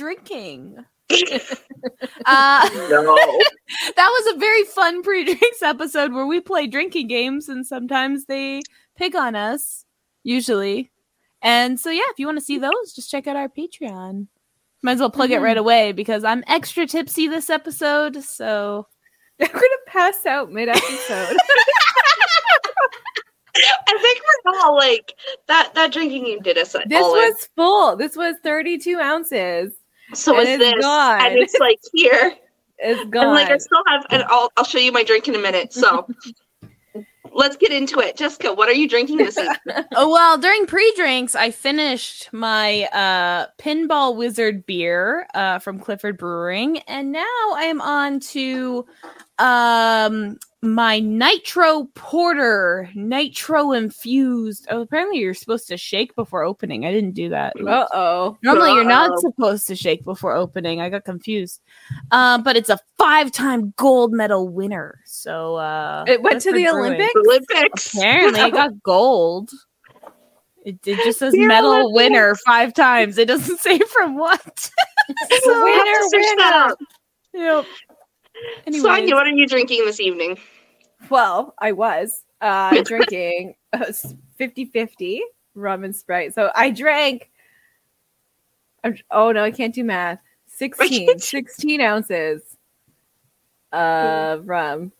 drinking. 0.00 0.76
uh, 1.10 2.70
no. 2.88 3.14
that 3.96 4.08
was 4.08 4.34
a 4.34 4.38
very 4.38 4.64
fun 4.64 5.02
pre-drinks 5.02 5.62
episode 5.62 6.12
where 6.12 6.26
we 6.26 6.40
play 6.40 6.66
drinking 6.66 7.06
games 7.06 7.48
and 7.50 7.66
sometimes 7.66 8.24
they 8.24 8.62
pick 8.96 9.14
on 9.14 9.36
us, 9.36 9.84
usually. 10.22 10.90
And 11.42 11.78
so 11.78 11.90
yeah, 11.90 12.02
if 12.08 12.18
you 12.18 12.24
want 12.26 12.38
to 12.38 12.44
see 12.44 12.56
those, 12.56 12.94
just 12.94 13.10
check 13.10 13.26
out 13.26 13.36
our 13.36 13.48
Patreon. 13.48 14.26
Might 14.82 14.92
as 14.92 15.00
well 15.00 15.10
plug 15.10 15.28
mm-hmm. 15.28 15.40
it 15.40 15.44
right 15.44 15.58
away 15.58 15.92
because 15.92 16.24
I'm 16.24 16.42
extra 16.46 16.86
tipsy 16.86 17.28
this 17.28 17.50
episode, 17.50 18.24
so 18.24 18.86
I'm 19.38 19.52
gonna 19.52 19.68
pass 19.86 20.24
out 20.24 20.50
mid 20.50 20.70
episode. 20.70 21.36
I 23.56 23.98
think 24.00 24.20
we're 24.44 24.60
all 24.60 24.76
like 24.76 25.12
that. 25.48 25.74
That 25.74 25.92
drinking 25.92 26.24
game 26.24 26.40
did 26.40 26.56
us. 26.56 26.72
This 26.72 27.02
was 27.02 27.42
in. 27.42 27.48
full. 27.56 27.96
This 27.96 28.16
was 28.16 28.36
32 28.42 28.98
ounces. 28.98 29.72
So 30.14 30.38
it's 30.38 30.58
this, 30.58 30.82
gone. 30.82 31.20
and 31.24 31.36
it's 31.36 31.56
like 31.60 31.78
here. 31.92 32.34
It's 32.82 33.04
gone. 33.10 33.24
And 33.24 33.34
like 33.34 33.50
I 33.50 33.58
still 33.58 33.82
have, 33.88 34.06
and 34.08 34.22
I'll 34.28 34.50
I'll 34.56 34.64
show 34.64 34.78
you 34.78 34.90
my 34.90 35.04
drink 35.04 35.28
in 35.28 35.34
a 35.34 35.38
minute. 35.38 35.74
So. 35.74 36.08
Let's 37.32 37.56
get 37.56 37.70
into 37.70 38.00
it. 38.00 38.16
Jessica, 38.16 38.52
what 38.52 38.68
are 38.68 38.72
you 38.72 38.88
drinking 38.88 39.18
this 39.18 39.38
evening? 39.38 39.56
oh 39.94 40.10
well, 40.10 40.38
during 40.38 40.66
pre-drinks, 40.66 41.34
I 41.34 41.50
finished 41.50 42.32
my 42.32 42.84
uh 42.84 43.46
pinball 43.58 44.16
wizard 44.16 44.64
beer 44.64 45.28
uh 45.34 45.58
from 45.58 45.78
Clifford 45.78 46.16
Brewing, 46.16 46.78
and 46.88 47.12
now 47.12 47.20
I 47.54 47.64
am 47.64 47.80
on 47.82 48.18
to 48.20 48.86
um 49.38 50.38
my 50.62 51.00
nitro 51.00 51.84
porter 51.94 52.90
nitro 52.94 53.72
infused. 53.72 54.66
Oh 54.70 54.82
apparently 54.82 55.18
you're 55.18 55.32
supposed 55.32 55.66
to 55.68 55.76
shake 55.78 56.14
before 56.14 56.42
opening. 56.42 56.84
I 56.84 56.92
didn't 56.92 57.12
do 57.12 57.30
that. 57.30 57.54
Uh-oh. 57.58 58.36
Normally 58.42 58.70
Uh-oh. 58.70 58.74
you're 58.74 58.84
not 58.84 59.18
supposed 59.20 59.66
to 59.68 59.74
shake 59.76 60.04
before 60.04 60.34
opening. 60.34 60.80
I 60.82 60.90
got 60.90 61.04
confused. 61.04 61.62
Uh, 62.10 62.36
but 62.38 62.56
it's 62.56 62.68
a 62.68 62.78
five-time 62.98 63.72
gold 63.76 64.12
medal 64.12 64.48
winner. 64.48 65.00
So 65.06 65.56
uh 65.56 66.04
it 66.06 66.20
went 66.22 66.42
to 66.42 66.52
the 66.52 66.68
olympics? 66.68 67.14
Olympics. 67.16 67.94
Apparently 67.94 68.40
it 68.40 68.52
got 68.52 68.82
gold. 68.82 69.50
It, 70.66 70.78
it 70.86 70.96
just 71.04 71.20
says 71.20 71.32
medal 71.34 71.70
Olympics. 71.72 71.94
winner 71.96 72.34
five 72.44 72.74
times. 72.74 73.16
It 73.16 73.28
doesn't 73.28 73.60
say 73.60 73.78
from 73.78 74.16
what. 74.18 74.70
So 75.42 75.64
winner. 75.64 76.00
winner. 76.12 76.74
Yep 77.32 77.66
Anyways. 78.66 78.82
Sonia, 78.82 79.14
what 79.14 79.26
are 79.26 79.30
you 79.30 79.46
drinking 79.46 79.84
this 79.84 80.00
evening? 80.00 80.38
Well, 81.08 81.54
I 81.58 81.72
was 81.72 82.22
uh, 82.40 82.82
drinking 82.84 83.54
50 84.36 84.64
50 84.66 85.22
rum 85.54 85.84
and 85.84 85.94
Sprite. 85.94 86.34
So 86.34 86.50
I 86.54 86.70
drank, 86.70 87.30
oh 89.10 89.32
no, 89.32 89.44
I 89.44 89.50
can't 89.50 89.74
do 89.74 89.84
math. 89.84 90.20
16, 90.48 91.18
16 91.18 91.80
ounces 91.80 92.42
of 93.72 94.48
rum 94.48 94.92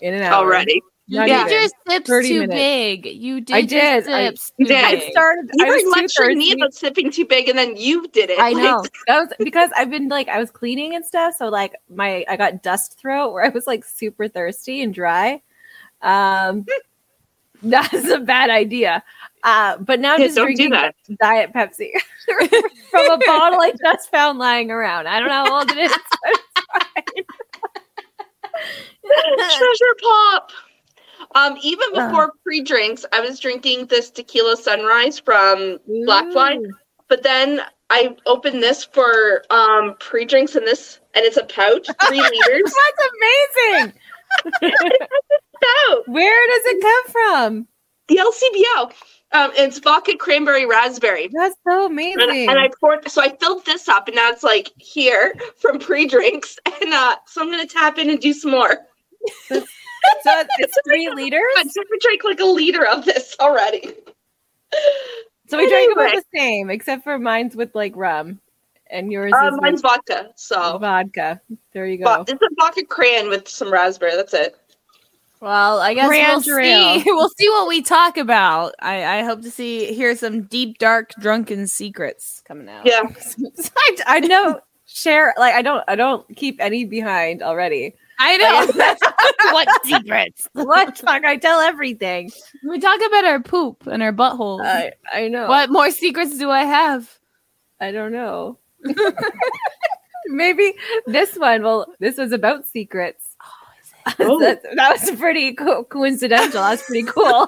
in 0.00 0.14
and 0.14 0.22
out. 0.22 0.34
Already. 0.34 0.82
You 1.12 1.26
did 1.26 1.50
your 1.50 1.68
sips 1.88 2.06
too 2.06 2.40
minutes. 2.40 2.54
big. 2.54 3.06
You 3.06 3.42
did. 3.42 3.54
I 3.54 3.60
did. 3.60 4.04
sips 4.04 4.52
I, 4.58 4.64
did. 4.64 4.84
I 4.84 5.10
started. 5.10 5.50
You 5.52 5.66
I 5.66 5.68
were 5.68 5.90
lecturing 5.90 6.38
me 6.38 6.52
about 6.52 6.72
sipping 6.72 7.10
too 7.10 7.26
big, 7.26 7.50
and 7.50 7.58
then 7.58 7.76
you 7.76 8.08
did 8.08 8.30
it. 8.30 8.40
I 8.40 8.54
know 8.54 8.82
that 9.06 9.18
was 9.20 9.28
because 9.38 9.68
I've 9.76 9.90
been 9.90 10.08
like 10.08 10.28
I 10.28 10.38
was 10.38 10.50
cleaning 10.50 10.94
and 10.94 11.04
stuff, 11.04 11.34
so 11.36 11.50
like 11.50 11.74
my 11.94 12.24
I 12.30 12.38
got 12.38 12.62
dust 12.62 12.98
throat 12.98 13.34
where 13.34 13.44
I 13.44 13.50
was 13.50 13.66
like 13.66 13.84
super 13.84 14.26
thirsty 14.26 14.80
and 14.80 14.94
dry. 14.94 15.42
Um, 16.00 16.64
that's 17.62 18.08
a 18.08 18.20
bad 18.20 18.48
idea. 18.48 19.04
Uh, 19.44 19.76
but 19.76 20.00
now 20.00 20.16
yeah, 20.16 20.28
just 20.28 20.38
drinking 20.38 20.70
Diet 20.70 21.52
Pepsi 21.52 21.90
from 22.90 23.10
a 23.10 23.18
bottle 23.18 23.60
I 23.60 23.74
just 23.84 24.10
found 24.10 24.38
lying 24.38 24.70
around. 24.70 25.08
I 25.08 25.18
don't 25.20 25.28
know 25.28 25.44
how 25.44 25.58
old 25.58 25.70
it 25.70 25.76
is. 25.76 25.92
Treasure 29.04 29.96
pop. 30.02 30.52
Um, 31.34 31.56
even 31.62 31.92
before 31.92 32.24
uh. 32.24 32.36
pre-drinks, 32.44 33.04
I 33.12 33.20
was 33.20 33.40
drinking 33.40 33.86
this 33.86 34.10
tequila 34.10 34.56
sunrise 34.56 35.18
from 35.18 35.78
Ooh. 35.88 36.04
Black 36.04 36.30
Fly, 36.32 36.58
but 37.08 37.22
then 37.22 37.62
I 37.90 38.16
opened 38.26 38.62
this 38.62 38.84
for 38.84 39.44
um 39.50 39.96
pre-drinks 40.00 40.56
and 40.56 40.66
this 40.66 41.00
and 41.14 41.24
it's 41.24 41.36
a 41.36 41.44
pouch, 41.44 41.86
three 42.06 42.20
liters. 42.20 42.74
That's 42.74 43.08
amazing. 43.76 43.92
Where 46.06 46.48
does 46.48 46.62
it 46.66 46.82
come 46.82 47.12
from? 47.12 47.68
The 48.08 48.16
LCBO. 48.16 48.92
Um, 49.32 49.50
it's 49.56 49.78
vodka 49.78 50.16
cranberry 50.16 50.66
raspberry. 50.66 51.30
That's 51.32 51.56
so 51.66 51.86
amazing. 51.86 52.20
And, 52.20 52.50
and, 52.50 52.58
I 52.58 52.68
poured, 52.80 53.08
so 53.10 53.22
I 53.22 53.34
filled 53.36 53.64
this 53.64 53.88
up, 53.88 54.06
and 54.06 54.16
now 54.16 54.30
it's 54.30 54.42
like 54.42 54.70
here 54.76 55.34
from 55.58 55.78
pre-drinks, 55.78 56.58
and 56.82 56.92
uh, 56.92 57.16
so 57.26 57.40
I'm 57.40 57.50
gonna 57.50 57.66
tap 57.66 57.98
in 57.98 58.10
and 58.10 58.20
do 58.20 58.34
some 58.34 58.50
more. 58.50 58.76
That's 59.48 59.72
so 60.22 60.42
it's 60.58 60.78
three 60.86 61.08
liters. 61.14 61.42
I 61.56 61.64
drank 62.00 62.24
like 62.24 62.40
a 62.40 62.44
liter 62.44 62.86
of 62.86 63.04
this 63.04 63.36
already. 63.40 63.92
So 65.48 65.58
we 65.58 65.68
drank 65.68 65.92
about 65.92 66.12
the 66.12 66.24
same, 66.34 66.70
except 66.70 67.04
for 67.04 67.18
mine's 67.18 67.54
with 67.54 67.74
like 67.74 67.94
rum, 67.94 68.40
and 68.90 69.12
yours 69.12 69.32
uh, 69.34 69.48
is 69.48 69.60
mine's 69.60 69.82
vodka. 69.82 70.30
So 70.36 70.78
vodka. 70.78 71.40
There 71.72 71.86
you 71.86 71.98
go. 72.02 72.24
It's 72.26 72.32
a 72.42 72.48
vodka 72.58 72.84
cran 72.86 73.28
with 73.28 73.48
some 73.48 73.70
raspberry. 73.70 74.16
That's 74.16 74.32
it. 74.34 74.56
Well, 75.42 75.80
I 75.80 75.92
guess 75.92 76.08
we'll 76.08 76.40
see. 76.40 77.02
We'll 77.04 77.28
see 77.36 77.48
what 77.48 77.66
we 77.68 77.82
talk 77.82 78.16
about. 78.16 78.74
I, 78.78 79.18
I 79.18 79.24
hope 79.24 79.42
to 79.42 79.50
see 79.50 79.92
hear 79.92 80.16
some 80.16 80.42
deep, 80.42 80.78
dark, 80.78 81.10
drunken 81.20 81.66
secrets 81.66 82.44
coming 82.46 82.68
out. 82.68 82.86
Yeah, 82.86 83.02
I, 83.76 83.96
I 84.06 84.20
know. 84.20 84.60
Share 84.86 85.34
like 85.38 85.54
I 85.54 85.62
don't. 85.62 85.82
I 85.88 85.96
don't 85.96 86.24
keep 86.36 86.58
any 86.60 86.84
behind 86.84 87.42
already. 87.42 87.94
I 88.22 88.36
know. 88.36 89.52
what 89.52 89.84
secrets? 89.84 90.48
What 90.52 90.96
fuck? 90.96 91.24
I 91.24 91.36
tell 91.36 91.60
everything. 91.60 92.30
We 92.64 92.78
talk 92.78 93.00
about 93.04 93.24
our 93.24 93.40
poop 93.40 93.86
and 93.86 94.02
our 94.02 94.12
butthole. 94.12 94.64
I 94.64 94.92
I 95.12 95.28
know. 95.28 95.48
What 95.48 95.70
more 95.70 95.90
secrets 95.90 96.38
do 96.38 96.50
I 96.50 96.64
have? 96.64 97.18
I 97.80 97.90
don't 97.90 98.12
know. 98.12 98.58
Maybe 100.26 100.74
this 101.06 101.36
one. 101.36 101.62
Well, 101.62 101.86
this 101.98 102.16
was 102.16 102.30
about 102.32 102.66
secrets. 102.66 103.36
Oh, 104.18 104.38
that, 104.40 104.62
oh. 104.64 104.74
that, 104.76 105.00
was 105.00 105.10
pretty 105.18 105.52
co- 105.54 105.84
coincidental. 105.84 106.62
That's 106.62 106.84
pretty 106.84 107.04
cool. 107.04 107.46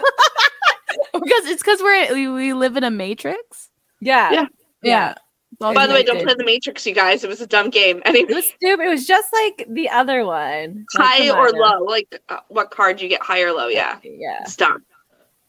because 1.12 1.46
it's 1.46 1.62
because 1.62 1.80
we're 1.82 2.14
we, 2.14 2.28
we 2.28 2.52
live 2.52 2.76
in 2.76 2.84
a 2.84 2.90
matrix. 2.90 3.70
Yeah. 4.00 4.32
Yeah. 4.32 4.46
Yeah. 4.82 5.14
By 5.58 5.86
the 5.86 5.94
way, 5.94 6.02
don't 6.02 6.22
play 6.22 6.34
the 6.34 6.44
Matrix, 6.44 6.86
you 6.86 6.94
guys. 6.94 7.24
It 7.24 7.28
was 7.28 7.40
a 7.40 7.46
dumb 7.46 7.70
game. 7.70 8.02
Anyway. 8.06 8.30
It 8.30 8.34
was 8.34 8.46
stupid. 8.46 8.84
It 8.84 8.88
was 8.88 9.06
just 9.06 9.32
like 9.32 9.66
the 9.68 9.88
other 9.88 10.24
one. 10.24 10.86
High 10.94 11.30
like, 11.30 11.36
or 11.36 11.50
low? 11.50 11.84
Like 11.84 12.22
uh, 12.28 12.40
what 12.48 12.70
card 12.70 13.00
you 13.00 13.08
get 13.08 13.22
high 13.22 13.42
or 13.42 13.52
low? 13.52 13.68
Yeah. 13.68 13.98
Yeah. 14.02 14.42
It's 14.42 14.56
dumb. 14.56 14.84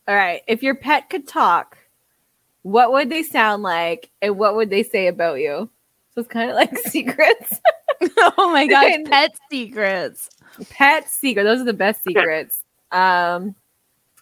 All 0.08 0.16
right. 0.16 0.42
If 0.48 0.64
your 0.64 0.76
pet 0.76 1.10
could 1.10 1.28
talk, 1.28 1.78
what 2.62 2.92
would 2.92 3.10
they 3.10 3.24
sound 3.24 3.64
like, 3.64 4.10
and 4.22 4.38
what 4.38 4.56
would 4.56 4.70
they 4.70 4.84
say 4.84 5.08
about 5.08 5.36
you? 5.36 5.70
So 6.14 6.22
it's 6.22 6.30
kind 6.30 6.50
of 6.50 6.56
like 6.56 6.78
secrets. 6.88 7.60
oh 8.38 8.52
my 8.52 8.68
gosh, 8.68 8.94
pet 9.06 9.36
secrets. 9.52 10.30
Pet 10.70 11.10
secret. 11.10 11.44
Those 11.44 11.60
are 11.60 11.66
the 11.66 11.74
best 11.74 12.04
secrets. 12.04 12.62
Um, 12.92 13.56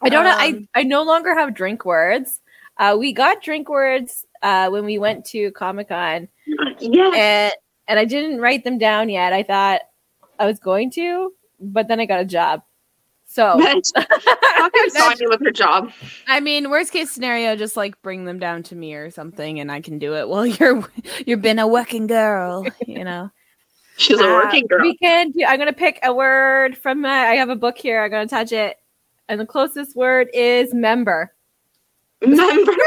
I 0.02 0.10
don't 0.10 0.26
um, 0.26 0.32
know. 0.32 0.38
I 0.38 0.68
I 0.76 0.84
no 0.84 1.04
longer 1.04 1.34
have 1.36 1.54
drink 1.54 1.86
words. 1.86 2.42
Uh, 2.78 2.98
we 3.00 3.14
got 3.14 3.44
drink 3.44 3.70
words 3.70 4.26
uh, 4.44 4.70
when 4.70 4.86
we 4.86 5.00
went 5.00 5.26
to 5.26 5.52
Comic 5.54 5.90
Con. 5.90 6.28
Yeah. 6.80 7.12
And, 7.16 7.54
and 7.88 8.00
I 8.00 8.06
didn't 8.06 8.40
write 8.40 8.64
them 8.64 8.78
down 8.78 9.10
yet. 9.10 9.34
I 9.34 9.42
thought 9.42 9.82
I 10.38 10.46
was 10.46 10.60
going 10.60 10.92
to, 10.92 11.34
but 11.60 11.88
then 11.88 12.00
I 12.00 12.06
got 12.06 12.20
a 12.20 12.26
job. 12.26 12.62
So 13.26 13.60
talking 13.96 15.30
with 15.30 15.42
her 15.44 15.52
job. 15.52 15.92
I 16.28 16.40
mean, 16.40 16.70
worst 16.70 16.92
case 16.94 17.10
scenario, 17.10 17.56
just 17.56 17.76
like 17.76 18.00
bring 18.04 18.26
them 18.26 18.38
down 18.38 18.62
to 18.64 18.76
me 18.76 18.94
or 18.94 19.10
something, 19.10 19.60
and 19.60 19.72
I 19.72 19.82
can 19.82 19.98
do 19.98 20.16
it. 20.16 20.30
Well, 20.30 20.46
you're 20.46 20.88
you've 21.26 21.42
been 21.42 21.58
a 21.58 21.68
working 21.68 22.06
girl, 22.06 22.68
you 22.86 23.04
know. 23.04 23.32
She's 23.98 24.20
a 24.20 24.24
working 24.24 24.66
uh, 24.66 24.68
girl. 24.68 24.82
We 24.82 24.98
can. 24.98 25.34
I'm 25.48 25.58
gonna 25.58 25.74
pick 25.74 26.00
a 26.04 26.14
word 26.14 26.78
from 26.78 27.02
my. 27.02 27.10
I 27.10 27.36
have 27.36 27.50
a 27.50 27.56
book 27.56 27.78
here. 27.78 28.04
I'm 28.04 28.12
gonna 28.12 28.28
touch 28.28 28.52
it, 28.52 28.78
and 29.28 29.40
the 29.40 29.48
closest 29.48 29.96
word 29.96 30.30
is 30.34 30.72
member. 30.74 31.34
Member. 32.26 32.72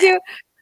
do 0.00 0.20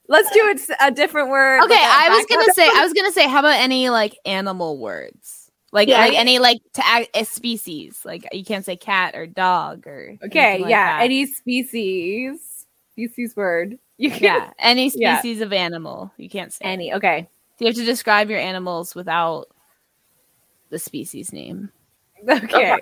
let's 0.09 0.31
do 0.31 0.49
it 0.49 0.61
a 0.81 0.91
different 0.91 1.31
word. 1.31 1.63
Okay, 1.65 1.75
I 1.79 2.09
was 2.11 2.27
gonna 2.27 2.53
say 2.55 2.69
I 2.75 2.83
was 2.83 2.93
gonna 2.93 3.13
say 3.13 3.29
how 3.29 3.41
about 3.41 3.59
any 3.59 3.91
like 3.91 4.19
animal 4.25 4.79
words? 4.79 5.51
Like 5.73 5.89
Yeah. 5.89 6.01
like 6.01 6.15
any 6.15 6.39
like 6.39 6.59
to 6.75 6.87
act 6.87 7.09
a 7.15 7.21
eh, 7.21 7.25
species. 7.25 8.01
Like 8.05 8.27
you 8.33 8.45
can't 8.45 8.65
say 8.65 8.77
cat 8.77 9.15
or 9.15 9.27
dog 9.27 9.87
or 9.87 10.17
Okay, 10.25 10.59
like 10.59 10.71
yeah. 10.71 10.99
that. 10.99 11.05
Any 11.05 11.27
species. 11.27 12.67
Species 12.93 13.37
word. 13.37 13.79
You 13.97 14.11
can 14.11 14.23
yeah, 14.23 14.51
any 14.59 14.91
Yeah. 14.95 15.19
species 15.19 15.41
of 15.41 15.53
animal. 15.53 16.13
You 16.17 16.29
can't 16.29 16.53
say 16.53 16.65
any. 16.65 16.95
Okay. 16.95 17.29
You 17.59 17.67
have 17.67 17.77
to 17.77 17.85
describe 17.85 18.31
your 18.31 18.39
animals 18.39 18.95
without 18.95 19.49
the 20.71 20.79
species 20.79 21.33
name. 21.33 21.71
Okay. 22.29 22.77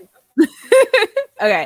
Okay. 1.39 1.66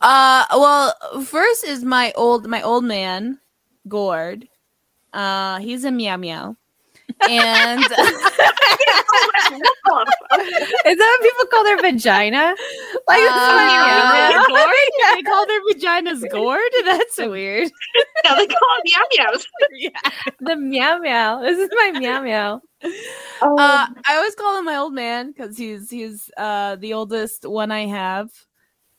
Uh 0.00 0.44
well, 0.52 0.94
first 1.24 1.64
is 1.64 1.84
my 1.84 2.12
old 2.16 2.46
my 2.48 2.62
old 2.62 2.84
man, 2.84 3.38
Gord. 3.88 4.48
Uh 5.12 5.58
he's 5.58 5.84
a 5.84 5.90
meow 5.92 6.16
meow. 6.16 6.56
And 7.28 7.80
Is 10.84 10.98
that 10.98 11.18
what 11.18 11.22
people 11.22 11.46
call 11.50 11.64
their 11.64 11.76
vagina? 11.80 12.54
Like 13.06 13.20
Uh, 13.20 13.34
that's 13.34 14.36
what 14.36 14.48
Gord? 14.48 14.68
I 14.68 15.12
They 15.16 15.22
call 15.22 15.46
their 15.46 15.60
vaginas 15.70 16.30
gourd? 16.30 16.72
That's 16.84 17.18
weird. 17.18 17.70
Yeah, 18.24 18.34
they 18.36 18.46
call 18.46 18.68
it 18.78 18.84
meow 18.84 19.02
meows. 19.26 19.46
mean. 19.72 19.90
the 20.40 20.56
meow 20.56 20.98
meow. 20.98 21.40
This 21.42 21.58
is 21.58 21.68
my 21.74 21.90
meow 21.98 22.22
meow. 22.22 22.60
Oh, 23.42 23.56
Uh, 23.58 23.86
I 24.06 24.16
always 24.16 24.34
call 24.34 24.58
him 24.58 24.64
my 24.64 24.76
old 24.76 24.94
man 24.94 25.32
because 25.32 25.56
he's 25.58 25.90
he's 25.90 26.30
uh 26.36 26.76
the 26.76 26.94
oldest 26.94 27.44
one 27.46 27.70
I 27.70 27.86
have 27.86 28.30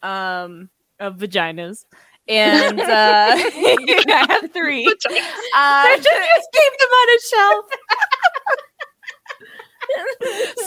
um 0.04 0.70
of 1.00 1.16
vaginas. 1.18 1.86
And 2.28 2.80
uh 2.80 2.84
I 3.36 4.26
have 4.30 4.52
three. 4.54 4.86
Uh, 4.88 5.84
They 5.88 5.96
just 6.04 6.48
keep 6.54 6.80
them 6.80 6.90
on 6.90 7.10
a 7.10 7.20
shelf. 7.30 7.66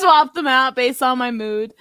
swap 0.00 0.34
them 0.34 0.46
out 0.46 0.74
based 0.74 1.02
on 1.02 1.18
my 1.18 1.30
mood. 1.30 1.72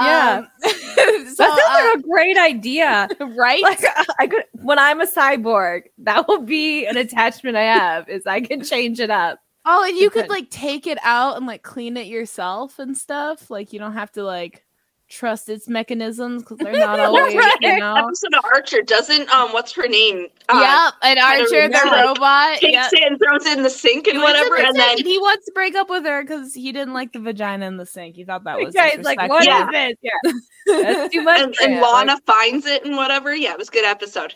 Yeah. 0.00 0.42
Um, 0.44 0.48
so, 0.62 0.70
that 0.70 1.34
sounds 1.36 1.60
like 1.68 1.98
a 1.98 2.02
great 2.08 2.38
idea. 2.38 3.08
uh, 3.20 3.26
right? 3.30 3.62
Like 3.62 3.80
I 4.18 4.26
could 4.26 4.44
when 4.62 4.78
I'm 4.78 5.00
a 5.00 5.06
cyborg, 5.06 5.82
that 5.98 6.26
will 6.28 6.42
be 6.42 6.86
an 6.86 6.96
attachment 6.96 7.56
I 7.56 7.62
have. 7.64 8.08
Is 8.08 8.26
I 8.26 8.40
can 8.40 8.62
change 8.62 9.00
it 9.00 9.10
up. 9.10 9.40
oh, 9.66 9.84
and 9.86 9.96
you 9.98 10.08
could. 10.10 10.28
like 10.28 10.48
take 10.50 10.86
it 10.86 10.98
out 11.02 11.36
and 11.36 11.46
like 11.46 11.62
clean 11.62 11.96
it 11.96 12.06
yourself 12.06 12.78
and 12.78 12.96
stuff. 12.96 13.50
Like 13.50 13.72
you 13.72 13.78
don't 13.78 13.94
have 13.94 14.12
to 14.12 14.22
like 14.24 14.64
trust 15.10 15.48
its 15.48 15.68
mechanisms 15.68 16.42
because 16.42 16.56
they're 16.58 16.72
not 16.72 16.98
always, 17.00 17.34
you 17.60 17.76
know. 17.78 17.96
episode 17.96 18.32
of 18.38 18.44
Archer 18.44 18.80
doesn't 18.80 19.28
um 19.34 19.52
what's 19.52 19.72
her 19.72 19.86
name? 19.88 20.28
Uh, 20.48 20.60
yep, 20.86 20.94
and 21.02 21.18
Archer 21.18 21.68
the 21.68 21.74
like, 21.84 22.04
robot. 22.06 22.58
Takes 22.58 22.72
Yep. 22.72 22.92
it 22.92 23.02
and 23.10 23.18
throws 23.18 23.44
it 23.44 23.58
in 23.58 23.64
the 23.64 23.70
sink 23.70 24.06
and 24.06 24.16
He 24.18 24.22
whatever, 24.22 24.56
and 24.56 24.74
then 24.76 24.98
and 24.98 25.06
he 25.06 25.18
wants 25.18 25.44
to 25.46 25.52
break 25.52 25.74
up 25.74 25.90
with 25.90 26.04
her 26.04 26.22
because 26.22 26.54
he 26.54 26.70
didn't 26.72 26.94
like 26.94 27.12
the 27.12 27.18
vagina 27.18 27.66
in 27.66 27.76
the 27.76 27.86
sink. 27.86 28.14
He 28.16 28.24
thought 28.24 28.44
that 28.44 28.58
was 28.58 28.72
Guys, 28.74 28.98
like 29.04 29.18
what 29.28 29.42
is 29.42 29.46
disrespectful. 29.48 29.72
this? 29.72 29.96
Yeah, 30.00 30.32
that's 30.82 31.12
too 31.12 31.22
much. 31.22 31.40
and, 31.40 31.56
for 31.56 31.64
and 31.64 31.74
him. 31.74 31.82
Lana 31.82 32.12
Like, 32.14 32.24
finds 32.24 32.66
it 32.66 32.84
and 32.84 32.96
whatever. 32.96 33.34
Yeah, 33.34 33.52
it 33.52 33.58
was 33.58 33.68
a 33.68 33.72
good 33.72 33.84
episode. 33.84 34.34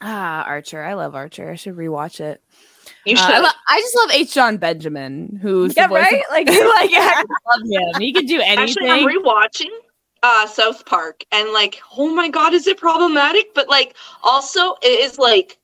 Ah, 0.00 0.44
Archer. 0.44 0.82
I 0.82 0.94
love 0.94 1.14
Archer. 1.14 1.50
I 1.50 1.54
should 1.56 1.74
rewatch 1.76 2.20
it. 2.20 2.40
You 3.04 3.16
Uh, 3.16 3.18
should. 3.26 3.34
I, 3.34 3.38
lo- 3.40 3.48
I 3.68 3.80
just 3.80 3.96
love 3.96 4.10
H. 4.12 4.34
John 4.34 4.56
Benjamin, 4.58 5.38
who's 5.40 5.76
yeah, 5.76 5.86
the 5.86 5.94
voice 5.94 6.02
right. 6.02 6.14
Of- 6.14 6.30
Like, 6.30 6.46
like 6.48 6.90
I 6.92 7.24
love 7.50 7.62
him. 7.94 8.00
He 8.00 8.12
can 8.12 8.26
do 8.26 8.40
Actually, 8.40 8.88
anything. 8.88 9.08
I'm 9.08 9.22
rewatching 9.22 9.70
uh 10.24 10.46
South 10.46 10.86
Park 10.86 11.22
and 11.32 11.50
like, 11.50 11.80
oh 11.98 12.08
my 12.08 12.30
god, 12.30 12.54
is 12.54 12.66
it 12.66 12.78
problematic? 12.78 13.52
But 13.54 13.68
like 13.68 13.94
also 14.22 14.74
it 14.82 14.98
is 15.00 15.18
like 15.18 15.58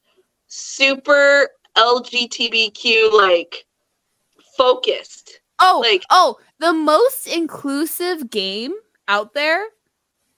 super 0.49 1.49
LGBTQ 1.79 3.11
like 3.12 3.65
focused. 4.57 5.41
oh, 5.61 5.83
like- 5.83 6.05
oh, 6.11 6.37
the 6.59 6.75
most 6.75 7.27
inclusive 7.27 8.29
game 8.29 8.75
out 9.09 9.33
there 9.33 9.65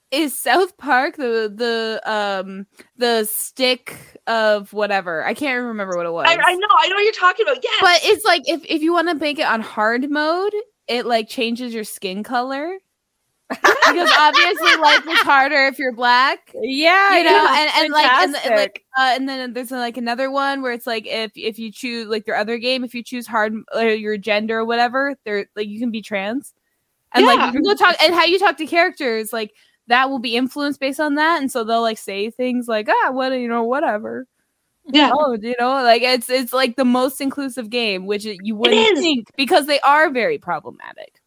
is 0.09 0.37
South 0.37 0.77
Park. 0.77 1.17
The 1.17 1.51
the 1.53 2.01
um 2.09 2.65
the 2.95 3.25
stick 3.25 3.97
of 4.25 4.71
whatever. 4.71 5.25
I 5.25 5.33
can't 5.33 5.65
remember 5.65 5.97
what 5.97 6.05
it 6.05 6.13
was. 6.13 6.27
I, 6.29 6.37
I 6.41 6.53
know, 6.55 6.67
I 6.79 6.87
know 6.87 6.95
what 6.95 7.03
you're 7.03 7.11
talking 7.11 7.45
about. 7.45 7.57
Yes. 7.61 7.77
But 7.81 7.99
it's 8.09 8.23
like 8.23 8.43
if 8.47 8.63
if 8.69 8.81
you 8.81 8.93
want 8.93 9.09
to 9.09 9.15
make 9.15 9.37
it 9.39 9.47
on 9.47 9.59
hard 9.59 10.09
mode, 10.09 10.53
it 10.87 11.05
like 11.05 11.27
changes 11.27 11.73
your 11.73 11.83
skin 11.83 12.23
color. 12.23 12.77
because 13.49 14.09
obviously 14.17 14.75
life 14.81 15.05
is 15.07 15.19
harder 15.19 15.67
if 15.67 15.77
you're 15.77 15.91
black. 15.93 16.51
yeah, 16.61 17.17
you 17.17 17.23
know, 17.23 17.31
yeah, 17.31 17.61
and, 17.61 17.83
and 17.83 17.93
like 17.93 18.11
and, 18.11 18.35
and 18.45 18.55
like 18.55 18.83
uh, 18.97 19.11
and 19.15 19.29
then 19.29 19.53
there's 19.53 19.71
like 19.71 19.97
another 19.97 20.31
one 20.31 20.61
where 20.61 20.71
it's 20.71 20.87
like 20.87 21.05
if 21.05 21.31
if 21.35 21.59
you 21.59 21.71
choose 21.71 22.07
like 22.07 22.25
their 22.25 22.35
other 22.35 22.57
game, 22.57 22.83
if 22.83 22.95
you 22.95 23.03
choose 23.03 23.27
hard 23.27 23.53
or 23.75 23.87
your 23.89 24.17
gender 24.17 24.59
or 24.59 24.65
whatever, 24.65 25.15
they're 25.25 25.45
like 25.55 25.67
you 25.67 25.79
can 25.79 25.91
be 25.91 26.01
trans, 26.01 26.53
and 27.13 27.25
Yeah. 27.25 27.33
like 27.33 27.53
you 27.53 27.61
go 27.61 27.75
talk 27.75 27.95
and 28.01 28.13
how 28.15 28.23
you 28.25 28.39
talk 28.39 28.57
to 28.57 28.65
characters 28.65 29.31
like 29.33 29.51
that 29.87 30.09
will 30.09 30.19
be 30.19 30.35
influenced 30.35 30.79
based 30.79 30.99
on 30.99 31.15
that, 31.15 31.41
and 31.41 31.51
so 31.51 31.63
they'll 31.63 31.81
like 31.81 31.97
say 31.97 32.29
things 32.31 32.67
like 32.67 32.87
ah 32.89 33.11
what 33.11 33.33
you 33.33 33.47
know 33.47 33.63
whatever. 33.63 34.25
yeah. 34.91 35.11
Oh, 35.13 35.37
you 35.41 35.55
know, 35.59 35.73
like 35.83 36.01
it's 36.01 36.29
it's 36.29 36.53
like 36.53 36.75
the 36.75 36.85
most 36.85 37.21
inclusive 37.21 37.69
game, 37.69 38.05
which 38.05 38.25
you 38.25 38.55
wouldn't 38.55 38.97
think 38.97 39.27
because 39.37 39.65
they 39.67 39.79
are 39.81 40.09
very 40.09 40.37
problematic. 40.37 41.19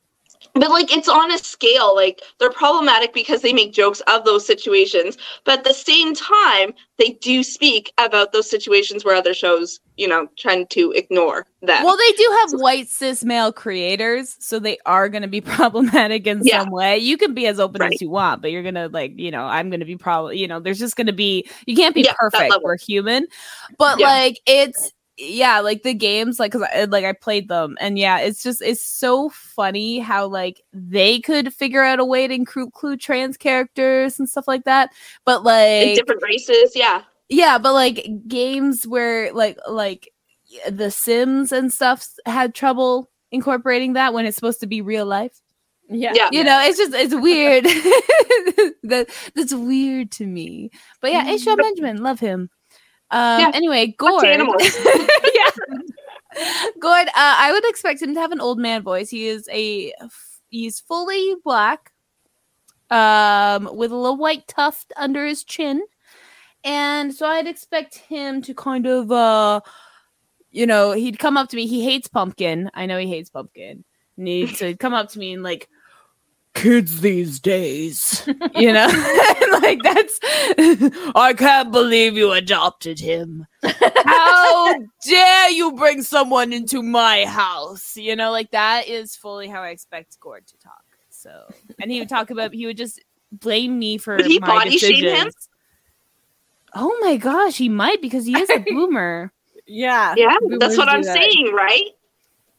But 0.58 0.70
like 0.70 0.90
it's 0.94 1.08
on 1.08 1.30
a 1.32 1.38
scale. 1.38 1.94
Like 1.94 2.22
they're 2.40 2.50
problematic 2.50 3.12
because 3.12 3.42
they 3.42 3.52
make 3.52 3.72
jokes 3.72 4.00
of 4.06 4.24
those 4.24 4.46
situations, 4.46 5.18
but 5.44 5.58
at 5.58 5.64
the 5.64 5.74
same 5.74 6.14
time, 6.14 6.72
they 6.98 7.10
do 7.20 7.42
speak 7.42 7.92
about 7.98 8.32
those 8.32 8.48
situations 8.48 9.04
where 9.04 9.14
other 9.14 9.34
shows, 9.34 9.80
you 9.96 10.08
know, 10.08 10.28
trying 10.38 10.66
to 10.68 10.92
ignore 10.92 11.44
them. 11.60 11.84
Well, 11.84 11.96
they 11.96 12.12
do 12.12 12.38
have 12.40 12.60
white 12.60 12.88
cis 12.88 13.22
male 13.22 13.52
creators, 13.52 14.34
so 14.40 14.58
they 14.58 14.78
are 14.86 15.08
going 15.10 15.22
to 15.22 15.28
be 15.28 15.40
problematic 15.42 16.26
in 16.26 16.42
Yeah. 16.42 16.60
some 16.62 16.70
way. 16.70 16.96
You 16.98 17.18
can 17.18 17.34
be 17.34 17.46
as 17.46 17.60
open 17.60 17.82
Right. 17.82 17.92
as 17.92 18.00
you 18.00 18.08
want, 18.08 18.40
but 18.40 18.50
you're 18.50 18.62
going 18.62 18.76
to 18.76 18.88
like, 18.88 19.12
you 19.18 19.30
know, 19.30 19.44
I'm 19.44 19.68
going 19.68 19.80
to 19.80 19.86
be 19.86 19.96
probably, 19.96 20.38
you 20.38 20.48
know, 20.48 20.58
there's 20.58 20.78
just 20.78 20.96
going 20.96 21.06
to 21.08 21.12
be 21.12 21.46
you 21.66 21.76
can't 21.76 21.94
be 21.94 22.02
Yeah, 22.02 22.14
perfect. 22.18 22.54
We're 22.62 22.78
human, 22.78 23.26
but 23.78 23.98
Yeah. 24.00 24.06
like 24.06 24.40
it's 24.46 24.92
yeah, 25.18 25.60
like 25.60 25.82
the 25.82 25.94
games, 25.94 26.38
like 26.38 26.52
because 26.52 26.68
I, 26.74 26.84
like 26.84 27.04
I 27.04 27.12
played 27.12 27.48
them, 27.48 27.76
and 27.80 27.98
yeah, 27.98 28.18
it's 28.18 28.42
just 28.42 28.60
it's 28.60 28.82
so 28.82 29.30
funny 29.30 29.98
how 29.98 30.26
like 30.26 30.62
they 30.72 31.20
could 31.20 31.54
figure 31.54 31.82
out 31.82 32.00
a 32.00 32.04
way 32.04 32.28
to 32.28 32.34
include 32.34 32.66
include 32.66 33.00
trans 33.00 33.36
characters 33.36 34.18
and 34.18 34.28
stuff 34.28 34.46
like 34.46 34.64
that, 34.64 34.90
but 35.24 35.38
in 35.38 35.44
like 35.44 35.96
different 35.96 36.22
races, 36.22 36.72
yeah. 36.74 37.02
yeah, 37.28 37.56
but 37.58 37.72
like 37.72 38.06
games 38.28 38.86
where 38.86 39.32
like 39.32 39.58
like 39.68 40.12
the 40.68 40.90
Sims 40.90 41.50
and 41.50 41.72
stuff 41.72 42.06
had 42.26 42.54
trouble 42.54 43.10
incorporating 43.32 43.94
that 43.94 44.12
when 44.12 44.26
it's 44.26 44.36
supposed 44.36 44.60
to 44.60 44.66
be 44.66 44.82
real 44.82 45.06
life. 45.06 45.40
yeah, 45.88 46.12
Yeah. 46.14 46.28
You 46.32 46.44
know, 46.44 46.60
it's 46.62 46.78
just 46.78 46.92
it's 46.94 47.14
weird. 47.14 47.64
that 48.84 49.08
that's 49.34 49.54
weird 49.54 50.10
to 50.12 50.26
me. 50.26 50.70
But 51.00 51.12
yeah, 51.12 51.28
H. 51.28 51.44
Benjamin, 51.56 52.02
love 52.02 52.20
him. 52.20 52.50
Um 53.10 53.40
Yeah. 53.40 53.50
anyway, 53.54 53.88
Gord. 53.98 54.24
yeah. 55.34 55.50
Gord, 56.80 57.08
uh, 57.08 57.12
I 57.16 57.50
would 57.52 57.66
expect 57.68 58.02
him 58.02 58.14
to 58.14 58.20
have 58.20 58.32
an 58.32 58.40
old 58.40 58.58
man 58.58 58.82
voice. 58.82 59.08
He 59.10 59.26
is 59.26 59.48
a 59.52 59.92
he's 60.50 60.80
fully 60.80 61.34
black. 61.44 61.92
um, 62.90 63.68
with 63.76 63.90
a 63.90 63.96
little 63.96 64.16
white 64.16 64.46
tuft 64.46 64.92
under 64.96 65.26
his 65.26 65.42
chin. 65.44 65.82
And 66.64 67.12
so 67.14 67.26
I'd 67.26 67.46
expect 67.48 67.96
him 67.96 68.42
to 68.42 68.54
kind 68.54 68.86
of, 68.86 69.10
uh, 69.10 69.60
you 70.52 70.66
know, 70.66 70.92
he'd 70.92 71.18
come 71.18 71.36
up 71.36 71.48
to 71.50 71.56
me. 71.56 71.66
He 71.66 71.84
hates 71.84 72.08
pumpkin. 72.08 72.70
I 72.74 72.86
know 72.86 72.98
he 72.98 73.08
hates 73.08 73.30
pumpkin. 73.30 73.84
And 74.16 74.28
he'd 74.28 74.56
so 74.56 74.66
he'd 74.68 74.78
come 74.78 74.94
up 74.94 75.08
to 75.10 75.18
me 75.18 75.32
and 75.32 75.42
like, 75.42 75.68
kids 76.56 77.00
these 77.02 77.38
days, 77.38 78.26
you 78.56 78.72
know, 78.72 78.86
like 79.62 79.80
that's. 79.82 80.18
I 81.14 81.34
can't 81.36 81.70
believe 81.70 82.16
you 82.16 82.32
adopted 82.32 82.98
him. 82.98 83.46
How 83.62 84.74
dare 85.06 85.50
you 85.50 85.72
bring 85.72 86.02
someone 86.02 86.52
into 86.52 86.82
my 86.82 87.24
house? 87.26 87.96
You 87.96 88.16
know, 88.16 88.32
like 88.32 88.50
that 88.50 88.88
is 88.88 89.14
fully 89.14 89.46
how 89.46 89.62
I 89.62 89.68
expect 89.68 90.18
Gord 90.18 90.46
to 90.48 90.58
talk. 90.58 90.82
So, 91.10 91.46
and 91.80 91.90
he 91.90 92.00
would 92.00 92.08
talk 92.08 92.30
about 92.30 92.52
he 92.52 92.66
would 92.66 92.76
just 92.76 93.00
blame 93.30 93.78
me 93.78 93.98
for 93.98 94.16
Would 94.16 94.26
he 94.26 94.38
my 94.40 94.46
body 94.46 94.78
shame 94.78 95.02
decisions. 95.02 95.24
him? 95.24 95.32
Oh 96.74 96.98
my 97.02 97.16
gosh, 97.16 97.56
he 97.56 97.68
might 97.68 98.00
because 98.02 98.26
he 98.26 98.36
is 98.38 98.50
a 98.50 98.58
boomer. 98.70 99.32
Yeah. 99.66 100.14
Yeah, 100.16 100.36
Boomers 100.40 100.58
that's 100.58 100.78
what 100.78 100.88
I'm 100.88 101.02
that. 101.02 101.14
saying, 101.16 101.52
right? 101.52 101.90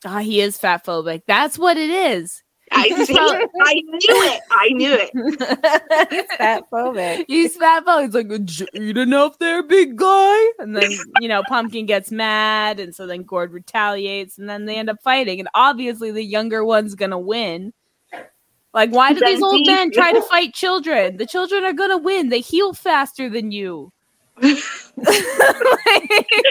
Ah, 0.06 0.20
he 0.20 0.42
is 0.42 0.58
fat 0.58 0.86
phobic. 0.86 1.24
That's 1.28 1.58
what 1.58 1.78
it 1.78 1.90
is. 1.90 2.44
I 2.72 3.06
see. 3.06 3.16
I 3.18 3.74
knew 3.74 4.00
it. 4.02 4.42
I 4.52 4.70
knew 4.70 4.94
it. 4.94 5.12
It's 6.12 6.36
fat 6.36 6.64
phobic. 6.72 7.26
He's 7.28 7.56
fat 7.56 7.86
phobic. 7.86 8.06
He's 8.06 8.14
like, 8.14 8.28
"Did 8.28 8.60
you 8.60 8.68
eat 8.74 8.98
enough 8.98 9.40
there, 9.40 9.64
big 9.64 9.96
guy? 9.96 10.46
And 10.60 10.76
then, 10.76 10.92
you 11.20 11.28
know, 11.28 11.44
Pumpkin 11.48 11.86
gets 11.86 12.12
mad. 12.12 12.80
And 12.80 12.94
so 12.96 13.08
then 13.08 13.24
Gord 13.24 13.52
retaliates. 13.52 14.38
And 14.38 14.50
then 14.50 14.66
they 14.66 14.76
end 14.76 14.90
up 14.90 15.02
fighting. 15.02 15.40
And 15.40 15.50
obviously, 15.54 16.12
the 16.12 16.24
younger 16.24 16.64
one's 16.64 16.96
going 16.96 17.12
to 17.12 17.18
win. 17.18 17.74
Like, 18.74 18.92
why 18.92 19.14
do 19.14 19.20
these 19.20 19.42
old 19.42 19.66
men 19.66 19.92
try 19.92 20.12
to 20.12 20.22
fight 20.22 20.54
children? 20.54 21.18
The 21.18 21.26
children 21.26 21.64
are 21.64 21.74
going 21.74 21.90
to 21.90 21.98
win. 21.98 22.30
They 22.30 22.42
heal 22.42 22.74
faster 22.74 23.30
than 23.30 23.52
you. 23.52 23.92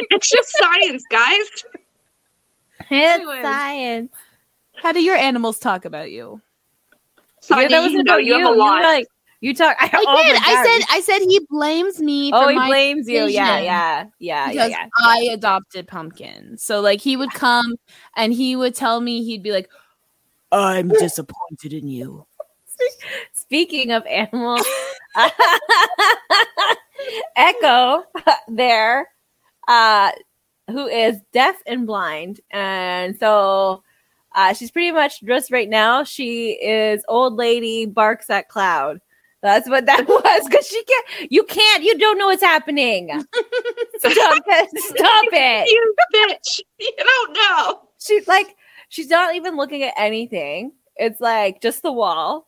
It's 0.09 0.31
just 0.31 0.57
science, 0.57 1.05
guys. 1.11 1.37
It's 2.81 2.91
Anyways. 2.91 3.43
science. 3.43 4.13
How 4.77 4.93
do 4.93 5.03
your 5.03 5.17
animals 5.17 5.59
talk 5.59 5.85
about 5.85 6.11
you? 6.11 6.41
Sonia, 7.41 7.65
yeah, 7.65 7.69
that 7.69 7.83
was 7.83 7.93
you 7.93 8.01
about 8.01 8.25
you 8.25 8.37
you. 8.37 8.49
You 8.49 8.57
like 8.57 9.07
you 9.41 9.55
talk. 9.55 9.77
I, 9.79 9.87
I 9.87 10.05
oh 10.07 10.25
did. 10.25 10.37
I 10.43 10.65
said. 10.65 10.87
I 10.97 11.01
said 11.01 11.19
he 11.21 11.41
blames 11.51 12.01
me. 12.01 12.31
Oh, 12.33 12.45
for 12.45 12.51
he 12.51 12.57
my 12.57 12.69
blames 12.69 13.09
you. 13.09 13.27
Yeah, 13.27 13.27
decision. 13.27 13.37
yeah, 13.37 13.61
yeah, 13.65 14.05
yeah, 14.19 14.49
because 14.49 14.71
yeah. 14.71 14.89
I 14.99 15.29
adopted 15.33 15.87
Pumpkin. 15.87 16.57
So 16.59 16.81
like 16.81 17.01
he 17.01 17.17
would 17.17 17.33
come 17.33 17.77
and 18.17 18.33
he 18.33 18.57
would 18.57 18.75
tell 18.75 19.01
me 19.01 19.23
he'd 19.23 19.43
be 19.43 19.53
like, 19.53 19.69
"I'm 20.51 20.89
disappointed 20.89 21.73
in 21.73 21.89
you." 21.89 22.27
Speaking 23.33 23.93
of 23.93 24.05
animals, 24.07 24.67
Echo 27.37 28.05
there, 28.49 29.09
uh, 29.69 30.13
who 30.69 30.87
is 30.87 31.19
deaf 31.33 31.57
and 31.67 31.87
blind, 31.87 32.41
and 32.51 33.19
so 33.19 33.83
uh, 34.37 34.53
she's 34.53 34.71
pretty 34.71 34.93
much 34.93 35.21
just 35.23 35.51
right 35.51 35.69
now. 35.69 36.05
She 36.05 36.53
is 36.53 37.03
old 37.09 37.35
lady 37.35 37.87
barks 37.87 38.31
at 38.31 38.49
cloud. 38.49 39.01
That's 39.43 39.69
what 39.69 39.87
that 39.87 40.07
was 40.09 40.49
because 40.49 40.67
she 40.67 40.83
can't. 40.85 41.33
You 41.33 41.43
can't. 41.43 41.83
You 41.83 41.99
don't 41.99 42.19
know 42.19 42.27
what's 42.27 42.43
happening. 42.43 43.09
Stop 43.99 44.43
it! 44.47 44.81
Stop 44.83 45.25
it! 45.33 45.69
you 45.71 45.95
bitch. 46.15 46.61
You 46.79 46.93
don't 46.99 47.33
know. 47.33 47.81
she's 47.99 48.29
like 48.29 48.55
she's 48.89 49.09
not 49.09 49.35
even 49.35 49.57
looking 49.57 49.83
at 49.83 49.95
anything 49.97 50.71
it's 50.97 51.21
like 51.21 51.61
just 51.61 51.83
the 51.83 51.93
wall 51.93 52.47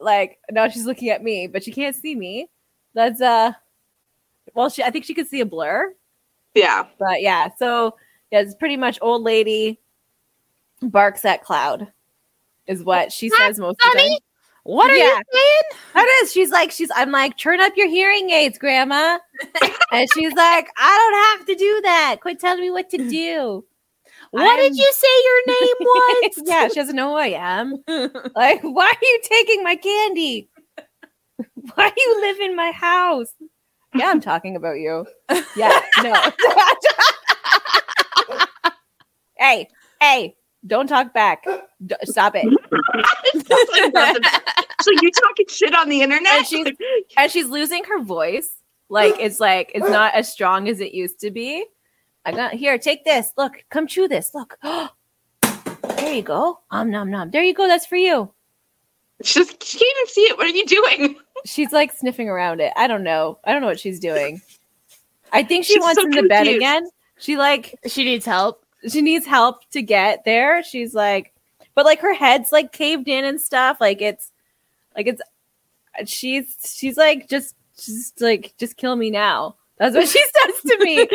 like 0.00 0.38
now 0.50 0.68
she's 0.68 0.86
looking 0.86 1.10
at 1.10 1.22
me 1.22 1.46
but 1.46 1.62
she 1.62 1.70
can't 1.72 1.94
see 1.94 2.14
me 2.14 2.48
that's 2.94 3.20
uh 3.20 3.52
well 4.54 4.70
she 4.70 4.82
i 4.82 4.90
think 4.90 5.04
she 5.04 5.12
could 5.14 5.26
see 5.26 5.40
a 5.40 5.46
blur 5.46 5.92
Yeah. 6.54 6.86
but 6.98 7.20
yeah 7.20 7.48
so 7.58 7.94
yeah 8.30 8.40
it's 8.40 8.54
pretty 8.54 8.76
much 8.76 8.98
old 9.02 9.22
lady 9.22 9.78
barks 10.82 11.24
at 11.24 11.42
cloud 11.42 11.88
is 12.66 12.82
what 12.84 13.12
she 13.12 13.28
says 13.30 13.58
most 13.58 13.78
of 13.84 13.92
the 13.92 13.98
time 13.98 14.18
What 14.64 14.90
are 14.90 14.96
Yeah. 14.96 15.04
you 15.16 15.22
saying? 15.32 15.80
that 15.94 16.20
is 16.22 16.32
she's 16.32 16.50
like 16.50 16.70
she's 16.70 16.90
i'm 16.94 17.10
like 17.12 17.36
turn 17.38 17.60
up 17.60 17.72
your 17.76 17.88
hearing 17.88 18.30
aids 18.30 18.58
grandma 18.58 19.18
and 19.92 20.08
she's 20.12 20.32
like 20.34 20.68
i 20.76 21.36
don't 21.38 21.38
have 21.38 21.46
to 21.46 21.54
do 21.54 21.80
that 21.84 22.16
quit 22.20 22.38
telling 22.40 22.60
me 22.60 22.70
what 22.70 22.90
to 22.90 22.98
do 22.98 23.64
What 24.32 24.42
I'm- 24.42 24.58
did 24.58 24.76
you 24.76 24.92
say 24.92 25.08
your 25.24 25.40
name 25.60 25.76
was? 25.80 26.42
yeah, 26.44 26.68
she 26.68 26.74
doesn't 26.74 26.96
know 26.96 27.10
who 27.12 27.16
I 27.16 27.28
am. 27.28 27.74
Like, 28.34 28.60
why 28.62 28.86
are 28.86 28.98
you 29.02 29.20
taking 29.22 29.62
my 29.62 29.76
candy? 29.76 30.48
Why 31.74 31.90
do 31.90 31.94
you 32.00 32.20
live 32.20 32.40
in 32.40 32.56
my 32.56 32.70
house? 32.72 33.32
Yeah, 33.94 34.08
I'm 34.10 34.20
talking 34.20 34.56
about 34.56 34.78
you. 34.78 35.06
Yeah, 35.56 35.80
no. 36.02 36.12
hey, 39.38 39.68
hey, 40.00 40.36
don't 40.66 40.86
talk 40.88 41.12
back. 41.12 41.44
D- 41.86 41.94
stop 42.04 42.34
it. 42.36 42.46
It's 43.34 43.50
like 43.72 43.92
nothing. 43.94 44.22
so 44.80 44.90
you 45.02 45.10
talking 45.10 45.46
shit 45.48 45.74
on 45.74 45.88
the 45.88 46.00
internet? 46.02 46.32
And 46.32 46.46
she's- 46.46 46.76
And 47.16 47.30
she's 47.30 47.46
losing 47.46 47.84
her 47.84 48.00
voice. 48.02 48.50
Like, 48.88 49.14
it's 49.18 49.40
like, 49.40 49.72
it's 49.74 49.88
not 49.88 50.14
as 50.14 50.30
strong 50.32 50.68
as 50.68 50.80
it 50.80 50.94
used 50.94 51.20
to 51.20 51.30
be. 51.30 51.64
I 52.24 52.32
got 52.32 52.54
here, 52.54 52.78
take 52.78 53.04
this. 53.04 53.30
Look, 53.36 53.64
come 53.70 53.86
chew 53.86 54.08
this. 54.08 54.32
Look. 54.34 54.58
there 54.62 56.14
you 56.14 56.22
go. 56.22 56.60
Um, 56.70 56.90
nom, 56.90 57.10
nom. 57.10 57.30
There 57.30 57.42
you 57.42 57.54
go. 57.54 57.66
That's 57.66 57.86
for 57.86 57.96
you. 57.96 58.32
She 59.22 59.40
just 59.40 59.62
she 59.64 59.78
can't 59.78 59.96
even 59.98 60.06
see 60.08 60.20
it. 60.22 60.36
What 60.36 60.46
are 60.46 60.50
you 60.50 60.66
doing? 60.66 61.16
She's 61.46 61.72
like 61.72 61.92
sniffing 61.92 62.28
around 62.28 62.60
it. 62.60 62.72
I 62.76 62.86
don't 62.86 63.02
know. 63.02 63.38
I 63.44 63.52
don't 63.52 63.60
know 63.60 63.68
what 63.68 63.78
she's 63.78 64.00
doing. 64.00 64.40
I 65.32 65.42
think 65.42 65.64
she 65.64 65.74
She's 65.74 65.82
wants 65.82 66.00
so 66.00 66.04
in 66.06 66.10
the 66.10 66.24
bed 66.24 66.48
again. 66.48 66.88
She 67.18 67.36
like 67.36 67.78
she 67.86 68.04
needs 68.04 68.26
help. 68.26 68.65
She 68.88 69.02
needs 69.02 69.26
help 69.26 69.68
to 69.70 69.82
get 69.82 70.24
there. 70.24 70.62
She's 70.62 70.94
like, 70.94 71.32
but 71.74 71.84
like 71.84 72.00
her 72.00 72.14
head's 72.14 72.52
like 72.52 72.72
caved 72.72 73.08
in 73.08 73.24
and 73.24 73.40
stuff. 73.40 73.80
Like 73.80 74.00
it's 74.00 74.32
like 74.96 75.06
it's 75.06 75.22
she's 76.04 76.56
she's 76.64 76.96
like 76.96 77.28
just 77.28 77.54
just 77.76 78.20
like 78.20 78.54
just 78.58 78.76
kill 78.76 78.96
me 78.96 79.10
now. 79.10 79.56
That's 79.78 79.94
what 79.94 80.08
she 80.08 80.18
says 80.44 80.54
to 80.62 80.78
me. 80.84 80.96
She's 80.96 81.08
like, 81.08 81.10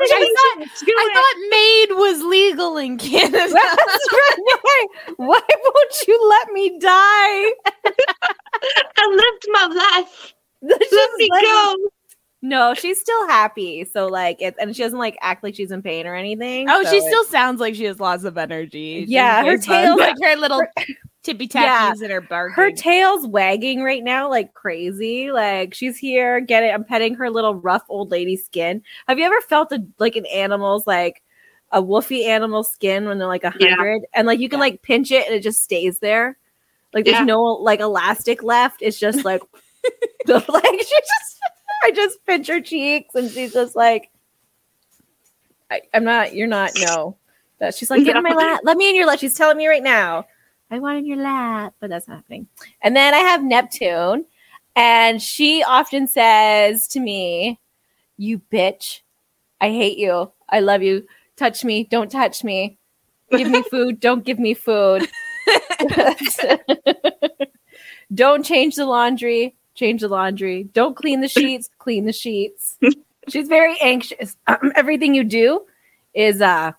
I 0.00 0.34
thought, 0.36 0.68
I 0.86 1.10
thought 1.14 1.36
MAID 1.50 1.98
was 1.98 2.22
legal 2.22 2.76
in 2.76 2.96
Canada. 2.96 3.32
That's 3.52 4.12
right. 4.12 4.36
Why, 4.38 4.86
why 5.16 5.40
won't 5.64 5.94
you 6.06 6.28
let 6.28 6.52
me 6.52 6.78
die? 6.78 7.52
I 8.96 9.08
lived 9.08 9.46
my 9.48 9.66
life. 9.66 10.34
Let 10.62 10.80
Let 10.92 11.10
me 11.16 11.28
go. 11.28 11.74
No, 12.44 12.74
she's 12.74 13.00
still 13.00 13.28
happy. 13.28 13.84
So 13.84 14.08
like 14.08 14.42
it 14.42 14.56
and 14.60 14.74
she 14.74 14.82
doesn't 14.82 14.98
like 14.98 15.16
act 15.22 15.44
like 15.44 15.54
she's 15.54 15.70
in 15.70 15.80
pain 15.80 16.06
or 16.08 16.14
anything. 16.16 16.68
Oh, 16.68 16.82
so 16.82 16.90
she 16.90 17.00
still 17.00 17.24
sounds 17.24 17.60
like 17.60 17.76
she 17.76 17.84
has 17.84 18.00
lots 18.00 18.24
of 18.24 18.36
energy. 18.36 19.04
Yeah, 19.06 19.44
her 19.44 19.56
tail- 19.56 19.96
like 19.98 20.16
her 20.20 20.36
little 20.36 20.60
tippy 21.22 21.48
Yeah. 21.54 21.92
tappies 21.92 22.02
and 22.02 22.10
her 22.10 22.20
barking. 22.20 22.54
her 22.56 22.72
tail's 22.72 23.28
wagging 23.28 23.82
right 23.84 24.02
now 24.02 24.28
like 24.28 24.54
crazy. 24.54 25.30
Like 25.30 25.72
she's 25.72 25.96
here, 25.96 26.40
get 26.40 26.64
it. 26.64 26.74
I'm 26.74 26.82
petting 26.84 27.14
her 27.14 27.30
little 27.30 27.54
rough 27.54 27.84
old 27.88 28.10
lady 28.10 28.36
skin. 28.36 28.82
Have 29.06 29.20
you 29.20 29.24
ever 29.24 29.40
felt 29.42 29.70
a, 29.70 29.86
like 30.00 30.16
an 30.16 30.26
animal's 30.26 30.84
like 30.84 31.22
a 31.70 31.80
woofy 31.80 32.26
animal 32.26 32.64
skin 32.64 33.06
when 33.06 33.18
they're 33.18 33.28
like 33.28 33.44
a 33.44 33.54
Yeah. 33.60 33.76
hundred 33.76 34.02
and 34.14 34.26
like 34.26 34.40
you 34.40 34.48
can 34.48 34.58
like 34.58 34.82
pinch 34.82 35.12
it 35.12 35.26
and 35.26 35.34
it 35.36 35.44
just 35.44 35.62
stays 35.62 36.00
there? 36.00 36.36
Like 36.92 37.04
there's 37.04 37.18
Yeah. 37.18 37.24
no 37.24 37.40
like 37.44 37.78
elastic 37.78 38.42
left. 38.42 38.82
It's 38.82 38.98
just 38.98 39.24
like 39.24 39.42
the 40.26 40.34
like 40.48 40.64
she 40.80 40.96
just 40.96 41.38
I 41.82 41.90
just 41.90 42.24
pinch 42.26 42.48
her 42.48 42.60
cheeks 42.60 43.14
and 43.14 43.30
she's 43.30 43.52
just 43.52 43.76
like 43.76 44.10
I, 45.70 45.82
I'm 45.94 46.04
not 46.04 46.34
you're 46.34 46.46
not 46.46 46.72
no. 46.76 47.16
That 47.58 47.74
she's 47.74 47.90
like, 47.90 48.04
get 48.04 48.16
in 48.16 48.24
my 48.24 48.34
lap. 48.34 48.60
Let 48.64 48.76
me 48.76 48.90
in 48.90 48.96
your 48.96 49.06
lap. 49.06 49.20
She's 49.20 49.34
telling 49.34 49.56
me 49.56 49.68
right 49.68 49.82
now. 49.82 50.26
I 50.70 50.80
want 50.80 50.98
in 50.98 51.06
your 51.06 51.18
lap, 51.18 51.74
but 51.80 51.90
that's 51.90 52.08
not 52.08 52.16
happening. 52.16 52.48
And 52.80 52.96
then 52.96 53.14
I 53.14 53.18
have 53.18 53.44
Neptune, 53.44 54.24
and 54.74 55.22
she 55.22 55.62
often 55.62 56.08
says 56.08 56.88
to 56.88 57.00
me, 57.00 57.60
You 58.16 58.40
bitch. 58.52 59.02
I 59.60 59.70
hate 59.70 59.96
you. 59.96 60.32
I 60.48 60.58
love 60.58 60.82
you. 60.82 61.06
Touch 61.36 61.62
me. 61.62 61.84
Don't 61.84 62.10
touch 62.10 62.42
me. 62.42 62.78
Give 63.30 63.48
me 63.48 63.62
food. 63.70 64.00
Don't 64.00 64.24
give 64.24 64.40
me 64.40 64.54
food. 64.54 65.08
Don't 68.14 68.44
change 68.44 68.74
the 68.74 68.86
laundry. 68.86 69.54
Change 69.74 70.00
the 70.02 70.08
laundry. 70.08 70.64
Don't 70.72 70.96
clean 70.96 71.20
the 71.20 71.28
sheets. 71.36 71.70
Clean 71.78 72.04
the 72.04 72.12
sheets. 72.12 72.78
She's 73.28 73.48
very 73.48 73.76
anxious. 73.80 74.36
everything 74.74 75.14
you 75.14 75.24
do 75.24 75.62
is 76.14 76.40
uh 76.42 76.72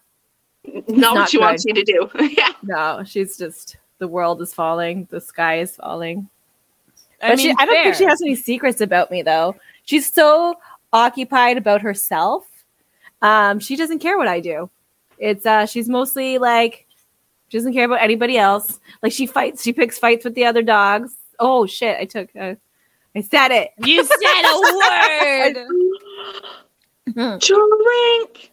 Not, 0.65 0.87
not 0.87 1.15
what 1.15 1.29
she 1.29 1.37
good. 1.37 1.43
wants 1.43 1.65
you 1.65 1.73
to 1.73 1.83
do. 1.83 2.09
yeah. 2.37 2.49
no, 2.61 3.03
she's 3.05 3.37
just 3.37 3.77
the 3.99 4.07
world 4.07 4.41
is 4.41 4.53
falling, 4.53 5.07
the 5.09 5.21
sky 5.21 5.59
is 5.59 5.75
falling. 5.75 6.29
I 7.21 7.29
But 7.29 7.39
she, 7.39 7.51
I 7.57 7.65
don't 7.65 7.83
think 7.83 7.95
she 7.95 8.03
has 8.03 8.21
any 8.21 8.35
secrets 8.35 8.81
about 8.81 9.09
me 9.09 9.21
though. 9.21 9.55
She's 9.85 10.11
so 10.11 10.55
occupied 10.91 11.57
about 11.57 11.81
herself. 11.81 12.45
Um, 13.21 13.59
she 13.59 13.75
doesn't 13.75 13.99
care 13.99 14.17
what 14.17 14.27
I 14.27 14.39
do. 14.39 14.69
It's 15.17 15.45
uh 15.45 15.65
she's 15.65 15.87
mostly 15.87 16.37
like 16.37 16.85
she 17.47 17.57
doesn't 17.57 17.73
care 17.73 17.85
about 17.85 18.01
anybody 18.01 18.37
else. 18.37 18.79
Like 19.01 19.13
she 19.13 19.25
fights, 19.25 19.63
she 19.63 19.73
picks 19.73 19.97
fights 19.97 20.25
with 20.25 20.35
the 20.35 20.45
other 20.45 20.61
dogs 20.61 21.15
Oh 21.39 21.65
shit! 21.65 21.97
I 21.99 22.05
took. 22.05 22.29
Uh, 22.35 22.55
I 23.15 23.21
said 23.21 23.51
it. 23.51 23.71
You 23.77 24.03
said 24.03 24.15
a 24.43 25.65
word. 27.15 27.39
Drink. 27.39 28.51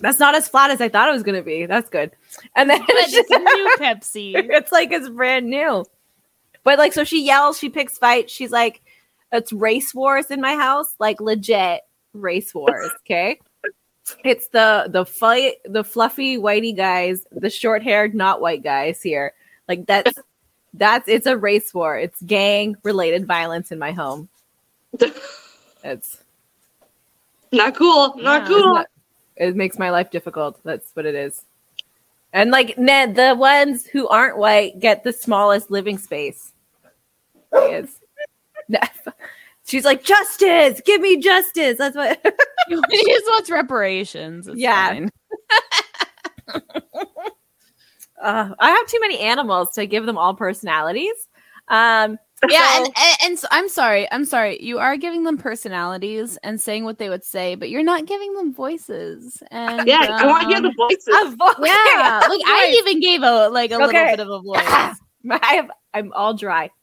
That's 0.00 0.18
not 0.18 0.34
as 0.34 0.48
flat 0.48 0.70
as 0.70 0.80
I 0.80 0.88
thought 0.88 1.08
it 1.08 1.12
was 1.12 1.22
gonna 1.22 1.42
be. 1.42 1.66
That's 1.66 1.90
good. 1.90 2.12
And 2.56 2.70
then 2.70 2.80
But 2.80 2.96
it's 2.96 3.30
a 3.30 3.38
new 3.38 3.76
Pepsi. 3.78 4.32
it's 4.50 4.72
like 4.72 4.90
it's 4.92 5.08
brand 5.08 5.46
new. 5.48 5.84
But 6.64 6.78
like, 6.78 6.92
so 6.92 7.04
she 7.04 7.24
yells, 7.24 7.58
she 7.58 7.68
picks 7.68 7.98
fights. 7.98 8.32
She's 8.32 8.50
like, 8.50 8.82
it's 9.32 9.52
race 9.52 9.94
wars 9.94 10.30
in 10.30 10.40
my 10.40 10.56
house, 10.56 10.94
like 10.98 11.20
legit 11.20 11.82
race 12.12 12.54
wars. 12.54 12.90
Okay. 13.04 13.38
It's 14.24 14.48
the 14.48 14.88
the 14.90 15.04
fight, 15.04 15.56
the 15.64 15.84
fluffy 15.84 16.36
whitey 16.36 16.76
guys, 16.76 17.24
the 17.30 17.50
short 17.50 17.82
haired 17.82 18.14
not 18.14 18.40
white 18.40 18.64
guys 18.64 19.02
here. 19.02 19.34
Like 19.68 19.86
that's 19.86 20.18
that's 20.74 21.08
it's 21.08 21.26
a 21.26 21.36
race 21.36 21.72
war. 21.74 21.98
It's 21.98 22.20
gang 22.22 22.76
related 22.82 23.26
violence 23.26 23.72
in 23.72 23.78
my 23.78 23.92
home. 23.92 24.28
It's 25.82 26.18
Not 27.52 27.74
cool. 27.74 28.14
Not 28.16 28.42
it's 28.42 28.50
cool. 28.50 28.74
not- 28.74 28.86
it 29.36 29.56
makes 29.56 29.78
my 29.78 29.88
life 29.90 30.10
difficult. 30.10 30.60
That's 30.64 30.90
what 30.94 31.06
it 31.06 31.14
is. 31.14 31.42
And 32.32 32.50
like 32.50 32.76
Ned, 32.78 33.14
the 33.14 33.34
ones 33.34 33.86
who 33.86 34.06
aren't 34.08 34.36
white 34.36 34.78
get 34.78 35.02
the 35.02 35.12
smallest 35.14 35.70
living 35.70 35.96
space. 35.98 36.52
It's, 37.52 37.98
she's 39.66 39.84
like, 39.84 40.04
justice, 40.04 40.80
give 40.84 41.00
me 41.00 41.16
justice. 41.20 41.78
That's 41.78 41.96
what. 41.96 42.20
She 42.68 43.04
just 43.04 43.24
wants 43.26 43.50
reparations. 43.50 44.46
It's 44.46 44.56
Yeah. 44.58 45.06
uh, 48.20 48.54
I 48.58 48.70
have 48.70 48.86
too 48.86 49.00
many 49.00 49.18
animals 49.20 49.72
to 49.74 49.86
give 49.86 50.06
them 50.06 50.18
all 50.18 50.34
personalities. 50.34 51.14
Um, 51.68 52.18
Yeah, 52.48 52.66
so- 52.76 52.84
and, 52.84 52.86
and, 52.96 53.16
and 53.24 53.38
so, 53.38 53.48
I'm 53.50 53.68
sorry. 53.68 54.10
I'm 54.10 54.24
sorry. 54.24 54.62
You 54.62 54.78
are 54.78 54.96
giving 54.96 55.24
them 55.24 55.36
personalities 55.38 56.38
and 56.42 56.60
saying 56.60 56.84
what 56.84 56.98
they 56.98 57.08
would 57.08 57.24
say, 57.24 57.54
but 57.54 57.68
you're 57.70 57.82
not 57.82 58.06
giving 58.06 58.32
them 58.34 58.52
voices. 58.54 59.42
And 59.50 59.86
Yeah, 59.86 60.06
I 60.10 60.26
want 60.26 60.42
to 60.44 60.48
hear 60.48 60.60
the 60.60 60.68
um, 60.68 60.74
voices. 60.76 61.06
a 61.08 61.36
voice. 61.36 61.54
Yeah, 61.68 62.22
like 62.28 62.40
I 62.46 62.74
even 62.78 63.00
gave 63.00 63.22
a 63.22 63.48
like 63.48 63.70
a 63.72 63.76
little 63.78 63.92
bit 63.92 64.20
of 64.20 64.28
a 64.30 64.40
voice. 64.40 64.60
I 65.42 65.54
have. 65.54 65.70
I'm 65.92 66.12
all 66.14 66.34
dry. 66.34 66.70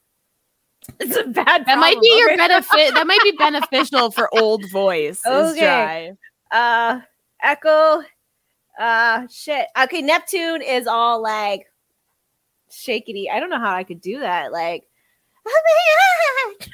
It's 1.00 1.17
a 1.17 1.24
bad. 1.25 1.65
That 1.65 1.79
might 1.79 2.00
be 2.00 2.17
your 2.17 2.38
benefit. 2.38 2.94
That 2.94 3.06
might 3.08 3.20
be 3.24 3.32
beneficial 3.34 4.10
for 4.12 4.29
old 4.38 4.70
voice. 4.72 5.20
Is 5.25 5.51
Okay. 5.53 5.60
dry. 5.60 6.12
uh 6.51 7.01
echo 7.44 8.03
uh 8.79 9.27
shit 9.29 9.67
okay 9.79 10.01
neptune 10.01 10.62
is 10.62 10.88
all 10.88 11.22
like 11.22 11.65
shakety 12.72 13.25
i 13.31 13.39
don't 13.39 13.50
know 13.50 13.60
how 13.60 13.74
i 13.74 13.84
could 13.84 14.01
do 14.01 14.19
that 14.19 14.51
like 14.51 14.84
oh 15.48 15.62
my 15.65 16.57
god 16.60 16.67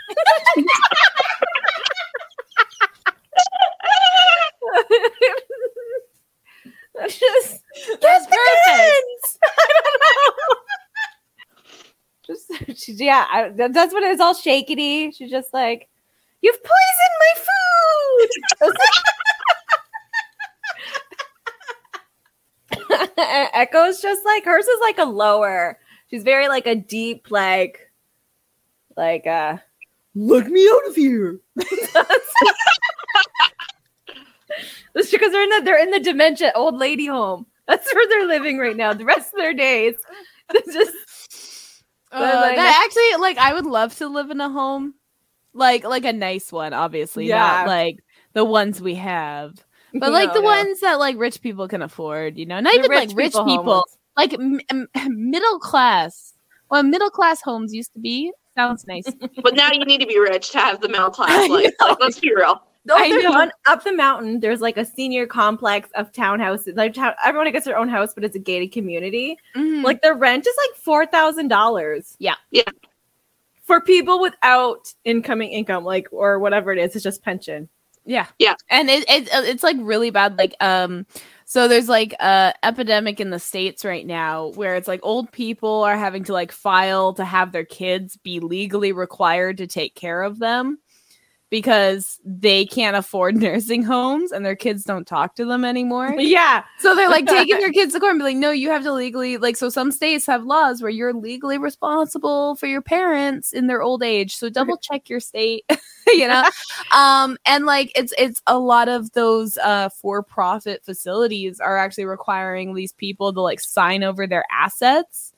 That's 6.96 7.20
just 7.20 7.62
That's 8.02 8.26
perfect. 8.26 9.40
I 9.44 9.68
don't 9.68 10.02
know. 10.06 10.56
Just 12.26 12.82
she, 12.82 12.94
yeah, 12.94 13.26
I, 13.30 13.50
that's 13.50 13.94
what 13.94 14.04
it 14.04 14.12
is. 14.12 14.20
All 14.20 14.34
shakety. 14.34 15.14
She's 15.16 15.30
just 15.30 15.54
like, 15.54 15.90
"You've 16.42 16.64
poisoned 16.64 17.18
my 17.20 17.34
food." 18.62 18.72
Echo's 23.54 24.02
just 24.02 24.26
like 24.26 24.46
hers 24.46 24.66
is 24.68 24.80
like 24.82 24.98
a 24.98 25.06
lower. 25.06 25.80
She's 26.10 26.24
very 26.24 26.48
like 26.48 26.68
a 26.68 26.76
deep, 26.76 27.28
like, 27.32 27.92
like 28.96 29.26
uh, 29.28 29.58
look 30.16 30.48
me 30.48 30.68
out 30.72 30.88
of 30.90 30.96
here. 30.96 31.40
That's 34.94 35.10
because 35.10 35.32
they're 35.32 35.44
in 35.44 35.50
the 35.50 35.62
they're 35.64 35.82
in 35.82 35.92
the 35.92 36.00
dementia 36.00 36.52
old 36.56 36.78
lady 36.78 37.08
home. 37.08 37.48
That's 37.68 37.92
where 37.94 38.08
they're 38.08 38.28
living 38.28 38.58
right 38.60 38.76
now. 38.76 38.94
The 38.94 39.06
rest 39.06 39.34
of 39.34 39.40
their 39.40 39.54
days, 39.54 39.96
It's 40.54 40.74
just 40.74 41.84
Uh, 42.12 42.20
like, 42.20 42.56
that 42.58 42.84
actually, 42.86 43.22
like, 43.22 43.38
I 43.38 43.54
would 43.54 43.66
love 43.66 43.96
to 43.98 44.08
live 44.08 44.30
in 44.30 44.40
a 44.42 44.50
home, 44.50 44.94
like, 45.54 45.84
like 45.84 46.06
a 46.06 46.14
nice 46.14 46.52
one. 46.52 46.74
Obviously, 46.74 47.28
Yeah. 47.28 47.38
not 47.40 47.68
like 47.68 48.04
the 48.34 48.46
ones 48.46 48.82
we 48.82 48.96
have, 48.96 49.54
but 49.94 50.12
like 50.12 50.30
No, 50.30 50.34
the 50.36 50.42
no. 50.42 50.46
ones 50.48 50.80
that 50.82 51.00
like 51.00 51.18
rich 51.18 51.42
people 51.42 51.68
can 51.68 51.82
afford. 51.82 52.38
You 52.38 52.46
know, 52.46 52.60
not 52.60 52.74
The 52.74 52.80
even 52.80 52.92
like 52.92 53.10
rich 53.16 53.34
home 53.34 53.48
people, 53.48 53.64
ones. 53.66 53.98
like 54.18 54.34
m- 54.34 54.60
m- 54.70 54.88
middle 55.30 55.60
class. 55.60 56.34
Well, 56.70 56.84
middle 56.84 57.10
class 57.10 57.42
homes 57.42 57.74
used 57.74 57.94
to 57.94 58.00
be. 58.00 58.32
Sounds 58.56 58.86
nice. 58.88 59.06
But 59.44 59.56
now 59.56 59.72
you 59.72 59.84
need 59.86 60.00
to 60.02 60.08
be 60.08 60.20
rich 60.20 60.52
to 60.52 60.60
have 60.60 60.82
the 60.82 60.90
middle 60.90 61.10
class 61.18 61.32
I 61.32 61.48
life. 61.48 61.74
Like, 61.80 62.00
let's 62.00 62.20
be 62.20 62.34
real. 62.36 62.62
I 62.92 63.30
one 63.30 63.50
up 63.66 63.84
the 63.86 63.94
mountain. 63.94 64.42
There's 64.42 64.60
like 64.60 64.76
a 64.76 64.84
senior 64.86 65.26
complex 65.26 65.90
of 65.96 66.12
townhouses. 66.12 66.76
Like 66.76 66.94
town, 66.94 67.14
everyone 67.24 67.50
gets 67.52 67.66
their 67.66 67.78
own 67.78 67.88
house, 67.88 68.14
but 68.14 68.26
it's 68.26 68.36
a 68.36 68.40
gated 68.40 68.74
community. 68.74 69.38
Mhm. 69.56 69.84
Like 69.84 70.02
the 70.02 70.14
rent 70.14 70.46
is 70.46 70.54
like 70.68 70.76
four 70.78 71.06
thousand 71.06 71.48
dollars. 71.48 72.16
Yeah. 72.20 72.36
Yeah. 72.52 72.64
For 73.64 73.80
people 73.80 74.20
without 74.20 74.94
incoming 75.06 75.52
income, 75.52 75.86
like 75.86 76.08
or 76.12 76.40
whatever 76.40 76.74
it 76.74 76.78
is, 76.78 76.94
it's 76.96 77.04
just 77.04 77.24
pension. 77.24 77.70
Yeah. 78.06 78.28
Yeah. 78.38 78.56
And 78.70 78.90
it, 78.90 79.06
it 79.08 79.30
it's 79.32 79.64
like 79.64 79.78
really 79.80 80.10
bad. 80.10 80.38
Like 80.38 80.56
um 80.60 81.06
so 81.46 81.68
there's 81.68 81.88
like 81.90 82.14
a 82.20 82.54
epidemic 82.64 83.20
in 83.20 83.30
the 83.30 83.40
states 83.40 83.86
right 83.86 84.06
now 84.06 84.48
where 84.56 84.76
it's 84.76 84.88
like 84.88 85.00
old 85.04 85.32
people 85.32 85.84
are 85.84 85.98
having 85.98 86.24
to 86.26 86.34
like 86.34 86.52
file 86.52 87.14
to 87.14 87.24
have 87.26 87.52
their 87.52 87.66
kids 87.66 88.18
be 88.18 88.40
legally 88.40 88.92
required 88.92 89.58
to 89.58 89.68
take 89.68 89.96
care 89.96 90.24
of 90.24 90.40
them 90.40 90.80
because 91.54 92.20
they 92.26 92.66
can't 92.66 92.96
afford 92.96 93.38
nursing 93.40 93.84
homes 93.84 94.32
and 94.32 94.44
their 94.44 94.56
kids 94.56 94.84
don't 94.84 95.06
talk 95.06 95.36
to 95.36 95.46
them 95.46 95.64
anymore. 95.64 96.16
Yeah. 96.18 96.64
So 96.80 96.96
they're 96.96 97.12
like 97.12 97.28
taking 97.28 97.60
their 97.60 97.72
kids 97.72 97.94
to 97.94 98.00
court 98.00 98.10
and 98.10 98.20
be 98.20 98.24
like, 98.24 98.38
no, 98.38 98.50
you 98.50 98.72
have 98.72 98.82
to 98.82 98.92
legally 98.92 99.38
like 99.38 99.56
so 99.56 99.70
some 99.70 99.92
states 99.92 100.26
have 100.26 100.46
laws 100.46 100.82
where 100.82 100.90
you're 100.90 101.14
legally 101.14 101.60
responsible 101.60 102.56
for 102.56 102.66
your 102.66 102.82
parents 102.82 103.54
in 103.54 103.68
their 103.68 103.84
old 103.84 104.02
age. 104.02 104.36
So 104.36 104.50
double 104.50 104.78
check 104.78 105.12
your 105.12 105.20
state, 105.20 105.64
you 106.08 106.28
know? 106.28 106.44
um 106.92 107.38
and 107.46 107.68
like 107.68 107.92
it's 107.96 108.16
it's 108.18 108.42
a 108.48 108.58
lot 108.58 108.90
of 108.90 109.12
those 109.12 109.56
uh 109.60 109.90
for-profit 109.90 110.84
facilities 110.84 111.60
are 111.60 111.78
actually 111.78 112.06
requiring 112.06 112.74
these 112.74 112.94
people 112.94 113.32
to 113.32 113.42
like 113.42 113.60
sign 113.60 114.04
over 114.04 114.26
their 114.26 114.46
assets. 114.52 115.33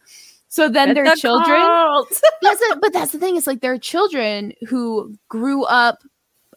So 0.56 0.70
then 0.70 0.94
their 0.94 1.16
children 1.18 1.60
that's 2.42 2.62
it, 2.62 2.78
but 2.82 2.94
that's 2.94 3.12
the 3.12 3.20
thing. 3.20 3.36
It's 3.36 3.46
like 3.46 3.60
their 3.60 3.78
children 3.78 4.54
who 4.70 5.14
grew 5.28 5.66
up 5.66 6.00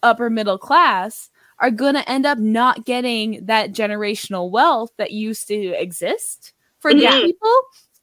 upper 0.04 0.30
middle 0.30 0.56
class 0.56 1.30
are 1.58 1.72
going 1.72 1.94
to 1.94 2.08
end 2.08 2.24
up 2.24 2.38
not 2.38 2.84
getting 2.84 3.44
that 3.46 3.72
generational 3.72 4.52
wealth 4.52 4.92
that 4.98 5.11
used 5.11 5.48
to 5.48 5.56
exist 5.72 6.52
for 6.78 6.94
these 6.94 7.02
Mhm. 7.08 7.22
people 7.24 7.56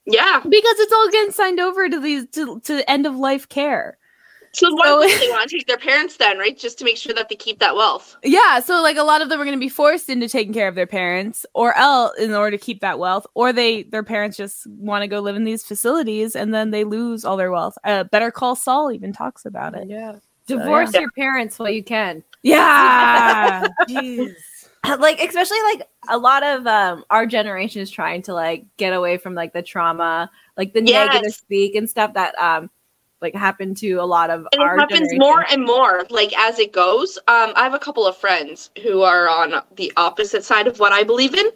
Yeah. 0.05 0.41
because 0.43 0.79
it's 0.79 0.91
all 0.91 1.10
getting 1.12 1.31
signed 1.31 1.62
over 1.62 1.88
to 1.88 1.97
these 2.01 2.27
to, 2.31 2.60
to 2.65 2.89
end 2.91 3.05
of 3.05 3.15
life 3.15 3.47
care. 3.47 3.97
So 4.55 4.73
why 4.73 4.87
So- 4.87 4.97
would 4.99 5.09
they 5.21 5.29
want 5.29 5.49
to 5.49 5.57
take 5.57 5.67
their 5.67 5.77
parents 5.77 6.17
then, 6.17 6.37
right? 6.37 6.57
Just 6.57 6.77
to 6.79 6.85
make 6.85 6.97
sure 6.97 7.13
that 7.13 7.29
they 7.29 7.35
keep 7.35 7.59
that 7.59 7.75
wealth. 7.75 8.15
Yeah, 8.23 8.59
so 8.59 8.81
like 8.81 8.97
a 8.97 9.03
lot 9.03 9.21
of 9.21 9.29
them 9.29 9.39
are 9.39 9.43
going 9.45 9.57
to 9.57 9.59
be 9.59 9.69
forced 9.69 10.09
into 10.09 10.27
taking 10.29 10.53
care 10.53 10.67
of 10.67 10.75
their 10.75 10.87
parents, 10.87 11.45
or 11.53 11.75
else 11.77 12.17
in 12.19 12.33
order 12.33 12.57
to 12.57 12.63
keep 12.63 12.79
that 12.81 12.97
wealth, 12.99 13.27
or 13.33 13.51
they 13.53 13.83
their 13.83 14.03
parents 14.03 14.37
just 14.37 14.65
want 14.67 15.01
to 15.03 15.07
go 15.07 15.19
live 15.19 15.35
in 15.35 15.43
these 15.43 15.63
facilities 15.65 16.35
and 16.35 16.53
then 16.53 16.71
they 16.71 16.83
lose 16.83 17.25
all 17.25 17.37
their 17.37 17.51
wealth. 17.51 17.77
Uh, 17.83 18.03
Better 18.05 18.31
Call 18.31 18.55
Saul 18.55 18.91
even 18.91 19.11
talks 19.13 19.45
about 19.45 19.75
it. 19.75 19.87
Yeah. 19.89 20.15
So, 20.47 20.57
Divorce 20.59 20.91
yeah. 20.93 21.01
your 21.01 21.11
parents 21.11 21.57
while 21.59 21.69
you 21.71 21.83
can. 21.83 22.23
Yeah, 22.43 23.67
jeez. 23.89 24.33
like 24.99 25.19
especially 25.19 25.61
like 25.63 25.87
a 26.09 26.17
lot 26.17 26.43
of 26.43 26.67
um 26.67 27.03
our 27.09 27.25
generation 27.25 27.81
is 27.81 27.89
trying 27.89 28.21
to 28.21 28.33
like 28.33 28.65
get 28.77 28.93
away 28.93 29.17
from 29.17 29.33
like 29.33 29.51
the 29.53 29.63
trauma 29.63 30.29
like 30.57 30.73
the 30.73 30.83
Yes. 30.85 31.07
negative 31.07 31.33
speak 31.33 31.73
and 31.73 31.89
stuff 31.89 32.13
that 32.13 32.37
um 32.39 32.69
like 33.21 33.34
happened 33.34 33.78
to 33.78 33.93
a 33.93 34.04
lot 34.04 34.30
of 34.30 34.47
it 34.51 34.60
happens 34.60 35.10
generation. 35.10 35.17
more 35.17 35.45
and 35.49 35.65
more, 35.65 36.06
like 36.10 36.38
as 36.38 36.60
it 36.60 36.73
goes. 36.73 37.17
Um, 37.28 37.54
I 37.56 37.63
have 37.63 37.73
a 37.73 37.80
couple 37.80 38.06
of 38.06 38.17
friends 38.17 38.69
who 38.84 39.01
are 39.01 39.30
on 39.30 39.62
the 39.75 39.91
opposite 39.97 40.43
side 40.43 40.67
of 40.67 40.80
what 40.80 40.91
I 40.91 41.04
believe 41.04 41.34
in, 41.34 41.49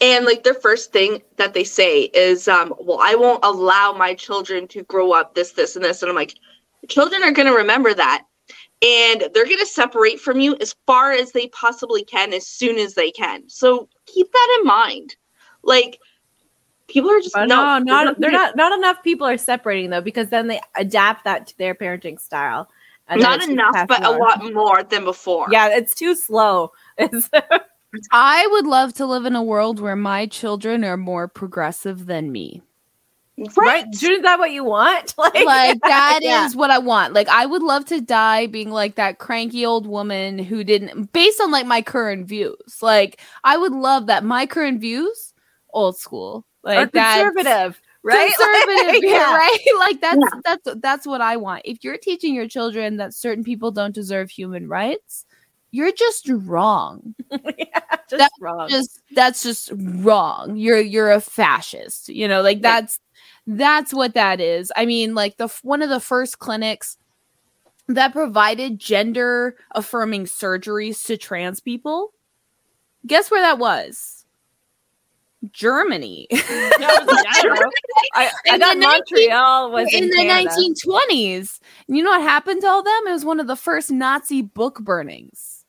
and 0.00 0.24
like 0.24 0.44
their 0.44 0.54
first 0.54 0.92
thing 0.92 1.22
that 1.36 1.54
they 1.54 1.64
say 1.64 2.02
is, 2.14 2.48
um, 2.48 2.74
"Well, 2.78 2.98
I 3.00 3.14
won't 3.14 3.44
allow 3.44 3.92
my 3.92 4.14
children 4.14 4.68
to 4.68 4.82
grow 4.84 5.12
up 5.12 5.34
this, 5.34 5.52
this, 5.52 5.76
and 5.76 5.84
this." 5.84 6.02
And 6.02 6.10
I'm 6.10 6.16
like, 6.16 6.34
children 6.88 7.22
are 7.22 7.32
going 7.32 7.48
to 7.48 7.56
remember 7.56 7.94
that, 7.94 8.24
and 8.82 9.24
they're 9.32 9.46
going 9.46 9.58
to 9.58 9.66
separate 9.66 10.20
from 10.20 10.38
you 10.38 10.56
as 10.60 10.74
far 10.86 11.12
as 11.12 11.32
they 11.32 11.48
possibly 11.48 12.04
can, 12.04 12.32
as 12.34 12.46
soon 12.46 12.78
as 12.78 12.94
they 12.94 13.10
can. 13.10 13.48
So 13.48 13.88
keep 14.06 14.30
that 14.30 14.58
in 14.60 14.66
mind. 14.66 15.16
Like, 15.62 15.98
people 16.88 17.10
are 17.10 17.20
just 17.20 17.36
no, 17.36 17.46
no, 17.46 17.78
not 17.78 18.20
they're 18.20 18.30
not 18.30 18.56
not 18.56 18.76
enough 18.76 19.02
people 19.02 19.26
are 19.26 19.38
separating 19.38 19.90
though 19.90 20.00
because 20.00 20.28
then 20.28 20.46
they 20.46 20.60
adapt 20.76 21.24
that 21.24 21.46
to 21.48 21.58
their 21.58 21.74
parenting 21.74 22.20
style. 22.20 22.68
and 23.08 23.20
not 23.20 23.42
enough, 23.42 23.74
passed 23.74 23.88
but 23.88 24.04
a 24.04 24.10
lot 24.10 24.52
more 24.52 24.82
than 24.82 25.04
before. 25.04 25.46
Yeah, 25.50 25.68
it's 25.68 25.94
too 25.94 26.14
slow. 26.14 26.72
It's 26.98 27.30
I 28.10 28.46
would 28.50 28.66
love 28.66 28.92
to 28.94 29.06
live 29.06 29.26
in 29.26 29.36
a 29.36 29.42
world 29.42 29.80
where 29.80 29.96
my 29.96 30.26
children 30.26 30.84
are 30.84 30.96
more 30.96 31.28
progressive 31.28 32.06
than 32.06 32.32
me. 32.32 32.62
Right? 33.56 33.84
Isn't 33.92 34.22
that 34.22 34.38
what 34.38 34.50
you 34.50 34.64
want? 34.64 35.14
like 35.18 35.78
that 35.82 36.20
is 36.22 36.28
yeah. 36.28 36.48
what 36.52 36.70
I 36.70 36.78
want. 36.78 37.12
Like 37.12 37.28
I 37.28 37.44
would 37.44 37.62
love 37.62 37.84
to 37.86 38.00
die 38.00 38.46
being 38.46 38.70
like 38.70 38.94
that 38.94 39.18
cranky 39.18 39.66
old 39.66 39.86
woman 39.86 40.38
who 40.38 40.64
didn't 40.64 41.12
based 41.12 41.40
on 41.40 41.50
like 41.50 41.66
my 41.66 41.82
current 41.82 42.26
views. 42.26 42.82
Like 42.82 43.20
I 43.44 43.56
would 43.56 43.72
love 43.72 44.06
that 44.06 44.24
my 44.24 44.46
current 44.46 44.80
views 44.80 45.34
old 45.70 45.98
school. 45.98 46.46
Like 46.66 46.88
Or 46.88 46.90
conservative, 46.90 47.80
right? 48.02 48.32
Conservative, 48.38 48.86
Like, 48.94 49.02
yeah, 49.04 49.10
yeah. 49.10 49.36
right? 49.36 49.58
Like 49.78 50.00
that's 50.00 50.26
that's 50.44 50.68
that's 50.82 51.06
what 51.06 51.20
I 51.20 51.36
want. 51.36 51.62
If 51.64 51.84
you're 51.84 51.98
teaching 51.98 52.34
your 52.34 52.48
children 52.48 52.96
that 52.98 53.14
certain 53.14 53.44
people 53.44 53.70
don't 53.70 53.94
deserve 53.94 54.30
human 54.30 54.68
rights, 54.68 55.26
you're 55.70 55.92
just 55.92 56.28
wrong. 56.28 57.14
yeah, 57.30 57.80
just 58.10 58.18
That's 58.18 58.40
wrong. 58.40 58.68
Just 58.68 59.00
that's 59.14 59.42
just 59.42 59.70
wrong. 59.74 60.56
You're 60.56 60.80
you're 60.80 61.12
a 61.12 61.20
fascist. 61.20 62.08
You 62.08 62.28
know, 62.28 62.42
like 62.42 62.62
that's 62.62 62.98
that's 63.46 63.94
what 63.94 64.14
that 64.14 64.40
is. 64.40 64.72
I 64.76 64.86
mean, 64.86 65.14
like 65.14 65.36
the 65.36 65.48
one 65.62 65.82
of 65.82 65.88
the 65.90 66.00
first 66.00 66.38
clinics 66.40 66.98
that 67.88 68.12
provided 68.12 68.78
gender 68.80 69.56
affirming 69.72 70.24
surgeries 70.24 71.04
to 71.06 71.16
trans 71.16 71.60
people. 71.60 72.12
Guess 73.06 73.30
where 73.30 73.40
that 73.42 73.58
was? 73.58 74.15
Germany. 75.52 76.26
I, 76.32 78.30
thought 78.46 78.58
the 78.58 78.74
19 78.74 78.80
Montreal 78.80 79.70
was 79.70 79.92
in, 79.92 80.04
in 80.04 80.10
the. 80.10 80.16
1920s. 80.16 81.60
And 81.88 81.96
you 81.96 82.02
know 82.02 82.10
what 82.10 82.22
happened 82.22 82.62
to 82.62 82.68
all 82.68 82.82
them? 82.82 83.06
It 83.06 83.12
was 83.12 83.24
one 83.24 83.40
of 83.40 83.46
the 83.46 83.56
first 83.56 83.90
Nazi 83.90 84.42
book 84.42 84.80
burnings. 84.80 85.64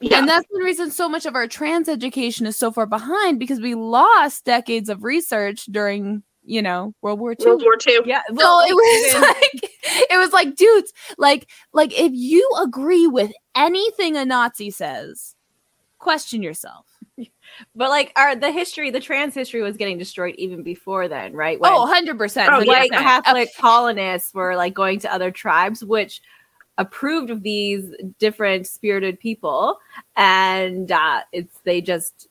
Yeah. 0.00 0.18
And 0.18 0.28
that's 0.28 0.46
the 0.50 0.62
reason 0.62 0.90
so 0.90 1.08
much 1.08 1.24
of 1.24 1.34
our 1.34 1.46
trans 1.46 1.88
education 1.88 2.46
is 2.46 2.56
so 2.56 2.70
far 2.70 2.86
behind 2.86 3.38
because 3.38 3.60
we 3.60 3.74
lost 3.74 4.44
decades 4.44 4.88
of 4.88 5.04
research 5.04 5.64
during, 5.66 6.22
you 6.44 6.60
know, 6.60 6.94
World 7.00 7.20
War 7.20 7.32
II. 7.32 7.46
World 7.46 7.62
War 7.62 7.78
II. 7.86 8.00
Yeah, 8.04 8.22
So 8.28 8.60
it 8.60 8.74
was 8.74 9.22
like 9.22 9.70
it 10.10 10.18
was 10.18 10.32
like, 10.32 10.56
dudes, 10.56 10.92
like 11.16 11.48
like 11.72 11.98
if 11.98 12.12
you 12.12 12.48
agree 12.62 13.06
with 13.06 13.32
anything 13.54 14.16
a 14.16 14.24
Nazi 14.24 14.70
says, 14.70 15.34
question 15.98 16.42
yourself. 16.42 16.86
But 17.74 17.90
like 17.90 18.12
our 18.16 18.36
the 18.36 18.50
history, 18.52 18.90
the 18.90 19.00
trans 19.00 19.34
history 19.34 19.62
was 19.62 19.76
getting 19.76 19.98
destroyed 19.98 20.34
even 20.38 20.62
before 20.62 21.08
then, 21.08 21.32
right? 21.34 21.58
When, 21.60 21.70
oh, 21.72 21.86
100%. 21.86 22.48
Oh, 22.52 22.58
like 22.66 22.90
100%. 22.92 23.02
Catholic 23.02 23.48
colonists 23.58 24.34
were 24.34 24.56
like 24.56 24.74
going 24.74 24.98
to 25.00 25.12
other 25.12 25.30
tribes, 25.30 25.84
which 25.84 26.20
approved 26.78 27.30
of 27.30 27.42
these 27.42 27.90
different 28.18 28.66
spirited 28.66 29.20
people, 29.20 29.78
and 30.16 30.90
uh, 30.90 31.20
it's 31.32 31.58
they 31.64 31.80
just 31.80 32.28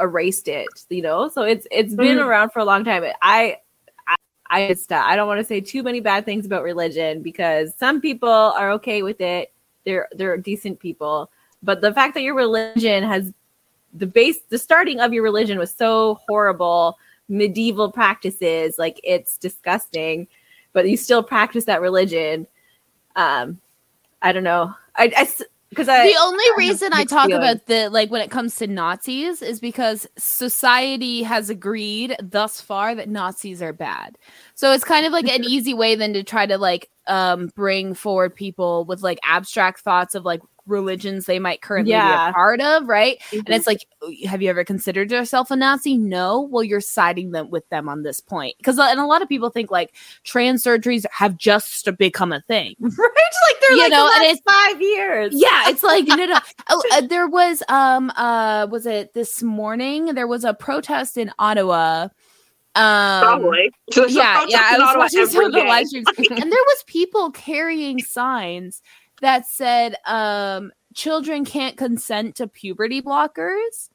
erased 0.00 0.48
it, 0.48 0.68
you 0.90 1.02
know. 1.02 1.28
So 1.28 1.42
it's 1.42 1.66
it's 1.70 1.94
been 1.94 2.18
Mhm. 2.18 2.26
around 2.26 2.50
for 2.50 2.58
a 2.60 2.64
long 2.64 2.84
time. 2.84 3.04
I 3.22 3.58
I 4.08 4.14
I 4.50 4.68
just 4.68 4.92
uh, 4.92 5.02
I 5.04 5.16
don't 5.16 5.28
want 5.28 5.40
to 5.40 5.44
say 5.44 5.60
too 5.60 5.82
many 5.82 6.00
bad 6.00 6.24
things 6.24 6.46
about 6.46 6.62
religion 6.64 7.22
because 7.22 7.74
some 7.76 8.00
people 8.00 8.28
are 8.28 8.72
okay 8.72 9.02
with 9.02 9.20
it. 9.20 9.52
They're 9.84 10.08
they're 10.12 10.36
decent 10.36 10.80
people, 10.80 11.30
but 11.62 11.80
the 11.80 11.92
fact 11.94 12.14
that 12.14 12.22
your 12.22 12.34
religion 12.34 13.04
has 13.04 13.32
the 13.98 14.06
base 14.06 14.38
the 14.48 14.58
starting 14.58 15.00
of 15.00 15.12
your 15.12 15.22
religion 15.22 15.58
was 15.58 15.74
so 15.74 16.18
horrible 16.28 16.98
medieval 17.28 17.90
practices 17.90 18.76
like 18.78 19.00
it's 19.02 19.36
disgusting 19.38 20.26
but 20.72 20.88
you 20.88 20.96
still 20.96 21.22
practice 21.22 21.64
that 21.64 21.80
religion 21.80 22.46
um 23.16 23.60
i 24.22 24.32
don't 24.32 24.44
know 24.44 24.72
i 24.96 25.08
because 25.70 25.88
i 25.88 26.06
the 26.06 26.16
only 26.20 26.44
have 26.44 26.56
reason 26.56 26.92
I 26.92 27.04
talk 27.04 27.26
feelings. 27.26 27.44
about 27.44 27.66
the 27.66 27.90
like 27.90 28.10
when 28.10 28.22
it 28.22 28.30
comes 28.30 28.56
to 28.56 28.66
Nazis 28.66 29.42
is 29.42 29.58
because 29.60 30.06
society 30.16 31.22
has 31.24 31.50
agreed 31.50 32.16
thus 32.22 32.60
far 32.60 32.94
that 32.94 33.08
Nazis 33.08 33.60
are 33.60 33.72
bad. 33.72 34.16
So 34.54 34.72
it's 34.72 34.84
kind 34.84 35.06
of 35.06 35.12
like 35.12 35.28
an 35.28 35.44
easy 35.48 35.74
way 35.74 35.96
then 35.96 36.12
to 36.12 36.22
try 36.22 36.46
to 36.46 36.56
like 36.56 36.88
um 37.08 37.50
bring 37.56 37.94
forward 37.94 38.34
people 38.34 38.84
with 38.84 39.02
like 39.02 39.18
abstract 39.24 39.80
thoughts 39.80 40.14
of 40.14 40.24
like 40.24 40.40
religions 40.66 41.26
they 41.26 41.38
might 41.38 41.60
currently 41.62 41.92
be 41.92 41.96
a 41.96 42.32
part 42.32 42.60
of, 42.60 42.88
right? 42.88 43.18
And 43.32 43.44
Mhm. 43.46 43.54
it's 43.56 43.66
like, 43.66 43.86
have 44.26 44.42
you 44.42 44.50
ever 44.50 44.64
considered 44.64 45.10
yourself 45.10 45.50
a 45.50 45.56
Nazi? 45.56 45.96
No. 45.96 46.40
Well, 46.50 46.62
you're 46.64 46.80
siding 46.80 47.30
them 47.30 47.50
with 47.50 47.68
them 47.68 47.88
on 47.88 48.02
this 48.02 48.20
point 48.20 48.56
because 48.58 48.78
and 48.78 49.00
a 49.00 49.06
lot 49.06 49.22
of 49.22 49.28
people 49.28 49.50
think 49.50 49.70
like 49.70 49.94
trans 50.24 50.62
surgeries 50.64 51.04
have 51.12 51.36
just 51.36 51.88
become 51.98 52.32
a 52.32 52.40
thing. 52.42 52.74
right 52.80 52.92
like 53.48 53.60
they're 53.60 53.72
You 53.76 53.82
like 53.82 53.90
know, 53.92 54.10
and 54.14 54.24
it's- 54.24 54.40
five 54.46 54.80
years 54.80 55.32
Yeah, 55.34 55.68
it's 55.70 55.82
like 55.82 56.06
no, 56.06 56.16
no. 56.16 56.38
Oh, 56.70 56.82
uh, 56.92 57.00
there 57.02 57.26
was 57.28 57.62
um 57.68 58.10
uh 58.16 58.66
was 58.70 58.86
it 58.86 59.14
this 59.14 59.42
morning? 59.42 60.14
There 60.14 60.26
was 60.26 60.44
a 60.44 60.54
protest 60.54 61.16
in 61.16 61.30
Ottawa. 61.38 62.08
Um, 62.74 63.22
Probably. 63.22 63.70
A 63.96 64.10
yeah, 64.10 64.44
yeah. 64.48 64.60
I 64.72 64.78
was 64.78 64.96
watching 64.98 65.26
some 65.26 65.44
of 65.46 65.52
the 65.52 65.60
live 65.64 65.86
streams, 65.86 66.06
and 66.18 66.28
there 66.52 66.64
was 66.66 66.84
people 66.86 67.30
carrying 67.30 67.98
signs 68.02 68.82
that 69.20 69.46
said, 69.46 69.96
um, 70.06 70.72
"Children 70.94 71.44
can't 71.44 71.76
consent 71.76 72.36
to 72.36 72.46
puberty 72.46 73.02
blockers." 73.02 73.90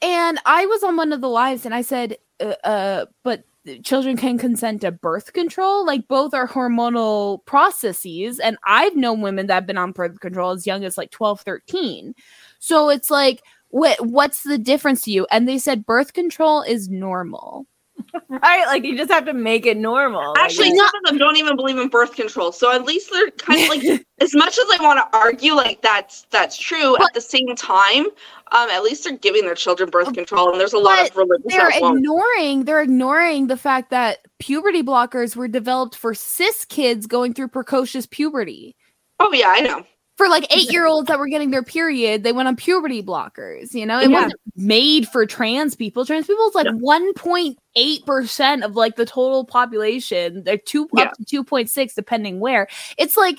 And 0.00 0.38
I 0.46 0.66
was 0.66 0.82
on 0.82 0.96
one 0.96 1.12
of 1.12 1.20
the 1.20 1.28
lives, 1.28 1.64
and 1.64 1.74
I 1.74 1.82
said, 1.82 2.16
uh, 2.40 2.54
uh 2.64 3.06
"But 3.22 3.44
children 3.84 4.16
can 4.16 4.38
consent 4.38 4.80
to 4.82 4.90
birth 4.92 5.32
control. 5.32 5.86
Like 5.86 6.08
both 6.08 6.34
are 6.34 6.48
hormonal 6.48 7.44
processes, 7.46 8.40
and 8.40 8.56
I've 8.64 8.96
known 8.96 9.20
women 9.22 9.46
that 9.46 9.54
have 9.54 9.66
been 9.66 9.78
on 9.78 9.92
birth 9.92 10.20
control 10.20 10.50
as 10.52 10.66
young 10.66 10.84
as 10.84 10.98
like 10.98 11.10
12, 11.10 11.40
13. 11.42 12.14
So 12.58 12.88
it's 12.90 13.10
like." 13.10 13.42
What 13.74 14.06
what's 14.06 14.42
the 14.42 14.58
difference 14.58 15.00
to 15.04 15.10
you? 15.10 15.26
And 15.30 15.48
they 15.48 15.56
said 15.56 15.86
birth 15.86 16.12
control 16.12 16.60
is 16.60 16.90
normal. 16.90 17.66
right 18.28 18.66
like 18.66 18.84
you 18.84 18.96
just 18.96 19.10
have 19.10 19.24
to 19.24 19.32
make 19.32 19.64
it 19.66 19.76
normal 19.76 20.34
Actually, 20.38 20.68
it's- 20.68 20.78
some 20.78 20.90
of 21.04 21.10
them 21.10 21.18
don't 21.18 21.36
even 21.36 21.56
believe 21.56 21.78
in 21.78 21.88
birth 21.88 22.14
control. 22.14 22.52
So 22.52 22.72
at 22.72 22.84
least 22.84 23.10
they're 23.12 23.30
kind 23.30 23.62
of 23.62 23.68
like, 23.68 24.06
as 24.20 24.34
much 24.34 24.58
as 24.58 24.64
I 24.78 24.82
want 24.82 24.98
to 24.98 25.16
argue, 25.18 25.54
like 25.54 25.80
that's 25.82 26.26
that's 26.30 26.56
true. 26.56 26.96
at 26.96 27.14
the 27.14 27.20
same 27.20 27.54
time, 27.56 28.06
um, 28.52 28.68
at 28.70 28.82
least 28.82 29.04
they're 29.04 29.16
giving 29.16 29.44
their 29.44 29.54
children 29.54 29.88
birth 29.90 30.12
control, 30.12 30.50
and 30.50 30.60
there's 30.60 30.72
a 30.74 30.78
lot 30.78 31.08
of 31.08 31.16
religious. 31.16 31.44
they're 31.48 31.70
that 31.70 31.80
won't. 31.80 31.98
ignoring 31.98 32.64
they're 32.64 32.82
ignoring 32.82 33.46
the 33.46 33.56
fact 33.56 33.90
that 33.90 34.18
puberty 34.38 34.82
blockers 34.82 35.36
were 35.36 35.48
developed 35.48 35.94
for 35.96 36.14
cis 36.14 36.64
kids 36.64 37.06
going 37.06 37.32
through 37.34 37.48
precocious 37.48 38.06
puberty 38.06 38.76
Oh 39.20 39.32
yeah, 39.32 39.48
I 39.54 39.60
know. 39.60 39.84
For 40.22 40.28
like 40.28 40.46
eight 40.56 40.70
year 40.70 40.86
olds 40.86 41.08
that 41.08 41.18
were 41.18 41.26
getting 41.26 41.50
their 41.50 41.62
period 41.62 42.22
they 42.22 42.32
went 42.32 42.46
on 42.48 42.54
puberty 42.56 43.02
blockers 43.02 43.74
you 43.74 43.84
know 43.84 43.98
it 43.98 44.08
Yeah. 44.10 44.22
wasn't 44.22 44.40
made 44.56 45.08
for 45.08 45.26
trans 45.26 45.74
people 45.74 46.04
trans 46.06 46.26
people 46.26 46.46
is 46.48 46.54
like 46.54 46.66
1.8% 46.68 48.64
of 48.64 48.76
like 48.76 48.96
the 48.96 49.06
total 49.06 49.44
population 49.44 50.44
they're 50.44 50.56
two 50.58 50.88
Yeah. 50.94 51.04
up 51.04 51.12
to 51.26 51.44
2.6 51.44 51.94
depending 51.94 52.38
where 52.40 52.68
it's 52.98 53.16
like 53.16 53.38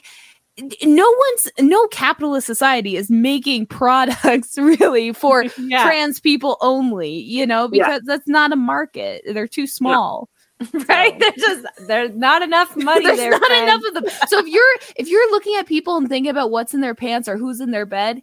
no 0.84 1.06
one's 1.10 1.50
no 1.62 1.88
capitalist 1.88 2.46
society 2.46 2.96
is 2.96 3.10
making 3.10 3.66
products 3.82 4.58
really 4.58 5.12
for 5.14 5.46
yeah 5.58 5.84
trans 5.84 6.20
people 6.20 6.58
only, 6.62 7.10
you 7.10 7.48
know, 7.48 7.68
Yeah. 7.72 7.86
because 7.88 8.02
that's 8.06 8.28
not 8.28 8.52
a 8.52 8.56
market. 8.56 9.24
They're 9.26 9.48
too 9.48 9.66
small. 9.66 10.30
right 10.88 11.20
there's 11.20 11.36
just 11.36 11.66
there's 11.88 12.12
not 12.16 12.42
enough 12.42 12.76
money 12.78 13.06
There's 13.06 13.18
there 13.18 13.32
not 13.32 13.46
friend. 13.46 13.64
enough 13.64 13.82
of 13.88 13.94
them. 13.96 14.06
So 14.28 14.40
if 14.40 14.48
you're 14.48 14.76
if 14.96 15.08
you're 15.10 15.32
looking 15.32 15.56
at 15.58 15.68
people 15.68 15.98
and 15.98 16.08
thinking 16.10 16.30
about 16.30 16.52
what's 16.52 16.74
in 16.74 16.82
their 16.82 16.96
pants 16.96 17.28
or 17.28 17.38
who's 17.38 17.60
in 17.60 17.72
their 17.72 17.86
bed, 17.86 18.22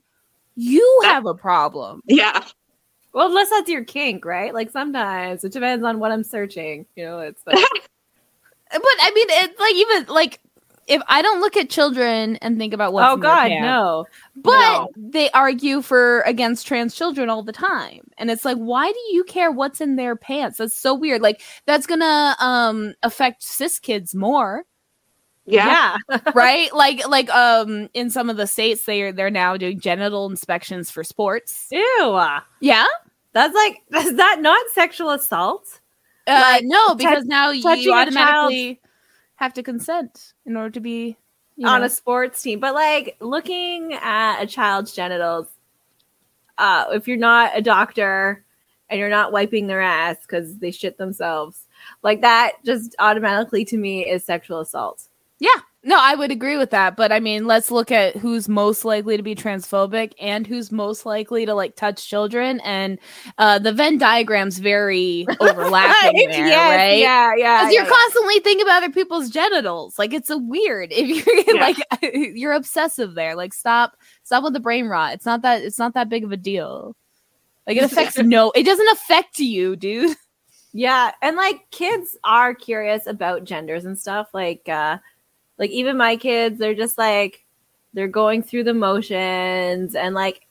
you 0.56 1.00
have 1.04 1.26
a 1.26 1.34
problem. 1.34 2.02
Yeah, 2.06 2.44
well 3.12 3.28
unless 3.28 3.50
that's 3.50 3.68
your 3.68 3.84
kink 3.84 4.24
right 4.24 4.54
like 4.54 4.70
sometimes 4.70 5.42
it 5.44 5.52
depends 5.52 5.84
on 5.84 5.98
what 5.98 6.12
i'm 6.12 6.22
searching 6.22 6.86
you 6.94 7.04
know 7.04 7.18
it's 7.18 7.42
like 7.46 7.58
But 8.72 8.80
I 9.02 9.10
mean, 9.14 9.26
it's 9.30 9.58
like 9.58 9.74
even 9.74 10.14
like 10.14 10.40
if 10.90 11.00
I 11.08 11.22
don't 11.22 11.40
look 11.40 11.56
at 11.56 11.70
children 11.70 12.36
and 12.36 12.58
think 12.58 12.74
about 12.74 12.92
what's 12.92 13.10
oh 13.10 13.14
in 13.14 13.20
their 13.20 13.36
god 13.36 13.48
pants, 13.48 13.62
no 13.62 14.08
But 14.36 14.82
No. 14.82 14.90
they 14.96 15.30
argue 15.30 15.82
for 15.82 16.20
against 16.22 16.66
trans 16.66 16.94
children 16.94 17.30
all 17.30 17.42
the 17.42 17.52
time. 17.52 18.10
And 18.18 18.30
it's 18.30 18.44
like, 18.44 18.56
why 18.58 18.90
do 18.92 18.98
you 19.14 19.24
care 19.24 19.50
what's 19.50 19.80
in 19.80 19.96
their 19.96 20.16
pants? 20.16 20.58
That's 20.58 20.76
so 20.78 20.94
weird. 20.94 21.22
Like 21.22 21.40
that's 21.66 21.86
gonna 21.86 22.36
um 22.40 22.94
affect 23.02 23.42
cis 23.42 23.78
kids 23.78 24.14
more. 24.14 24.64
yeah, 25.46 25.96
yeah 26.10 26.18
right 26.34 26.72
like 26.74 27.06
like 27.08 27.30
um 27.30 27.88
in 27.94 28.10
some 28.10 28.28
of 28.30 28.36
the 28.36 28.46
states 28.46 28.84
they 28.84 29.02
are 29.02 29.12
they're 29.12 29.30
now 29.30 29.56
doing 29.56 29.80
genital 29.80 30.28
inspections 30.30 30.90
for 30.90 31.02
sports 31.02 31.66
ew 31.70 32.20
yeah 32.60 32.86
that's 33.32 33.54
like 33.54 33.78
is 34.04 34.16
that 34.16 34.40
not 34.40 34.60
sexual 34.72 35.10
assault 35.10 35.80
uh 36.26 36.40
Like, 36.40 36.62
no 36.66 36.94
because 36.94 37.24
now 37.24 37.50
you 37.50 37.62
a 37.68 37.90
automatically 37.90 38.80
have 39.40 39.54
to 39.54 39.62
consent 39.62 40.34
in 40.44 40.56
order 40.56 40.70
to 40.70 40.80
be 40.80 41.16
you 41.56 41.66
on 41.66 41.82
a 41.82 41.88
sports 41.88 42.42
team. 42.42 42.60
But 42.60 42.74
like 42.74 43.16
looking 43.20 43.94
at 43.94 44.42
a 44.42 44.46
child's 44.46 44.94
genitals 44.94 45.48
uh 46.58 46.84
if 46.92 47.08
you're 47.08 47.16
not 47.16 47.56
a 47.56 47.62
doctor 47.62 48.44
and 48.88 49.00
you're 49.00 49.08
not 49.08 49.32
wiping 49.32 49.66
their 49.66 49.80
ass 49.80 50.16
because 50.22 50.58
they 50.58 50.70
shit 50.70 50.98
themselves 50.98 51.66
like 52.02 52.20
that 52.20 52.52
just 52.64 52.94
automatically 52.98 53.64
to 53.64 53.76
me 53.76 54.06
is 54.08 54.24
sexual 54.24 54.60
assault. 54.60 55.08
Yeah 55.38 55.60
No, 55.82 55.96
I 55.98 56.14
would 56.14 56.30
agree 56.30 56.58
with 56.58 56.70
that, 56.72 56.94
but 56.94 57.10
I 57.10 57.20
mean, 57.20 57.46
let's 57.46 57.70
look 57.70 57.90
at 57.90 58.14
who's 58.16 58.50
most 58.50 58.84
likely 58.84 59.16
to 59.16 59.22
be 59.22 59.34
transphobic 59.34 60.12
and 60.20 60.46
who's 60.46 60.70
most 60.70 61.06
likely 61.06 61.46
to 61.46 61.54
like 61.54 61.74
touch 61.74 62.06
children, 62.06 62.60
and 62.60 62.98
uh, 63.38 63.58
the 63.58 63.72
Venn 63.72 63.98
diagram's 63.98 64.58
very 64.58 65.26
overlapping 65.40 66.28
there, 66.28 66.46
Yes, 66.46 66.76
right? 66.76 66.98
Yeah, 66.98 67.32
yeah. 67.34 67.62
Because 67.62 67.72
you're 67.72 67.84
yeah, 67.84 67.88
yeah. 67.88 67.94
constantly 68.02 68.40
thinking 68.40 68.66
about 68.66 68.82
other 68.82 68.92
people's 68.92 69.30
genitals. 69.30 69.98
Like 69.98 70.12
it's 70.12 70.28
a 70.28 70.36
weird 70.36 70.92
if 70.94 71.08
you're 71.26 71.56
Yeah. 71.56 71.60
like 71.62 71.78
you're 72.36 72.52
obsessive 72.52 73.14
there. 73.14 73.34
Like 73.34 73.54
stop, 73.54 73.96
stop 74.22 74.44
with 74.44 74.52
the 74.52 74.60
brain 74.60 74.86
rot. 74.86 75.14
It's 75.14 75.24
not 75.26 75.40
that 75.42 75.62
it's 75.62 75.78
not 75.78 75.94
that 75.94 76.10
big 76.10 76.24
of 76.24 76.32
a 76.32 76.36
deal. 76.36 76.94
Like 77.66 77.78
it 77.78 77.84
affects 77.84 78.18
no, 78.18 78.50
it 78.54 78.64
doesn't 78.64 78.88
affect 78.90 79.38
you, 79.38 79.76
dude. 79.76 80.14
Yeah, 80.72 81.12
and 81.22 81.36
like 81.36 81.70
kids 81.70 82.16
are 82.22 82.54
curious 82.54 83.06
about 83.06 83.44
genders 83.44 83.86
and 83.86 83.98
stuff. 83.98 84.28
Like 84.34 84.68
uh 84.68 84.98
like 85.60 85.70
even 85.70 85.96
my 85.98 86.16
kids, 86.16 86.58
they're 86.58 86.74
just 86.74 86.98
like 86.98 87.44
they're 87.92 88.08
going 88.08 88.42
through 88.42 88.64
the 88.64 88.74
motions 88.74 89.94
and 89.94 90.14
like 90.14 90.46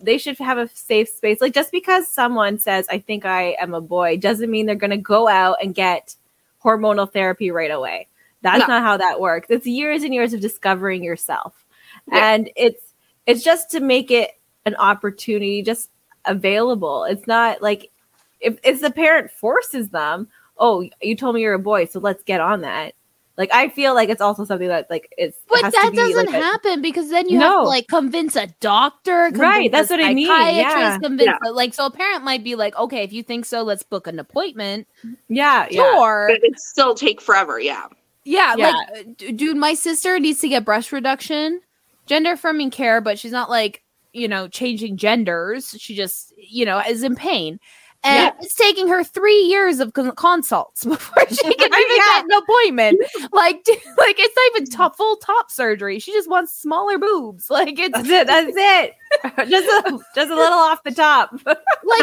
they 0.00 0.18
should 0.18 0.38
have 0.38 0.58
a 0.58 0.68
safe 0.68 1.08
space. 1.08 1.40
Like 1.40 1.54
just 1.54 1.72
because 1.72 2.06
someone 2.06 2.58
says 2.58 2.86
I 2.90 2.98
think 2.98 3.24
I 3.24 3.56
am 3.60 3.74
a 3.74 3.80
boy 3.80 4.18
doesn't 4.18 4.50
mean 4.50 4.66
they're 4.66 4.74
going 4.76 4.90
to 4.90 4.96
go 4.96 5.26
out 5.26 5.56
and 5.62 5.74
get 5.74 6.14
hormonal 6.62 7.10
therapy 7.10 7.50
right 7.50 7.70
away. 7.70 8.06
That's 8.42 8.60
No. 8.60 8.66
not 8.66 8.82
how 8.82 8.96
that 8.98 9.18
works. 9.18 9.48
It's 9.50 9.66
years 9.66 10.02
and 10.02 10.12
years 10.14 10.34
of 10.34 10.40
discovering 10.40 11.02
yourself. 11.02 11.64
Yeah. 12.12 12.34
And 12.34 12.50
it's 12.54 12.92
it's 13.26 13.42
just 13.42 13.70
to 13.70 13.80
make 13.80 14.10
it 14.10 14.30
an 14.66 14.74
opportunity 14.76 15.62
just 15.62 15.88
available. 16.26 17.04
It's 17.04 17.26
not 17.26 17.62
like 17.62 17.90
if 18.40 18.58
if 18.62 18.82
the 18.82 18.90
parent 18.90 19.30
forces 19.30 19.88
them, 19.88 20.28
oh, 20.58 20.86
you 21.00 21.16
told 21.16 21.34
me 21.34 21.40
you're 21.40 21.54
a 21.54 21.58
boy, 21.58 21.86
so 21.86 21.98
let's 21.98 22.22
get 22.24 22.40
on 22.42 22.60
that. 22.60 22.94
Like 23.38 23.50
I 23.54 23.68
feel 23.70 23.94
like 23.94 24.10
it's 24.10 24.20
also 24.20 24.44
something 24.44 24.68
that 24.68 24.90
like 24.90 25.14
it's 25.16 25.38
But 25.48 25.62
has 25.62 25.72
to 25.72 25.80
that 25.82 25.90
be, 25.92 25.96
doesn't 25.96 26.26
like, 26.26 26.28
a- 26.34 26.44
happen 26.44 26.82
because 26.82 27.08
then 27.10 27.28
you 27.28 27.38
have 27.40 27.50
to 27.52 27.62
like 27.62 27.86
convince 27.88 28.36
a 28.36 28.48
doctor, 28.60 29.26
convince 29.26 29.40
Right, 29.40 29.72
that's 29.72 29.90
a 29.90 29.94
what 29.94 30.04
I 30.04 30.12
mean, 30.12 30.26
yeah. 30.26 30.98
Convince 30.98 31.26
Yeah. 31.26 31.38
a- 31.46 31.52
like 31.52 31.72
so 31.72 31.86
a 31.86 31.90
parent 31.90 32.22
might 32.22 32.44
be 32.44 32.54
like, 32.54 32.76
okay, 32.76 33.02
if 33.02 33.12
you 33.14 33.22
think 33.22 33.46
so, 33.46 33.62
let's 33.62 33.82
book 33.82 34.06
an 34.06 34.18
appointment. 34.18 34.86
Yeah, 35.28 35.66
yeah. 35.70 35.80
Sure, 35.94 36.26
But 36.30 36.40
it 36.44 36.58
still 36.60 36.94
take 36.94 37.20
forever. 37.20 37.58
Yeah. 37.58 37.86
yeah, 38.24 38.56
Yeah. 38.58 38.72
like 38.92 39.16
dude, 39.36 39.56
my 39.56 39.72
sister 39.74 40.18
needs 40.18 40.40
to 40.40 40.48
get 40.48 40.64
breast 40.66 40.92
reduction, 40.92 41.60
gender 42.06 42.32
affirming 42.32 42.70
care, 42.70 43.00
but 43.00 43.18
she's 43.18 43.32
not 43.32 43.48
like 43.48 43.82
you 44.12 44.28
know 44.28 44.48
changing 44.48 44.98
genders. 44.98 45.74
She 45.78 45.94
just 45.94 46.34
you 46.36 46.66
know 46.66 46.78
is 46.80 47.02
in 47.04 47.14
pain. 47.16 47.58
And 48.02 48.16
Yeah. 48.16 48.30
it's 48.40 48.54
taking 48.54 48.88
her 48.88 49.04
three 49.04 49.40
years 49.42 49.78
of 49.78 49.92
consults 49.92 50.84
before 50.86 51.24
she 51.28 51.36
can 51.36 51.52
even 51.52 51.70
Yeah. 51.70 51.96
get 51.98 52.24
an 52.24 52.30
appointment. 52.32 53.00
Like, 53.32 53.62
dude, 53.64 53.76
like 53.98 54.16
it's 54.18 54.34
not 54.36 54.56
even 54.56 54.70
top, 54.70 54.96
full 54.96 55.16
top 55.16 55.50
surgery. 55.50 55.98
She 55.98 56.10
just 56.12 56.28
wants 56.30 56.52
smaller 56.54 56.98
boobs. 56.98 57.48
Like 57.50 57.78
it's 57.78 57.92
That's 57.96 58.08
it. 58.08 58.26
That's 58.26 58.52
it. 58.56 59.48
just 59.50 59.68
a, 59.86 59.98
just 60.14 60.30
a 60.30 60.34
little 60.34 60.58
off 60.58 60.82
the 60.84 60.92
top. 60.92 61.32
like 61.44 61.56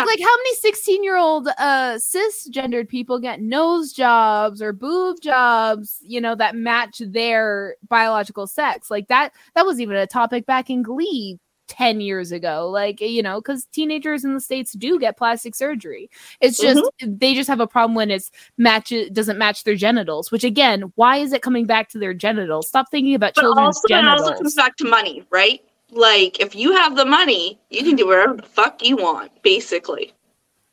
like 0.06 0.20
how 0.20 0.38
many 0.38 0.56
16 0.56 1.04
year 1.04 1.16
old 1.18 1.48
uh 1.58 1.96
cisgendered 1.98 2.88
people 2.90 3.18
get 3.20 3.42
nose 3.42 3.94
jobs 3.94 4.62
or 4.62 4.74
boob 4.74 5.18
jobs 5.22 6.00
you 6.02 6.20
know 6.20 6.36
that 6.36 6.54
match 6.56 7.02
their 7.08 7.76
biological 7.88 8.46
sex 8.46 8.92
like 8.92 9.08
that 9.08 9.32
that 9.56 9.66
was 9.66 9.80
even 9.80 9.96
a 9.96 10.06
topic 10.06 10.46
back 10.46 10.70
in 10.70 10.82
glee 10.84 11.40
10 11.68 12.02
years 12.02 12.32
ago 12.32 12.70
like 12.70 13.02
you 13.02 13.22
know 13.22 13.40
because 13.40 13.66
teenagers 13.66 14.24
in 14.24 14.34
the 14.34 14.40
states 14.40 14.74
do 14.74 15.00
get 15.00 15.18
plastic 15.18 15.54
surgery 15.56 16.10
it's 16.42 16.58
just 16.58 16.80
mm-hmm. 16.80 17.18
they 17.18 17.34
just 17.34 17.48
have 17.48 17.60
a 17.60 17.68
problem 17.68 17.96
when 17.96 18.10
it's 18.10 18.32
match 18.58 18.94
doesn't 19.12 19.38
match 19.38 19.64
their 19.64 19.76
genitals 19.76 20.32
which 20.32 20.44
again 20.44 20.92
why 20.96 21.18
is 21.18 21.34
it 21.34 21.42
coming 21.42 21.66
back 21.66 21.90
to 21.90 21.98
their 22.00 22.14
genitals 22.14 22.68
stop 22.68 22.90
thinking 22.92 23.16
about 23.16 23.34
But 23.36 23.42
children's 23.42 23.78
also, 23.78 23.86
it 23.86 23.90
genitals 23.90 24.22
also 24.22 24.38
comes 24.38 24.56
back 24.56 24.76
to 24.78 24.86
money, 24.86 25.24
right? 25.30 25.62
Like, 25.92 26.40
if 26.40 26.56
you 26.56 26.74
have 26.74 26.96
the 26.96 27.06
money, 27.06 27.60
you 27.70 27.84
can 27.84 27.96
do 27.96 28.08
whatever 28.08 28.36
the 28.36 28.44
fuck 28.44 28.84
you 28.86 28.98
want, 28.98 29.32
basically. 29.42 30.14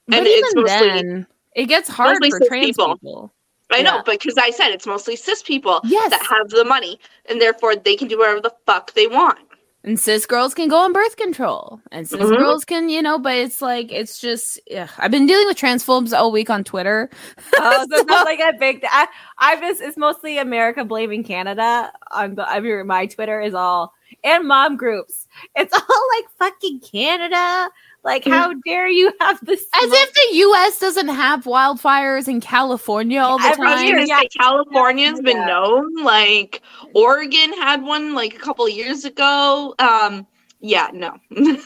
but 0.08 0.18
and 0.18 0.26
it's 0.26 0.54
mostly- 0.54 0.88
then 0.88 1.26
it 1.54 1.66
gets 1.66 1.88
hard 1.88 2.18
for 2.28 2.40
trans 2.46 2.66
people. 2.66 2.98
people. 2.98 3.32
I 3.70 3.82
know, 3.82 3.96
Yeah. 3.96 4.02
because 4.04 4.36
I 4.36 4.50
said 4.50 4.70
it's 4.70 4.86
mostly 4.86 5.16
cis 5.16 5.42
people 5.42 5.80
Yes. 5.84 6.10
that 6.10 6.22
have 6.22 6.50
the 6.50 6.64
money, 6.64 6.98
and 7.26 7.40
therefore 7.40 7.76
they 7.76 7.96
can 7.96 8.08
do 8.08 8.18
whatever 8.18 8.40
the 8.40 8.52
fuck 8.66 8.92
they 8.94 9.06
want. 9.06 9.38
And 9.84 10.00
cis 10.00 10.24
girls 10.24 10.54
can 10.54 10.68
go 10.68 10.78
on 10.78 10.94
birth 10.94 11.16
control, 11.16 11.78
and 11.92 12.08
cis 12.08 12.18
Mhm. 12.20 12.38
girls 12.38 12.64
can, 12.64 12.88
you 12.88 13.02
know, 13.02 13.18
but 13.18 13.34
it's 13.36 13.60
like 13.60 13.92
it's 13.92 14.18
just. 14.18 14.58
Ugh. 14.74 14.88
I've 14.96 15.10
been 15.10 15.26
dealing 15.26 15.46
with 15.46 15.58
transphobes 15.58 16.16
all 16.16 16.32
week 16.32 16.48
on 16.48 16.64
Twitter. 16.64 17.10
Oh, 17.56 17.86
so 17.90 17.96
it's 17.98 18.06
not 18.06 18.24
like 18.24 18.40
a 18.40 18.54
big. 18.58 18.82
I, 18.90 19.06
I 19.38 19.60
just 19.60 19.82
it's 19.82 19.98
mostly 19.98 20.38
America 20.38 20.84
blaming 20.86 21.22
Canada. 21.22 21.92
On 22.12 22.34
the, 22.34 22.48
I 22.48 22.60
mean, 22.60 22.86
my 22.86 23.04
Twitter 23.06 23.40
is 23.42 23.52
all 23.52 23.92
and 24.24 24.48
mom 24.48 24.76
groups. 24.78 25.26
It's 25.54 25.74
all 25.78 26.08
like 26.16 26.24
fucking 26.38 26.80
Canada. 26.80 27.70
Like, 28.04 28.26
how 28.26 28.52
dare 28.66 28.86
you 28.88 29.10
have 29.20 29.38
this? 29.44 29.64
As 29.82 29.90
if 29.90 30.12
the 30.12 30.36
U.S. 30.36 30.78
doesn't 30.78 31.08
have 31.08 31.44
wildfires 31.44 32.28
in 32.28 32.40
California 32.42 33.18
all 33.20 33.38
the 33.38 33.46
I 33.46 33.54
time. 33.54 34.06
Yeah. 34.06 34.18
say 34.20 34.28
California's 34.38 35.20
been 35.22 35.38
Yeah. 35.38 35.46
known. 35.46 35.94
Like 36.02 36.60
Oregon 36.94 37.52
had 37.54 37.82
one 37.82 38.14
like 38.14 38.34
a 38.34 38.38
couple 38.38 38.68
years 38.68 39.04
ago. 39.06 39.74
Um, 39.78 40.26
yeah, 40.60 40.90
no. 40.92 41.16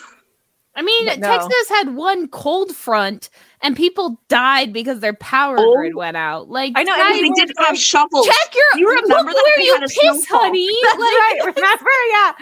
I 0.76 0.82
mean, 0.82 1.06
no. 1.06 1.14
Texas 1.16 1.68
had 1.68 1.96
one 1.96 2.28
cold 2.28 2.72
front, 2.76 3.30
and 3.62 3.74
people 3.76 4.20
died 4.28 4.72
because 4.72 5.00
their 5.00 5.14
power 5.14 5.56
Oh. 5.58 5.74
grid 5.74 5.96
went 5.96 6.16
out. 6.16 6.50
Like, 6.50 6.74
I 6.76 6.84
know, 6.84 6.94
and 6.94 7.14
they 7.16 7.28
didn't 7.30 7.58
have 7.58 7.76
shovels. 7.76 8.26
check 8.26 8.54
your. 8.54 8.80
You 8.80 8.88
remember 8.88 9.32
look 9.32 9.34
that 9.34 9.52
where 9.56 9.64
you 9.66 9.72
had 9.74 9.82
a 9.82 9.88
piss, 9.88 9.98
snowfall. 9.98 10.38
honey. 10.38 10.68
That's 10.84 10.98
Like, 10.98 11.14
right. 11.14 11.38
Remember, 11.56 11.90
yeah, 12.12 12.32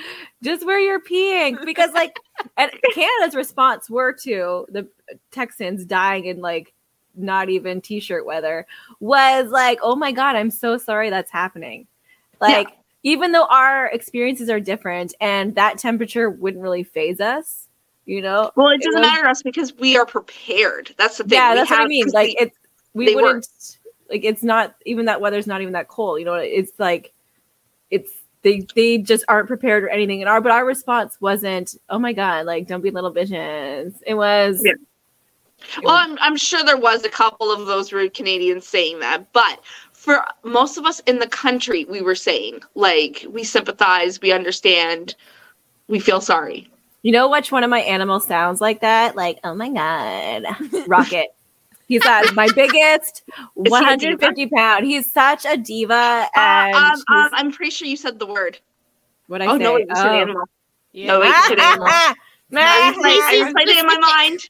just 0.46 0.64
where 0.64 0.80
you're 0.80 1.00
peeing 1.00 1.62
because 1.66 1.92
like, 1.92 2.18
and 2.56 2.70
Canada's 2.94 3.35
response 3.35 3.90
were 3.90 4.12
to 4.22 4.66
the 4.70 4.88
Texans 5.30 5.85
dying 5.85 6.24
in 6.24 6.40
like 6.40 6.72
not 7.14 7.48
even 7.48 7.80
t-shirt 7.80 8.24
weather 8.26 8.66
was 9.00 9.50
like, 9.50 9.78
oh 9.82 9.96
my 9.96 10.12
god, 10.12 10.37
I'm 10.37 10.50
so 10.50 10.76
sorry 10.78 11.11
that's 11.11 11.30
happening. 11.30 11.87
Like, 12.40 12.68
even 13.02 13.32
though 13.32 13.46
our 13.46 13.87
experiences 13.87 14.50
are 14.50 14.61
different 14.61 15.14
and 15.20 15.54
that 15.54 15.78
temperature 15.78 16.28
wouldn't 16.28 16.62
really 16.62 16.82
phase 16.82 17.20
us, 17.20 17.68
you 18.04 18.20
know. 18.20 18.50
Well, 18.56 18.68
it 18.68 18.76
It 18.76 18.82
doesn't 18.82 19.00
was- 19.00 19.11
matter 19.11 19.22
to 19.22 19.30
us 19.30 19.42
because 19.42 19.74
we 19.76 19.96
are 19.96 20.04
prepared. 20.06 20.94
That's 20.98 21.16
the 21.18 21.24
thing. 21.24 21.38
Yeah, 21.38 21.50
We 21.52 21.56
that's 21.56 21.70
what 21.70 21.80
I 21.80 21.87
mean. 21.87 22.06
Like 22.12 22.35
it's 22.38 22.56
we 22.94 23.14
wouldn't 23.14 23.46
like 24.11 24.24
it's 24.24 24.42
not 24.42 24.74
even 24.85 25.06
that 25.06 25.20
weather's 25.20 25.46
not 25.46 25.61
even 25.62 25.72
that 25.72 25.88
cold. 25.88 26.18
You 26.18 26.24
know, 26.26 26.35
it's 26.35 26.72
like 26.78 27.12
it's 27.90 28.11
they 28.46 28.64
they 28.76 28.98
just 28.98 29.24
aren't 29.26 29.48
prepared 29.48 29.82
or 29.82 29.88
anything. 29.88 30.22
And 30.22 30.28
our 30.28 30.40
but 30.40 30.52
our 30.52 30.64
response 30.64 31.16
wasn't, 31.20 31.74
oh 31.90 31.98
my 31.98 32.12
god, 32.12 32.46
like 32.46 32.68
don't 32.68 32.80
be 32.80 32.90
little 32.90 33.12
bitches. 33.12 33.94
It 34.06 34.14
was 34.14 34.62
Yeah. 34.64 34.72
Well, 35.82 35.96
I'm, 35.96 36.18
I'm 36.20 36.37
sure 36.37 36.62
there 36.62 36.76
was 36.76 37.02
a 37.04 37.09
couple 37.09 37.50
of 37.50 37.66
those 37.66 37.92
rude 37.92 38.14
Canadians 38.14 38.68
saying 38.68 39.00
that, 39.00 39.32
but 39.32 39.61
for 39.92 40.22
most 40.44 40.76
of 40.76 40.85
us 40.85 41.00
in 41.00 41.18
the 41.18 41.26
country, 41.26 41.87
we 41.87 42.02
were 42.02 42.14
saying 42.14 42.61
like 42.74 43.26
we 43.28 43.42
sympathize, 43.42 44.20
we 44.20 44.32
understand, 44.32 45.16
we 45.88 45.98
feel 45.98 46.20
sorry. 46.20 46.70
you 47.02 47.11
know 47.11 47.28
which 47.28 47.50
one 47.50 47.64
of 47.64 47.70
my 47.70 47.80
animals 47.80 48.26
sounds 48.26 48.61
like 48.61 48.80
that? 48.80 49.16
Like, 49.16 49.40
oh 49.42 49.54
my 49.54 49.70
god, 49.70 50.44
Rocket. 50.87 51.36
He's 51.87 52.05
uh, 52.05 52.22
my 52.35 52.49
biggest, 52.55 53.22
150 53.55 54.46
pound. 54.49 54.85
He's 54.87 55.11
such 55.12 55.44
a 55.44 55.57
diva, 55.57 55.94
Uh, 55.94 56.29
and 56.37 56.75
um, 56.77 57.03
um, 57.09 57.29
I'm 57.33 57.53
pretty 57.53 57.70
sure 57.70 57.87
you 57.88 57.96
said 57.96 58.18
the 58.18 58.27
word. 58.27 58.59
what 59.29 59.40
I 59.42 59.46
oh 59.46 59.57
say? 59.59 59.64
no, 59.64 59.77
it 59.77 59.88
was 59.88 59.99
an 59.99 60.07
Oh. 60.09 60.20
animal. 60.20 60.44
No, 60.94 61.20
wait, 61.20 61.27
you 61.37 61.42
said 61.49 61.59
animal. 61.61 61.87
I 61.88 62.14
replayed, 62.53 63.20
I 63.20 63.53
replayed 63.53 63.68
it 63.68 63.79
in 63.79 63.87
my 63.87 63.99
mind. 64.01 64.40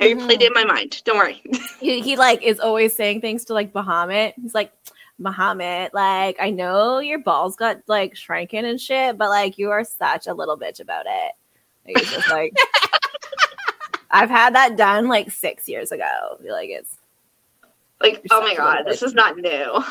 I 0.00 0.08
replayed 0.08 0.40
it 0.40 0.46
in 0.48 0.52
my 0.54 0.64
mind. 0.64 1.02
Don't 1.04 1.18
worry. 1.18 1.40
he, 1.80 2.00
he 2.00 2.16
like 2.16 2.42
is 2.42 2.58
always 2.58 2.94
saying 2.96 3.20
things 3.20 3.44
to 3.46 3.54
like 3.54 3.72
Bahamut. 3.72 4.32
He's 4.40 4.54
like, 4.54 4.72
Bahamut, 5.20 5.90
like 5.92 6.36
I 6.40 6.50
know 6.50 6.98
your 6.98 7.20
balls 7.20 7.54
got 7.54 7.80
like 7.86 8.16
shrinking 8.16 8.64
and 8.64 8.80
shit, 8.80 9.16
but 9.16 9.28
like 9.28 9.56
you 9.56 9.70
are 9.70 9.84
such 9.84 10.26
a 10.26 10.34
little 10.34 10.58
bitch 10.58 10.80
about 10.80 11.06
it. 11.06 11.32
Like, 11.86 11.98
it's 12.02 12.10
just 12.10 12.28
like 12.30 12.52
I've 14.14 14.30
had 14.30 14.54
that 14.54 14.76
done 14.76 15.08
like 15.08 15.30
six 15.32 15.68
years 15.68 15.90
ago. 15.92 16.04
I 16.04 16.42
feel 16.42 16.52
like 16.52 16.70
it's 16.70 16.96
Like, 18.00 18.24
oh 18.30 18.40
my 18.40 18.54
god, 18.54 18.84
this 18.86 19.02
is 19.02 19.12
not 19.12 19.36
new. 19.36 19.84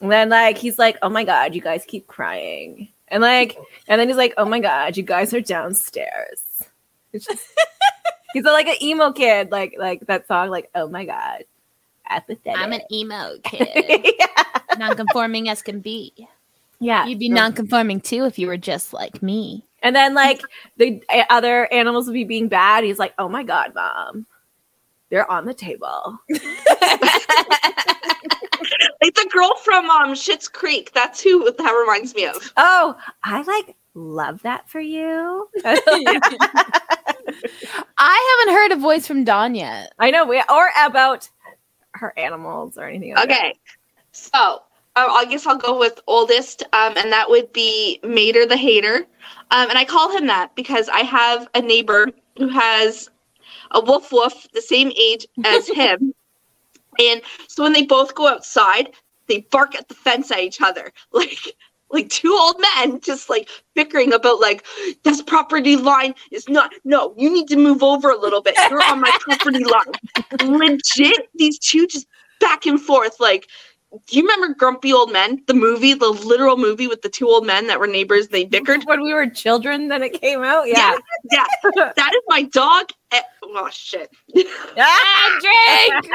and 0.00 0.10
then 0.12 0.28
like 0.28 0.56
he's 0.56 0.78
like, 0.78 0.96
Oh 1.02 1.08
my 1.08 1.24
god, 1.24 1.54
you 1.54 1.60
guys 1.60 1.84
keep 1.86 2.06
crying. 2.06 2.88
And 3.08 3.20
like 3.20 3.58
and 3.88 4.00
then 4.00 4.08
he's 4.08 4.16
like, 4.16 4.32
Oh 4.38 4.44
my 4.44 4.60
god, 4.60 4.96
you 4.96 5.02
guys 5.02 5.34
are 5.34 5.40
downstairs. 5.40 6.40
It's 7.12 7.26
just 7.26 7.42
he's 8.32 8.44
like 8.44 8.68
an 8.68 8.82
emo 8.82 9.12
kid, 9.12 9.50
like 9.50 9.74
like 9.78 10.06
that 10.06 10.26
song, 10.28 10.48
like, 10.48 10.70
oh 10.74 10.88
my 10.88 11.04
god. 11.04 11.44
Apathetic. 12.08 12.58
I'm 12.60 12.72
an 12.72 12.82
emo 12.92 13.36
kid, 13.44 14.14
yeah. 14.18 14.76
non-conforming 14.78 15.48
as 15.48 15.62
can 15.62 15.80
be. 15.80 16.12
yeah. 16.78 17.06
You'd 17.06 17.18
be 17.18 17.28
non-conforming 17.28 18.00
too 18.02 18.24
if 18.24 18.38
you 18.38 18.46
were 18.46 18.56
just 18.56 18.92
like 18.92 19.22
me. 19.22 19.64
And 19.82 19.94
then 19.96 20.14
like 20.14 20.42
the 20.76 21.02
other 21.30 21.72
animals 21.72 22.06
would 22.06 22.14
be 22.14 22.24
being 22.24 22.48
bad. 22.48 22.84
He's 22.84 22.98
like, 22.98 23.14
"Oh 23.18 23.28
my 23.28 23.42
god, 23.42 23.74
mom, 23.74 24.26
They're 25.10 25.30
on 25.30 25.44
the 25.44 25.54
table. 25.54 26.18
Like 29.02 29.14
the 29.14 29.28
girl 29.32 29.52
from 29.64 29.90
um 29.90 30.14
Schitt's 30.14 30.48
Creek. 30.48 30.92
That's 30.94 31.20
who 31.20 31.44
that 31.44 31.70
reminds 31.72 32.14
me 32.14 32.26
of. 32.26 32.52
Oh, 32.56 32.96
I 33.24 33.42
like 33.42 33.74
love 33.94 34.42
that 34.42 34.68
for 34.68 34.80
you. 34.80 35.48
I 37.98 38.38
haven't 38.38 38.54
heard 38.54 38.72
a 38.72 38.76
voice 38.76 39.06
from 39.06 39.24
Dawn 39.24 39.54
yet. 39.54 39.92
I 39.98 40.10
know, 40.10 40.24
we 40.24 40.42
or 40.48 40.70
about 40.84 41.28
her 41.94 42.16
animals 42.16 42.78
or 42.78 42.84
anything. 42.86 43.14
Like 43.14 43.30
Okay, 43.30 43.54
so 44.12 44.62
um, 44.94 45.06
I 45.10 45.24
guess 45.24 45.46
I'll 45.46 45.56
go 45.56 45.78
with 45.78 46.00
oldest, 46.06 46.62
um, 46.72 46.94
and 46.96 47.10
that 47.12 47.30
would 47.30 47.52
be 47.52 47.98
Mater 48.04 48.46
the 48.46 48.56
Hater. 48.56 49.06
Um, 49.50 49.70
and 49.70 49.78
I 49.78 49.84
call 49.84 50.14
him 50.14 50.26
that 50.26 50.54
because 50.54 50.88
I 50.88 51.00
have 51.00 51.48
a 51.54 51.62
neighbor 51.62 52.08
who 52.36 52.48
has 52.48 53.08
a 53.70 53.80
wolf 53.80 54.12
wolf 54.12 54.46
the 54.52 54.60
same 54.60 54.92
age 54.98 55.26
as 55.44 55.68
him. 55.74 56.14
and 56.98 57.22
so 57.48 57.62
when 57.62 57.72
they 57.72 57.84
both 57.84 58.14
go 58.14 58.28
outside, 58.28 58.90
they 59.28 59.40
bark 59.50 59.74
at 59.74 59.88
the 59.88 59.94
fence 59.94 60.30
at 60.30 60.40
each 60.40 60.60
other. 60.60 60.92
Like 61.12 61.56
like 61.90 62.08
two 62.08 62.32
old 62.32 62.56
men 62.58 63.00
just 63.00 63.28
like 63.28 63.48
bickering 63.74 64.14
about 64.14 64.40
like 64.40 64.64
this 65.04 65.20
property 65.22 65.76
line 65.76 66.14
is 66.30 66.48
not 66.48 66.72
no, 66.84 67.14
you 67.18 67.30
need 67.30 67.48
to 67.48 67.56
move 67.56 67.82
over 67.82 68.10
a 68.10 68.18
little 68.18 68.40
bit. 68.40 68.56
You're 68.70 68.82
on 68.82 69.00
my 69.00 69.10
property 69.20 69.64
line. 69.64 70.58
Legit, 70.58 71.28
these 71.34 71.58
two 71.58 71.86
just 71.86 72.06
back 72.40 72.66
and 72.66 72.80
forth 72.80 73.20
like 73.20 73.46
do 74.06 74.16
you 74.16 74.22
remember 74.22 74.54
Grumpy 74.54 74.92
Old 74.92 75.12
Men, 75.12 75.42
the 75.46 75.54
movie, 75.54 75.92
the 75.92 76.08
literal 76.08 76.56
movie 76.56 76.86
with 76.86 77.02
the 77.02 77.08
two 77.08 77.28
old 77.28 77.46
men 77.46 77.66
that 77.66 77.78
were 77.78 77.86
neighbors? 77.86 78.28
They 78.28 78.44
bickered. 78.44 78.84
when 78.86 79.02
we 79.02 79.12
were 79.12 79.28
children, 79.28 79.88
then 79.88 80.02
it 80.02 80.18
came 80.18 80.42
out. 80.42 80.66
Yeah. 80.66 80.96
yeah. 81.30 81.44
That 81.74 82.12
is 82.14 82.22
my 82.28 82.42
dog. 82.44 82.90
Oh 83.44 83.68
shit. 83.70 84.10
ah, 84.78 85.38
drink. 85.40 86.14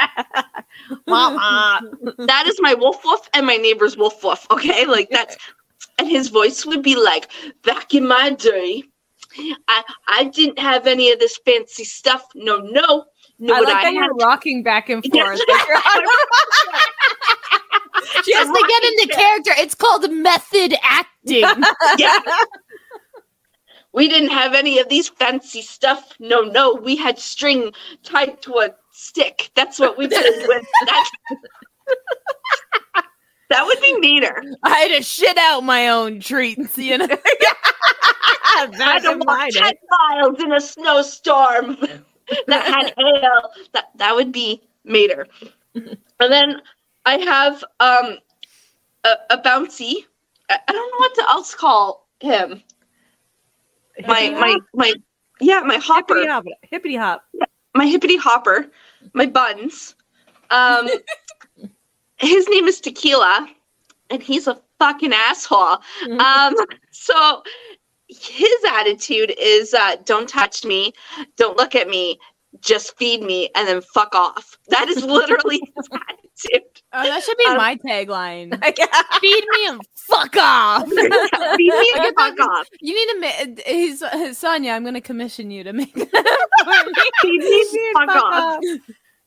Mama. 1.06 1.82
that 2.26 2.48
is 2.48 2.60
my 2.60 2.74
wolf 2.74 3.04
wolf 3.06 3.30
and 3.34 3.46
my 3.46 3.58
neighbor's 3.58 3.96
wolf 3.96 4.24
wolf. 4.24 4.48
Okay, 4.50 4.86
like 4.86 5.10
that's 5.12 5.38
and 6.00 6.08
his 6.08 6.30
voice 6.30 6.66
would 6.66 6.82
be 6.82 6.96
like, 6.96 7.30
back 7.64 7.94
in 7.94 8.08
my 8.08 8.32
day, 8.32 8.84
I 9.68 9.84
I 10.08 10.24
didn't 10.26 10.58
have 10.58 10.88
any 10.88 11.12
of 11.12 11.20
this 11.20 11.40
fancy 11.46 11.84
stuff. 11.84 12.26
No, 12.34 12.58
no. 12.58 13.06
No, 13.40 13.54
I 13.54 13.60
like 13.60 13.76
I 13.76 13.84
that 13.84 13.94
you're 13.94 14.16
rocking 14.16 14.64
back 14.64 14.90
and 14.90 15.06
Yeah. 15.14 15.26
forth. 15.26 15.40
like 18.16 18.28
you're 18.28 18.44
Just 18.44 18.54
to 18.54 18.66
get 18.68 18.84
into 18.84 19.14
character, 19.14 19.52
it's 19.58 19.76
called 19.76 20.12
method 20.12 20.76
acting. 20.84 21.42
yeah. 21.98 22.20
We 23.94 24.08
didn't 24.08 24.30
have 24.30 24.54
any 24.54 24.80
of 24.80 24.90
these 24.90 25.10
fancy 25.10 25.62
stuff. 25.62 26.14
No, 26.20 26.42
no. 26.42 26.74
We 26.74 26.96
had 26.96 27.18
string 27.18 27.72
tied 28.04 28.42
to 28.44 28.60
a 28.60 28.70
stick. 28.92 29.50
That's 29.56 29.80
what 29.80 29.98
we 29.98 30.08
played 30.08 30.48
with. 30.48 30.66
That, 30.86 31.10
that 33.50 33.66
would 33.66 33.82
be 33.82 33.98
meaner. 34.00 34.42
I 34.64 34.80
had 34.80 34.98
to 34.98 35.04
shit 35.04 35.38
out 35.38 35.62
my 35.62 35.88
own 35.88 36.20
treats, 36.20 36.78
you 36.78 36.98
know. 36.98 37.08
I 37.10 38.70
had 38.74 39.04
to 39.04 39.18
walk 39.26 39.50
10 39.50 39.64
day. 39.64 39.74
miles 39.90 40.40
in 40.42 40.52
a 40.52 40.62
snowstorm 40.62 41.78
that 42.48 42.66
had 42.66 42.94
hail. 42.98 43.52
That, 43.74 43.86
that 43.96 44.16
would 44.16 44.32
be 44.32 44.62
Mater. 44.84 45.28
And 45.76 45.98
then 46.20 46.62
I 47.08 47.18
have 47.20 47.64
um 47.80 48.18
a, 49.06 49.16
a 49.30 49.38
bouncy. 49.38 50.06
I, 50.50 50.60
I 50.68 50.72
don't 50.74 50.92
know 50.92 50.98
what 50.98 51.16
to 51.16 51.30
else 51.30 51.56
call 51.56 52.06
him. 52.20 52.62
My 54.06 54.30
my 54.30 54.60
my 54.74 54.94
yeah, 55.40 55.62
my 55.62 55.78
hopper. 55.78 56.16
Hippity 56.16 56.28
hop. 56.28 56.44
Hippity 56.64 56.96
hop. 56.98 57.24
my 57.76 57.86
hippity 57.86 58.18
hopper, 58.18 58.68
my 59.14 59.26
buns. 59.26 59.96
Um, 60.50 60.90
his 62.18 62.48
name 62.50 62.68
is 62.68 62.82
Tequila, 62.82 63.48
and 64.10 64.22
he's 64.22 64.48
a 64.48 64.60
fucking 64.78 65.14
asshole. 65.14 65.78
Um, 66.20 66.56
so 66.92 67.42
his 68.10 68.66
attitude 68.70 69.34
is, 69.40 69.74
uh, 69.74 69.96
"Don't 70.04 70.28
touch 70.28 70.66
me, 70.66 70.92
don't 71.38 71.56
look 71.56 71.74
at 71.74 71.88
me, 71.88 72.20
just 72.62 72.98
feed 72.98 73.22
me, 73.22 73.50
and 73.56 73.68
then 73.68 73.82
fuck 73.82 74.14
off." 74.16 74.58
That 74.70 74.90
is 74.90 75.04
literally 75.04 75.62
his 75.76 75.90
attitude. 75.94 76.64
Oh, 76.94 77.04
that 77.04 77.24
should 77.24 77.38
be 77.38 77.46
Um, 77.48 77.58
my 77.58 77.76
tagline. 77.76 78.52
Feed 79.22 79.46
me 79.52 79.68
and 79.68 79.82
fuck 79.96 80.36
off. 80.38 80.88
feed 80.90 81.74
me 81.74 81.94
and 81.96 82.16
fuck 82.16 82.40
off. 82.40 82.68
You 82.80 82.94
need 82.94 83.14
to 83.14 83.20
make 83.20 83.68
he's 83.68 84.02
uh, 84.02 84.34
Sonia. 84.34 84.72
I'm 84.72 84.84
going 84.84 84.94
to 84.94 85.02
commission 85.02 85.52
you 85.52 85.64
to 85.64 85.74
make 85.74 85.94
that 85.94 86.38
for 86.64 86.90
me. 86.90 86.94
Feed 87.22 87.72
me 87.74 87.92
and 87.96 88.10
fuck 88.10 88.24
off. 88.24 88.64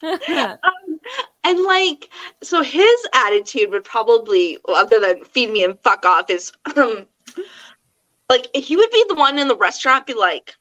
Um, 0.03 1.01
and 1.45 1.62
like, 1.64 2.09
so 2.43 2.62
his 2.62 3.07
attitude 3.14 3.71
would 3.71 3.85
probably, 3.85 4.59
other 4.69 4.99
than 4.99 5.25
feed 5.25 5.51
me 5.51 5.64
and 5.64 5.79
fuck 5.81 6.05
off, 6.05 6.31
is 6.31 6.53
um, 6.77 7.07
like 8.31 8.49
he 8.55 8.77
would 8.77 8.90
be 8.90 9.05
the 9.09 9.14
one 9.14 9.38
in 9.38 9.49
the 9.49 9.57
restaurant, 9.57 10.07
be 10.07 10.14
like, 10.14 10.55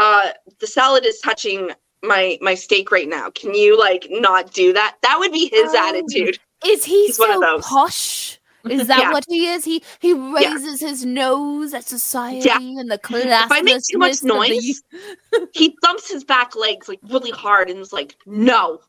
uh, 0.00 0.30
the 0.58 0.66
salad 0.66 1.04
is 1.06 1.20
touching 1.20 1.70
my 2.02 2.38
my 2.40 2.54
steak 2.54 2.90
right 2.90 3.08
now. 3.08 3.30
Can 3.30 3.54
you 3.54 3.78
like 3.78 4.06
not 4.10 4.52
do 4.52 4.72
that? 4.72 4.96
That 5.02 5.18
would 5.18 5.32
be 5.32 5.48
his 5.52 5.72
Oh. 5.74 5.88
attitude. 5.88 6.38
Is 6.64 6.84
he 6.84 7.06
He's 7.06 7.18
one 7.18 7.30
of 7.30 7.36
so 7.36 7.40
those. 7.40 7.64
posh? 7.66 8.38
Is 8.68 8.86
that 8.88 8.98
Yeah. 8.98 9.12
what 9.12 9.24
he 9.28 9.46
is? 9.46 9.64
He 9.64 9.82
he 10.00 10.12
raises 10.12 10.80
his 10.80 11.04
nose 11.04 11.72
at 11.72 11.84
society 11.86 12.50
and 12.50 12.90
the 12.90 12.98
class. 12.98 13.46
If 13.46 13.52
I 13.52 13.62
make 13.62 13.82
too 13.90 13.98
much 13.98 14.22
noise, 14.22 14.82
he 15.54 15.76
thumps 15.82 16.10
his 16.10 16.24
back 16.24 16.54
legs 16.56 16.88
like 16.88 17.00
really 17.08 17.30
hard 17.30 17.70
and 17.70 17.78
is 17.80 17.92
like, 17.92 18.16
"No, 18.26 18.80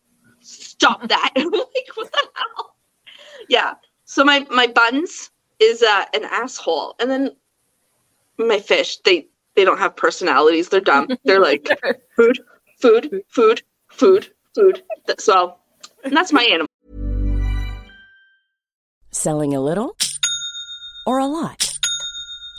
stop 0.41 1.08
that!" 1.08 1.32
Like, 1.36 1.88
what 1.95 2.12
the 2.12 2.28
hell? 2.36 2.76
Yeah. 3.47 3.76
So 4.06 4.24
my 4.26 4.45
my 4.50 4.67
buns 4.67 5.32
is 5.60 5.82
uh, 5.84 6.06
an 6.13 6.26
asshole, 6.26 6.95
and 7.00 7.10
then 7.10 7.32
my 8.38 8.60
fish 8.60 8.97
they 9.06 9.28
they 9.56 9.66
don't 9.66 9.80
have 9.80 9.96
personalities. 9.96 10.70
They're 10.70 10.82
dumb. 10.82 11.08
They're 11.24 11.42
like 11.42 11.68
food, 12.16 12.40
food, 12.80 13.24
food, 13.30 13.64
food, 13.90 14.32
food. 14.56 14.84
So 15.20 15.56
and 16.04 16.16
that's 16.16 16.34
my 16.34 16.44
animal. 16.44 16.68
Selling 19.12 19.54
a 19.54 19.62
little 19.62 19.96
or 21.06 21.20
a 21.20 21.26
lot? 21.26 21.78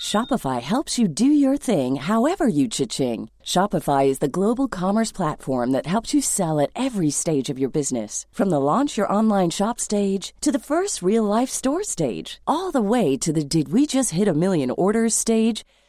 Shopify 0.03 0.61
helps 0.61 0.99
you 0.99 1.07
do 1.07 1.25
your 1.27 1.57
thing 1.57 1.95
however 1.95 2.49
you 2.49 2.67
cha-ching. 2.67 3.31
Shopify 3.45 4.09
is 4.09 4.19
the 4.19 4.29
global 4.29 4.67
commerce 4.67 5.13
platform 5.13 5.71
that 5.71 5.87
helps 5.87 6.13
you 6.13 6.21
sell 6.21 6.61
at 6.61 6.71
every 6.75 7.11
stage 7.11 7.49
of 7.49 7.59
your 7.59 7.71
business. 7.71 8.27
From 8.33 8.51
the 8.51 8.59
launch 8.59 8.97
your 8.97 9.11
online 9.13 9.51
shop 9.51 9.79
stage 9.79 10.35
to 10.41 10.51
the 10.51 10.59
first 10.59 11.03
real 11.03 11.23
life 11.23 11.49
store 11.49 11.85
stage, 11.85 12.41
all 12.47 12.73
the 12.73 12.83
way 12.83 13.17
to 13.19 13.33
the 13.33 13.45
did 13.45 13.73
we 13.73 13.87
just 13.87 14.11
hit 14.11 14.27
a 14.29 14.35
million 14.35 14.73
orders 14.73 15.15
stage. 15.15 15.65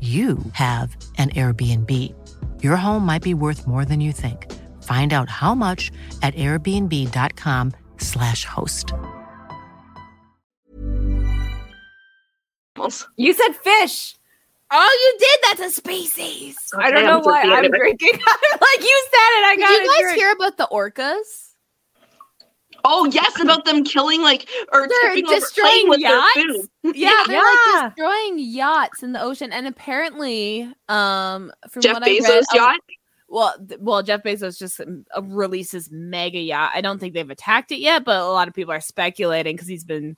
you 0.00 0.38
have 0.52 0.96
an 1.18 1.28
Airbnb. 1.30 1.92
Your 2.62 2.76
home 2.76 3.04
might 3.04 3.22
be 3.22 3.34
worth 3.34 3.66
more 3.66 3.84
than 3.84 4.00
you 4.00 4.12
think. 4.12 4.50
Find 4.82 5.12
out 5.12 5.28
how 5.28 5.54
much 5.54 5.90
at 6.22 6.34
airbnb.com/slash 6.34 8.44
host. 8.46 8.94
You 13.16 13.32
said 13.34 13.54
fish. 13.56 14.16
Oh, 14.72 14.98
you 15.02 15.18
did. 15.18 15.38
That's 15.58 15.60
a 15.60 15.70
species. 15.76 16.56
I 16.78 16.90
don't 16.90 17.04
know 17.04 17.18
I'm 17.18 17.24
why 17.24 17.42
I'm 17.42 17.50
the 17.50 17.56
end 17.56 17.66
of 17.66 17.74
it. 17.74 17.78
drinking. 17.78 18.12
I'm 18.14 18.58
like 18.60 18.80
you 18.80 19.06
said 19.10 19.30
it. 19.38 19.44
I 19.44 19.54
Did 19.56 19.62
got 19.62 19.70
you 19.70 19.86
guys 20.06 20.14
hear 20.16 20.32
about 20.32 20.56
the 20.56 20.68
orcas? 20.72 21.49
Oh 22.84 23.04
yes, 23.06 23.40
about 23.40 23.64
them 23.64 23.84
killing 23.84 24.22
like 24.22 24.48
or 24.72 24.86
They're 24.88 25.10
over, 25.12 25.20
destroying 25.22 25.88
with 25.88 26.00
yachts? 26.00 26.36
Yeah, 26.82 27.10
they're 27.26 27.36
Yeah. 27.36 27.80
like 27.82 27.94
destroying 27.96 28.38
yachts 28.38 29.02
in 29.02 29.12
the 29.12 29.20
ocean, 29.22 29.52
and 29.52 29.66
apparently, 29.66 30.62
um, 30.88 31.52
from 31.68 31.82
Jeff 31.82 31.94
what 31.94 32.02
I 32.04 32.08
Bezos 32.08 32.28
read, 32.28 32.44
a- 32.52 32.56
yacht. 32.56 32.80
well, 33.28 33.54
th- 33.68 33.80
well, 33.80 34.02
Jeff 34.02 34.22
Bezos 34.22 34.58
just 34.58 34.80
um, 34.80 35.04
uh, 35.16 35.22
releases 35.22 35.90
mega 35.90 36.38
yacht. 36.38 36.72
I 36.74 36.80
don't 36.80 36.98
think 36.98 37.14
they've 37.14 37.28
attacked 37.30 37.70
it 37.72 37.78
yet, 37.80 38.04
but 38.04 38.20
a 38.20 38.26
lot 38.26 38.48
of 38.48 38.54
people 38.54 38.72
are 38.72 38.80
speculating 38.80 39.54
because 39.56 39.68
he's 39.68 39.84
been 39.84 40.16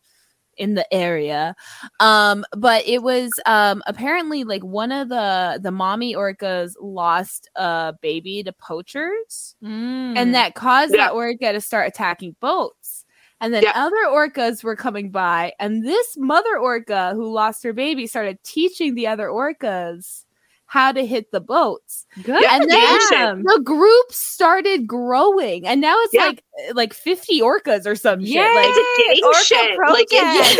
in 0.56 0.74
the 0.74 0.86
area. 0.92 1.54
Um, 2.00 2.44
but 2.56 2.86
it 2.86 3.02
was 3.02 3.30
um 3.46 3.82
apparently 3.86 4.44
like 4.44 4.62
one 4.62 4.92
of 4.92 5.08
the 5.08 5.58
the 5.62 5.70
mommy 5.70 6.14
orcas 6.14 6.72
lost 6.80 7.48
a 7.56 7.94
baby 8.00 8.42
to 8.42 8.52
poachers, 8.52 9.56
Mm. 9.62 10.16
and 10.16 10.34
that 10.34 10.54
caused 10.54 10.92
Yeah. 10.94 11.06
that 11.08 11.12
orca 11.14 11.52
to 11.52 11.60
start 11.60 11.88
attacking 11.88 12.36
boats. 12.40 13.04
And 13.40 13.52
then 13.52 13.64
Yeah. 13.64 13.72
other 13.74 14.04
orcas 14.08 14.62
were 14.62 14.76
coming 14.76 15.10
by, 15.10 15.52
and 15.58 15.84
this 15.84 16.16
mother 16.16 16.56
orca 16.58 17.12
who 17.14 17.32
lost 17.32 17.64
her 17.64 17.72
baby 17.72 18.06
started 18.06 18.38
teaching 18.44 18.94
the 18.94 19.08
other 19.08 19.28
orcas 19.28 20.24
how 20.72 20.90
to 20.90 21.04
hit 21.04 21.30
the 21.32 21.40
boats 21.40 22.06
good. 22.22 22.40
Yeah, 22.40 22.56
and 22.56 22.64
yeah, 22.70 22.98
then 23.10 23.42
the 23.42 23.60
group 23.62 24.10
started 24.10 24.86
growing 24.86 25.66
and 25.66 25.82
now 25.82 25.94
it's 25.98 26.14
Yeah. 26.14 26.24
like 26.28 26.42
like 26.72 26.94
50 26.94 27.42
orcas 27.42 27.84
or 27.84 27.94
some 27.94 28.20
shit 28.20 28.36
Yay! 28.36 28.54
like 28.54 28.68
It's 28.70 28.78
a 28.78 29.12
gang 29.12 29.24
Orca 29.24 29.44
shit. 29.44 29.76
protest. 29.76 29.98
Like 29.98 30.08
it's, 30.12 30.56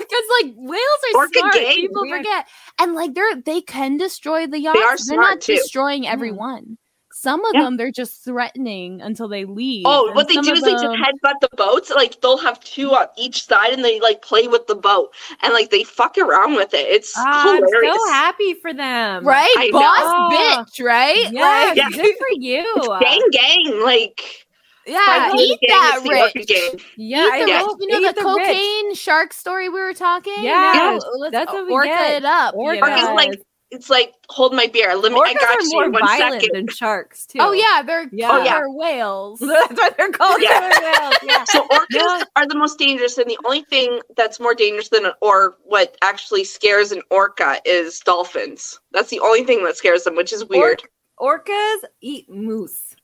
because 0.00 0.24
like 0.42 0.54
whales 0.56 0.82
are 1.14 1.18
Orca 1.18 1.38
smart 1.38 1.54
gang, 1.54 1.76
people 1.76 2.02
weird. 2.02 2.18
forget 2.18 2.46
and 2.80 2.94
like 2.94 3.14
they're 3.14 3.36
they 3.42 3.60
can 3.60 3.96
destroy 3.96 4.48
the 4.48 4.58
yachts 4.58 4.80
are 4.80 4.96
they're 5.06 5.20
not 5.22 5.40
too. 5.40 5.54
destroying 5.54 6.02
mm-hmm. 6.02 6.12
everyone 6.14 6.78
some 7.20 7.44
of 7.44 7.52
Yeah. 7.54 7.62
them 7.64 7.76
they're 7.76 7.90
just 7.90 8.24
threatening 8.24 9.00
until 9.00 9.28
they 9.28 9.44
leave 9.44 9.84
oh, 9.86 10.06
and 10.06 10.16
what 10.16 10.28
they 10.28 10.34
do 10.34 10.50
of 10.52 10.58
is 10.58 10.62
they 10.62 10.72
just 10.72 10.82
them- 10.84 10.92
headbutt 10.94 11.40
the 11.40 11.48
boats. 11.56 11.90
Like 11.90 12.20
they'll 12.20 12.38
have 12.38 12.60
two 12.60 12.90
on 12.94 13.06
each 13.16 13.44
side, 13.46 13.72
and 13.72 13.84
they 13.84 14.00
like 14.00 14.22
play 14.22 14.46
with 14.48 14.66
the 14.66 14.74
boat, 14.74 15.12
and 15.42 15.52
like 15.52 15.70
they 15.70 15.84
fuck 15.84 16.16
around 16.18 16.54
with 16.54 16.74
it. 16.74 16.86
It's 16.88 17.12
Ah, 17.16 17.52
I'm 17.56 17.64
so 17.68 18.12
happy 18.12 18.54
for 18.54 18.72
them. 18.72 19.26
right 19.26 19.54
I 19.58 19.70
boss 19.72 20.00
know. 20.00 20.36
bitch 20.36 20.84
right 20.84 21.32
Yeah, 21.32 21.66
Like, 21.68 21.76
Yeah. 21.76 21.90
good 21.90 22.14
for 22.18 22.28
you. 22.32 22.98
Gang, 23.00 23.22
gang, 23.32 23.80
like 23.82 24.44
yeah 24.86 24.96
I 25.06 25.32
eat 25.36 25.58
that 25.68 25.94
it's 25.96 26.02
the 26.04 26.16
Orca 26.16 26.32
rich 26.34 26.46
gang. 26.48 26.80
Yeah, 26.96 27.26
Eat 27.26 27.30
the 27.44 27.48
yeah. 27.50 27.58
rich, 27.58 27.66
you 27.80 27.86
know 27.88 27.98
eat 27.98 28.14
the, 28.16 28.22
the 28.22 28.28
rich. 28.34 28.46
cocaine 28.46 28.94
shark 28.94 29.32
story 29.34 29.68
we 29.68 29.80
were 29.80 29.92
talking. 29.92 30.32
Yeah, 30.38 30.72
Now, 30.74 30.98
let's 31.18 31.32
that's 31.32 31.52
what 31.52 31.66
we 31.66 31.72
orca 31.72 31.88
get. 31.88 32.22
it 32.22 32.24
up. 32.24 32.54
you 32.56 32.80
know? 32.80 33.14
Like 33.14 33.38
it's 33.70 33.90
like 33.90 34.14
hold 34.30 34.54
my 34.54 34.66
beer. 34.66 34.94
Let 34.96 35.12
me. 35.12 35.20
I 35.22 35.34
Orcas 35.34 35.40
got 35.40 35.56
are 35.58 35.62
you 35.62 35.70
more 35.72 35.90
one 35.90 36.02
violent 36.06 36.42
second. 36.42 36.56
than 36.56 36.68
sharks 36.74 37.26
too. 37.26 37.38
oh 37.40 37.52
yeah, 37.52 37.82
they're 37.82 38.08
Yeah. 38.12 38.30
Oh, 38.32 38.42
yeah. 38.42 38.52
killer 38.54 38.70
whales. 38.72 39.38
that's 39.40 39.72
what 39.74 39.96
they're 39.96 40.10
called. 40.10 40.40
Yeah. 40.40 40.58
killer 40.70 40.92
whales, 40.92 41.14
Yeah. 41.22 41.44
So 41.44 41.66
orcas 41.68 41.84
Yeah. 41.90 42.22
are 42.36 42.46
the 42.46 42.54
most 42.56 42.78
dangerous, 42.78 43.18
and 43.18 43.28
the 43.28 43.38
only 43.44 43.62
thing 43.64 44.00
that's 44.16 44.40
more 44.40 44.54
dangerous 44.54 44.88
than 44.88 45.04
an 45.06 45.12
or 45.20 45.58
what 45.64 45.96
actually 46.02 46.44
scares 46.44 46.92
an 46.92 47.02
orca 47.10 47.60
is 47.66 48.00
dolphins. 48.00 48.80
That's 48.92 49.10
the 49.10 49.20
only 49.20 49.44
thing 49.44 49.62
that 49.64 49.76
scares 49.76 50.04
them, 50.04 50.16
which 50.16 50.32
is 50.32 50.44
weird. 50.46 50.82
Orcas 51.20 51.76
eat 52.00 52.28
moose. 52.30 52.94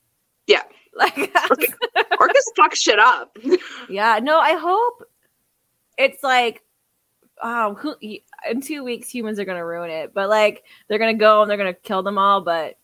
Yeah. 0.47 0.63
Like 0.97 1.15
Orcas 1.17 2.45
fuck 2.57 2.77
shit 2.77 3.01
up. 3.01 3.37
yeah. 3.89 4.21
No, 4.23 4.39
I 4.39 4.55
hope 4.57 5.03
it's 5.99 6.23
like 6.23 6.63
um 7.43 7.75
who, 7.75 7.95
in 8.01 8.61
two 8.61 8.85
weeks 8.85 9.09
humans 9.09 9.39
are 9.39 9.45
gonna 9.45 9.65
ruin 9.65 9.91
it, 9.91 10.13
but 10.15 10.29
like 10.29 10.65
they're 10.89 10.99
gonna 10.99 11.15
go 11.15 11.43
and 11.43 11.51
they're 11.51 11.59
gonna 11.59 11.75
kill 11.75 12.03
them 12.03 12.19
all. 12.19 12.41
But 12.41 12.77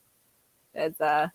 it's 0.74 1.00
uh, 1.00 1.28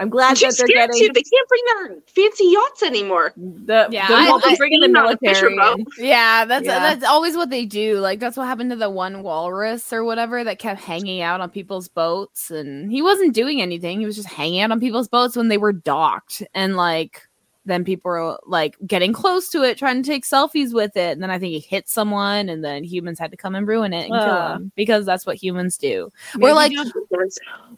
I'm 0.00 0.10
glad 0.10 0.30
Which 0.32 0.40
that 0.42 0.46
is 0.48 0.56
they're 0.58 0.68
getting 0.68 0.96
too. 0.96 1.10
They 1.12 1.22
can't 1.22 1.48
bring 1.48 1.62
their 1.66 1.96
fancy 2.06 2.44
yachts 2.44 2.82
anymore. 2.84 3.32
the 3.36 3.88
Yeah, 3.90 4.06
the, 4.06 4.14
I- 4.14 4.24
well, 4.26 4.38
they're 4.38 4.52
I- 4.52 4.56
bringing 4.56 4.80
the 4.92 4.98
on 4.98 5.12
a 5.12 5.16
fisher 5.18 5.50
military. 5.50 5.82
boat. 5.84 5.92
Yeah, 5.98 6.44
that's 6.44 6.66
Yeah. 6.66 6.78
that's 6.78 7.04
always 7.04 7.36
what 7.36 7.50
they 7.50 7.64
do. 7.66 7.98
Like 7.98 8.20
that's 8.20 8.36
what 8.36 8.46
happened 8.46 8.70
to 8.70 8.76
the 8.76 8.90
one 8.90 9.22
walrus 9.22 9.92
or 9.92 10.04
whatever 10.04 10.44
that 10.44 10.58
kept 10.60 10.80
hanging 10.80 11.20
out 11.20 11.40
on 11.40 11.50
people's 11.50 11.88
boats, 11.88 12.50
and 12.50 12.92
he 12.92 13.02
wasn't 13.02 13.34
doing 13.34 13.60
anything. 13.60 13.98
He 13.98 14.06
was 14.06 14.14
just 14.16 14.28
hanging 14.28 14.60
out 14.60 14.70
on 14.70 14.78
people's 14.78 15.08
boats 15.08 15.36
when 15.36 15.48
they 15.48 15.58
were 15.58 15.72
docked, 15.72 16.42
and 16.54 16.76
like 16.76 17.22
then 17.68 17.84
people 17.84 18.10
were 18.10 18.38
like 18.46 18.76
getting 18.86 19.12
close 19.12 19.48
to 19.50 19.62
it, 19.62 19.78
trying 19.78 20.02
to 20.02 20.06
take 20.08 20.24
selfies 20.24 20.74
with 20.74 20.96
it, 20.96 21.12
and 21.12 21.22
then 21.22 21.30
I 21.30 21.38
think 21.38 21.52
he 21.52 21.60
hit 21.60 21.88
someone, 21.88 22.48
and 22.48 22.64
then 22.64 22.82
humans 22.82 23.18
had 23.20 23.30
to 23.30 23.36
come 23.36 23.54
and 23.54 23.68
ruin 23.68 23.92
it 23.92 24.10
and 24.10 24.12
kill 24.12 24.20
Ugh. 24.34 24.56
him 24.56 24.72
because 24.74 25.06
that's 25.06 25.24
what 25.26 25.36
humans 25.36 25.78
do. 25.78 26.10
Maybe 26.34 26.42
We're 26.44 26.54
like, 26.54 26.72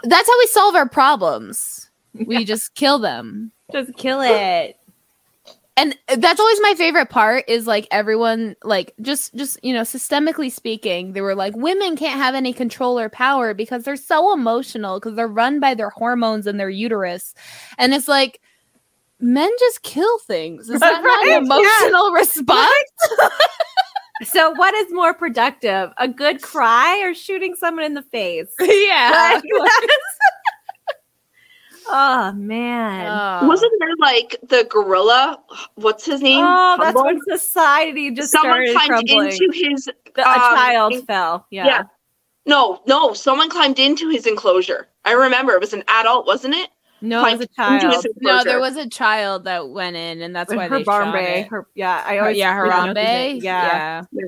that's 0.04 0.28
how 0.28 0.38
we 0.38 0.46
solve 0.46 0.74
our 0.74 0.88
problems. 0.88 1.86
We 2.26 2.44
just 2.44 2.74
kill 2.74 2.98
them. 2.98 3.52
just 3.70 3.96
kill 3.96 4.20
it. 4.20 4.76
and 5.76 5.96
that's 6.18 6.40
always 6.40 6.58
my 6.60 6.74
favorite 6.76 7.08
part 7.08 7.44
is 7.48 7.68
like 7.68 7.86
everyone 7.92 8.56
like 8.64 8.92
just 9.00 9.32
just 9.36 9.62
you 9.62 9.72
know 9.72 9.82
systemically 9.82 10.50
speaking 10.50 11.12
they 11.12 11.20
were 11.20 11.36
like 11.36 11.54
women 11.56 11.96
can't 11.96 12.20
have 12.20 12.34
any 12.34 12.52
control 12.52 12.98
or 12.98 13.08
power 13.08 13.54
because 13.54 13.84
they're 13.84 13.94
so 13.94 14.34
emotional 14.34 14.98
because 14.98 15.14
they're 15.14 15.28
run 15.28 15.60
by 15.60 15.72
their 15.72 15.90
hormones 15.90 16.48
and 16.48 16.58
their 16.58 16.68
uterus 16.68 17.32
and 17.78 17.94
it's 17.94 18.08
like 18.08 18.40
men 19.20 19.50
just 19.58 19.82
kill 19.82 20.18
things 20.20 20.68
is 20.68 20.80
that 20.80 21.02
not 21.02 21.26
an 21.26 21.44
emotional 21.44 22.12
response 22.12 22.68
So, 24.22 24.50
what 24.52 24.74
is 24.74 24.92
more 24.92 25.14
productive, 25.14 25.92
a 25.96 26.06
good 26.06 26.42
cry 26.42 27.00
or 27.02 27.14
shooting 27.14 27.54
someone 27.54 27.86
in 27.86 27.94
the 27.94 28.02
face? 28.02 28.52
yeah 28.60 29.30
Like, 29.32 29.44
oh 31.88 32.32
man! 32.32 33.40
Oh. 33.42 33.48
Wasn't 33.48 33.72
there 33.80 33.96
like 33.98 34.36
the 34.46 34.66
gorilla? 34.68 35.38
What's 35.76 36.04
his 36.04 36.20
name? 36.20 36.44
oh, 36.46 36.76
that's 36.78 37.02
when 37.02 37.18
society 37.30 38.10
just 38.10 38.32
someone 38.32 38.66
started 38.68 38.72
climbed 38.74 39.08
crumbling. 39.08 39.32
into 39.32 39.50
his. 39.54 39.88
The- 40.14 40.22
a 40.22 40.28
um, 40.28 40.36
child 40.56 40.92
in- 40.92 41.06
fell. 41.06 41.46
Yeah. 41.50 41.66
Yeah. 41.66 41.82
No, 42.44 42.82
no, 42.86 43.14
someone 43.14 43.48
climbed 43.48 43.78
into 43.78 44.10
his 44.10 44.26
enclosure. 44.26 44.88
I 45.04 45.12
remember 45.12 45.52
it 45.52 45.60
was 45.60 45.72
an 45.72 45.84
adult, 45.88 46.26
wasn't 46.26 46.54
it? 46.54 46.68
No, 47.00 47.24
it 47.26 47.32
was 47.38 47.40
a 47.42 47.48
Climbed 47.48 47.82
into 47.84 47.94
his 47.94 48.02
child. 48.02 48.16
no 48.20 48.44
there 48.44 48.60
was 48.60 48.76
a 48.76 48.88
child 48.88 49.44
that 49.44 49.70
went 49.70 49.96
in 49.96 50.22
and 50.22 50.34
that's 50.34 50.52
why 50.54 50.68
her 50.68 50.78
they 50.78 50.84
shot 50.84 51.14
it. 51.14 51.46
Her, 51.48 51.66
yeah, 51.74 52.02
I 52.06 52.14
Her- 52.16 52.20
always 52.22 52.36
yeah, 52.38 52.58
forget 52.58 52.78
what's 52.78 52.88
Harambe. 52.90 52.94
name. 52.94 53.36
Yeah. 53.42 53.66
Yeah. 53.66 54.02
Yeah. 54.12 54.24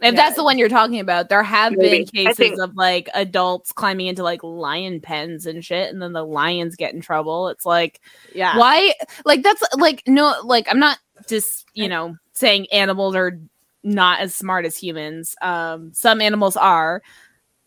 If 0.00 0.16
that's 0.16 0.36
the 0.36 0.44
one 0.44 0.58
you're 0.58 0.68
talking 0.68 1.00
about, 1.00 1.28
there 1.30 1.42
have 1.42 1.72
Maybe. 1.72 2.04
been 2.04 2.06
cases 2.06 2.36
think- 2.36 2.60
of 2.60 2.74
like 2.76 3.08
adults 3.14 3.72
climbing 3.72 4.06
into 4.08 4.22
like 4.22 4.42
lion 4.42 5.00
pens 5.00 5.46
and 5.46 5.64
shit, 5.64 5.90
and 5.92 6.02
then 6.02 6.12
the 6.12 6.24
lions 6.24 6.76
get 6.76 6.92
in 6.92 7.00
trouble. 7.00 7.48
It's 7.48 7.64
like, 7.64 8.00
yeah. 8.34 8.58
why? 8.58 8.92
Like, 9.24 9.42
that's 9.42 9.62
like, 9.78 10.02
no, 10.06 10.34
like, 10.44 10.66
I'm 10.70 10.80
not 10.80 10.98
just, 11.26 11.64
you 11.72 11.88
know, 11.88 12.16
saying 12.34 12.66
animals 12.70 13.14
are 13.16 13.38
not 13.82 14.20
as 14.20 14.34
smart 14.34 14.66
as 14.66 14.76
humans. 14.76 15.36
Um, 15.40 15.92
some 15.94 16.20
animals 16.20 16.56
are. 16.58 17.00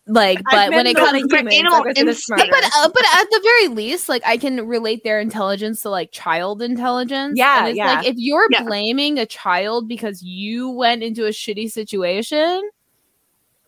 Like, 0.09 0.39
but 0.49 0.71
when 0.71 0.87
it 0.87 0.95
comes 0.95 1.21
to 1.21 1.27
for 1.29 1.37
humans, 1.37 1.55
animal 1.55 1.83
I 1.85 1.89
instinct- 1.95 2.49
but 2.49 2.63
uh, 2.77 2.89
but 2.93 3.03
at 3.13 3.25
the 3.29 3.41
very 3.43 3.67
least, 3.67 4.07
like 4.07 4.21
I 4.25 4.37
can 4.37 4.65
relate 4.65 5.03
their 5.03 5.19
intelligence 5.19 5.81
to 5.81 5.89
like 5.89 6.11
child 6.13 6.61
intelligence. 6.61 7.33
Yeah, 7.37 7.59
and 7.59 7.67
it's 7.69 7.77
yeah. 7.77 7.95
like 7.95 8.07
if 8.07 8.15
you're 8.17 8.47
Yeah. 8.49 8.63
blaming 8.63 9.19
a 9.19 9.25
child 9.25 9.87
because 9.89 10.23
you 10.23 10.69
went 10.69 11.03
into 11.03 11.25
a 11.25 11.31
shitty 11.31 11.69
situation, 11.71 12.69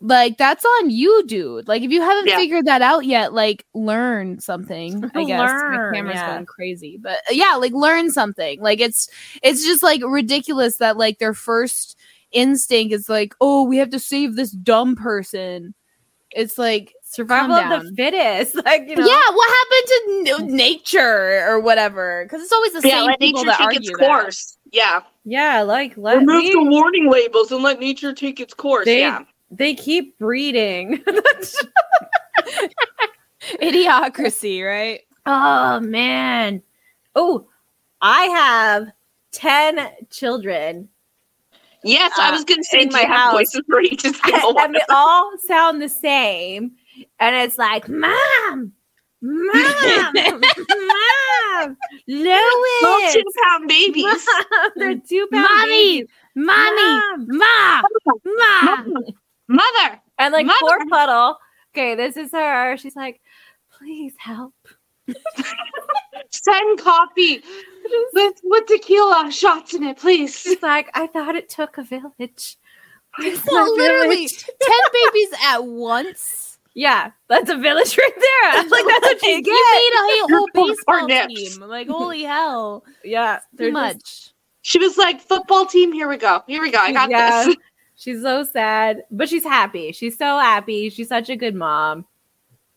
like 0.01 0.37
that's 0.37 0.63
on 0.63 0.89
you, 0.89 1.23
dude. 1.27 1.67
Like 1.67 1.81
if 1.83 1.91
you 1.91 2.01
haven't 2.01 2.27
Yeah. 2.27 2.37
figured 2.37 2.65
that 2.67 2.81
out 2.81 3.05
yet, 3.05 3.33
like 3.33 3.65
learn 3.73 4.39
something. 4.39 5.03
I 5.13 5.25
guess 5.25 5.39
Learn, 5.39 5.71
my 5.91 5.91
camera's 5.97 6.15
yeah. 6.15 6.33
going 6.35 6.45
crazy, 6.45 6.97
but 7.01 7.17
uh, 7.29 7.33
yeah, 7.33 7.55
like 7.55 7.73
learn 7.73 8.11
something. 8.11 8.61
Like 8.61 8.79
it's 8.79 9.09
it's 9.43 9.65
just 9.65 9.83
like 9.83 10.01
ridiculous 10.05 10.77
that 10.77 10.95
like 10.95 11.19
their 11.19 11.33
first 11.33 11.97
instinct 12.31 12.93
is 12.93 13.09
like, 13.09 13.35
oh, 13.41 13.63
we 13.63 13.77
have 13.77 13.89
to 13.89 13.99
save 13.99 14.37
this 14.37 14.51
dumb 14.51 14.95
person. 14.95 15.73
It's 16.39 16.57
like 16.57 16.93
Survival 17.03 17.55
of 17.55 17.83
the 17.83 17.93
fittest. 17.95 18.55
Like, 18.65 18.87
you 18.87 18.95
know. 18.95 19.05
Yeah, 19.05 19.21
what 19.33 19.49
happened 19.57 19.87
to 20.25 20.35
n- 20.45 20.55
nature 20.55 21.45
or 21.47 21.59
whatever? 21.59 22.23
Because 22.23 22.41
it's 22.41 22.51
always 22.53 22.71
the 22.73 22.87
Yeah, 22.87 22.99
same 22.99 23.05
let 23.07 23.19
people 23.19 23.41
nature 23.43 23.49
that 23.51 23.57
take 23.57 23.65
argue 23.65 23.79
its 23.79 23.89
that. 23.99 23.99
course. 23.99 24.57
Yeah. 24.71 25.01
Yeah, 25.25 25.63
like 25.63 25.97
let 25.97 26.17
Remove 26.17 26.43
me, 26.43 26.51
the 26.51 26.63
warning 26.63 27.09
labels 27.11 27.51
and 27.51 27.61
let 27.61 27.79
nature 27.79 28.13
take 28.13 28.39
its 28.39 28.53
course. 28.53 28.85
they, 28.85 28.99
yeah. 29.01 29.23
they 29.51 29.75
keep 29.75 30.17
breeding. 30.17 31.03
Idiocracy, 33.61 34.65
right? 34.65 35.01
oh 35.25 35.79
man. 35.81 36.61
Oh, 37.15 37.47
I 38.01 38.23
have 38.25 38.87
10 39.33 39.89
children. 40.09 40.87
Yes, 41.83 42.11
I 42.17 42.31
was 42.31 42.41
um, 42.41 42.45
gonna 42.45 42.63
say 42.63 42.81
in 42.83 42.89
my 42.91 43.01
you 43.01 43.07
have 43.07 43.15
house. 43.15 43.33
voices 43.33 43.61
for 43.69 43.81
each 43.81 44.01
single 44.01 44.59
and 44.59 44.75
they 44.75 44.81
all 44.89 45.31
sound 45.47 45.81
the 45.81 45.89
same. 45.89 46.71
And 47.19 47.35
it's 47.35 47.57
like, 47.57 47.87
Mom, 47.87 48.73
Mom, 49.21 50.13
Mom, 50.13 50.43
Lois. 52.07 52.81
Little 52.81 53.11
two 53.13 53.23
pound 53.43 53.67
babies. 53.67 54.03
Mom, 54.51 54.71
they're 54.75 54.95
mm. 54.95 55.07
two 55.07 55.27
pound 55.31 55.43
Mommy, 55.43 56.01
babies. 56.01 56.09
mommy, 56.35 57.01
Mom. 57.27 57.27
ma, 57.27 57.81
ma. 58.25 58.83
Mother. 59.47 60.01
And 60.17 60.33
like 60.33 60.45
Mother. 60.45 60.59
poor 60.59 60.77
puddle. 60.89 61.37
Okay, 61.73 61.95
this 61.95 62.17
is 62.17 62.31
her. 62.31 62.77
She's 62.77 62.95
like, 62.95 63.21
please 63.77 64.13
help. 64.17 64.53
Send 66.29 66.79
coffee 66.79 67.41
with 68.13 68.39
with 68.43 68.65
tequila 68.67 69.31
shots 69.31 69.73
in 69.73 69.83
it, 69.83 69.97
please. 69.97 70.37
She's 70.37 70.61
like, 70.61 70.89
I 70.93 71.07
thought 71.07 71.35
it 71.35 71.49
took 71.49 71.77
a 71.77 71.83
village. 71.83 72.57
Where's 73.17 73.43
Well, 73.45 73.75
my 73.75 73.83
literally, 73.83 74.15
village?" 74.27 74.45
ten 74.61 74.79
babies 74.93 75.29
at 75.45 75.63
once. 75.65 76.59
Yeah, 76.75 77.11
that's 77.27 77.49
a 77.49 77.57
village 77.57 77.97
right 77.97 78.11
there. 78.15 78.63
Like 78.63 78.85
that's 78.85 79.05
what 79.05 79.21
you 79.23 79.41
get. 79.41 79.47
you 79.51 80.07
made 80.07 80.23
a 80.23 80.37
whole 80.37 80.47
Poor 80.53 80.67
baseball 80.67 81.07
team. 81.27 81.61
Like 81.69 81.87
holy 81.87 82.23
hell, 82.23 82.83
Yeah, 83.03 83.37
too 83.37 83.57
they're 83.57 83.71
just- 83.71 83.73
much. 83.73 84.29
She 84.61 84.77
was 84.77 84.97
like, 84.97 85.19
"Football 85.21 85.65
team, 85.65 85.91
here 85.93 86.07
we 86.07 86.17
go, 86.17 86.43
here 86.47 86.61
we 86.61 86.69
go. 86.69 86.79
I 86.79 86.91
got 86.91 87.09
Yeah. 87.09 87.45
this." 87.45 87.55
She's 87.95 88.21
so 88.21 88.43
sad, 88.45 89.03
but 89.11 89.27
she's 89.27 89.43
happy. 89.43 89.91
She's 89.91 90.17
so 90.17 90.39
happy. 90.39 90.89
She's 90.89 91.09
such 91.09 91.27
a 91.29 91.35
good 91.35 91.53
mom, 91.53 92.05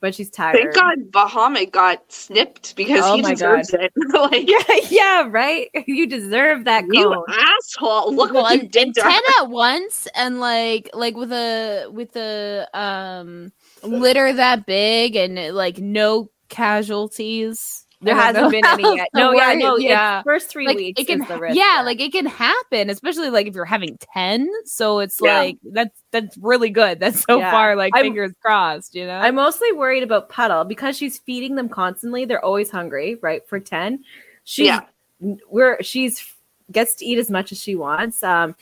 but 0.02 0.14
she's 0.14 0.28
tired. 0.28 0.56
Thank 0.56 0.74
God 0.74 0.98
Bahamut 1.12 1.70
got 1.70 2.12
snipped 2.12 2.76
because 2.76 3.04
Oh 3.06 3.14
he 3.14 3.22
my 3.22 3.32
deserves 3.32 3.72
it. 3.72 3.90
like, 4.12 4.50
Yeah, 4.50 4.76
yeah, 4.90 5.28
right. 5.30 5.70
You 5.86 6.06
deserve 6.06 6.64
that 6.66 6.84
you 6.90 7.04
cone. 7.04 7.24
asshole! 7.28 8.14
Look 8.14 8.34
Well, 8.34 8.42
what 8.42 8.56
you 8.56 8.68
did 8.68 8.88
and 8.88 8.94
to 8.96 9.00
ten 9.00 9.12
her. 9.12 9.42
at 9.44 9.48
once, 9.48 10.08
and 10.14 10.40
like 10.40 10.90
like 10.92 11.16
with 11.16 11.32
a 11.32 11.86
with 11.90 12.14
a 12.16 12.66
um 12.74 13.52
litter 13.82 14.32
that 14.34 14.66
big 14.66 15.16
and 15.16 15.54
like 15.54 15.78
no 15.78 16.30
casualties. 16.48 17.81
There 18.02 18.14
hasn't 18.14 18.50
been 18.50 18.64
any 18.66 18.82
yet. 18.96 19.08
No, 19.14 19.32
yeah, 19.32 19.54
no, 19.54 19.76
yeah. 19.76 19.88
yeah. 19.88 20.22
First 20.22 20.48
three 20.48 20.66
like 20.66 20.76
weeks 20.76 21.00
it 21.00 21.06
can 21.06 21.22
is 21.22 21.28
the 21.28 21.38
risk. 21.38 21.56
yeah 21.56 21.82
like 21.84 22.00
it 22.00 22.12
can 22.12 22.26
happen 22.26 22.90
especially 22.90 23.30
like 23.30 23.46
if 23.46 23.54
you're 23.54 23.64
having 23.64 23.96
10 24.12 24.50
so 24.64 24.98
it's 24.98 25.18
Yeah. 25.22 25.38
like 25.38 25.58
that's 25.62 25.96
that's 26.10 26.36
really 26.38 26.68
good 26.70 26.98
that's 27.00 27.22
so 27.24 27.38
Yeah. 27.38 27.50
far 27.52 27.76
like 27.76 27.94
I'm- 27.94 28.04
fingers 28.04 28.32
crossed 28.42 28.94
you 28.94 29.06
know 29.06 29.18
I'm 29.18 29.36
mostly 29.36 29.70
worried 29.72 30.02
about 30.02 30.28
Puddle 30.28 30.64
because 30.64 30.96
she's 30.96 31.18
feeding 31.18 31.54
them 31.54 31.68
constantly. 31.68 32.24
They're 32.24 32.44
always 32.44 32.70
hungry, 32.70 33.18
right? 33.22 33.46
For 33.48 33.60
10. 33.60 34.04
She's 34.44 34.66
Yeah. 34.66 34.80
we're 35.48 35.80
she's 35.82 36.26
gets 36.72 36.94
to 36.96 37.04
eat 37.04 37.18
as 37.18 37.30
much 37.30 37.52
as 37.52 37.60
she 37.62 37.74
wants. 37.76 38.22
Um 38.22 38.56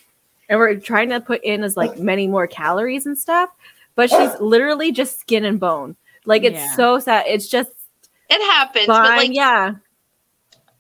and 0.49 0.59
we're 0.59 0.75
trying 0.77 1.09
to 1.11 1.21
put 1.21 1.43
in 1.45 1.63
as 1.63 1.77
like 1.77 1.99
many 1.99 2.27
more 2.27 2.47
calories 2.47 3.07
and 3.07 3.17
stuff, 3.17 3.51
but 3.95 4.11
she's 4.11 4.31
literally 4.41 4.93
just 4.93 5.21
skin 5.21 5.45
and 5.45 5.59
bone. 5.61 5.97
Like 6.27 6.45
it's 6.45 6.57
Yeah. 6.57 6.75
so 6.77 6.99
sad. 6.99 7.25
It's 7.27 7.49
just 7.49 7.71
It 8.31 8.43
happens, 8.53 8.87
but 8.87 9.17
like, 9.17 9.35
yeah. 9.35 9.75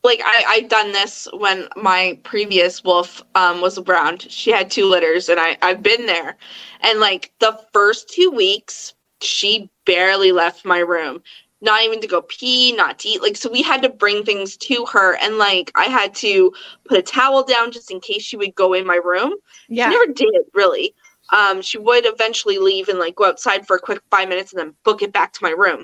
like 0.05 0.20
I 0.24 0.44
I 0.48 0.61
done 0.62 0.92
this 0.92 1.28
when 1.32 1.68
my 1.76 2.18
previous 2.22 2.84
wolf 2.84 3.22
um 3.34 3.61
was 3.61 3.78
around. 3.78 4.22
She 4.30 4.51
had 4.51 4.70
two 4.70 4.86
litters, 4.86 5.28
and 5.28 5.40
I 5.40 5.59
I've 5.62 5.82
been 5.82 6.07
there, 6.07 6.36
and 6.80 7.01
like 7.01 7.32
the 7.40 7.61
first 7.72 8.09
two 8.09 8.30
weeks, 8.30 8.94
she 9.20 9.68
barely 9.84 10.32
left 10.32 10.64
my 10.64 10.78
room. 10.78 11.22
Not 11.62 11.82
even 11.82 12.01
to 12.01 12.07
go 12.07 12.22
pee, 12.22 12.72
not 12.72 12.98
to 13.01 13.09
eat. 13.09 13.20
Like, 13.20 13.36
so 13.36 13.51
we 13.51 13.61
had 13.61 13.82
to 13.82 13.90
bring 13.90 14.24
things 14.24 14.57
to 14.57 14.86
her, 14.86 15.16
and 15.16 15.36
like 15.36 15.70
I 15.74 15.84
had 15.84 16.14
to 16.16 16.53
put 16.86 16.96
a 16.98 17.03
towel 17.03 17.42
down 17.42 17.70
just 17.70 17.90
in 17.90 18.01
case 18.01 18.22
she 18.22 18.36
would 18.36 18.55
go 18.55 18.72
in 18.72 18.86
my 18.86 18.96
room. 18.96 19.34
Yeah. 19.68 19.90
She 19.90 19.98
never 19.98 20.12
did 20.12 20.44
really. 20.55 20.94
Um, 21.32 21.61
she 21.62 21.78
would 21.78 22.07
eventually 22.07 22.59
leave 22.59 22.88
and 22.88 22.98
like 22.98 23.14
go 23.16 23.26
outside 23.26 23.66
for 23.66 23.76
a 23.76 23.80
quick 23.80 24.01
five 24.11 24.28
minutes 24.28 24.53
and 24.53 24.61
then 24.61 24.74
book 24.84 25.03
it 25.03 25.12
back 25.12 25.32
to 25.34 25.44
my 25.44 25.51
room. 25.51 25.80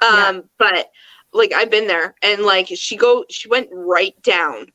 Um, 0.00 0.16
Yeah. 0.16 0.40
but 0.58 0.90
like 1.32 1.52
I've 1.52 1.70
been 1.70 1.86
there 1.86 2.14
and 2.22 2.42
like 2.42 2.68
she 2.74 2.96
go 2.96 3.24
she 3.30 3.48
went 3.48 3.68
right 3.72 4.20
down. 4.22 4.66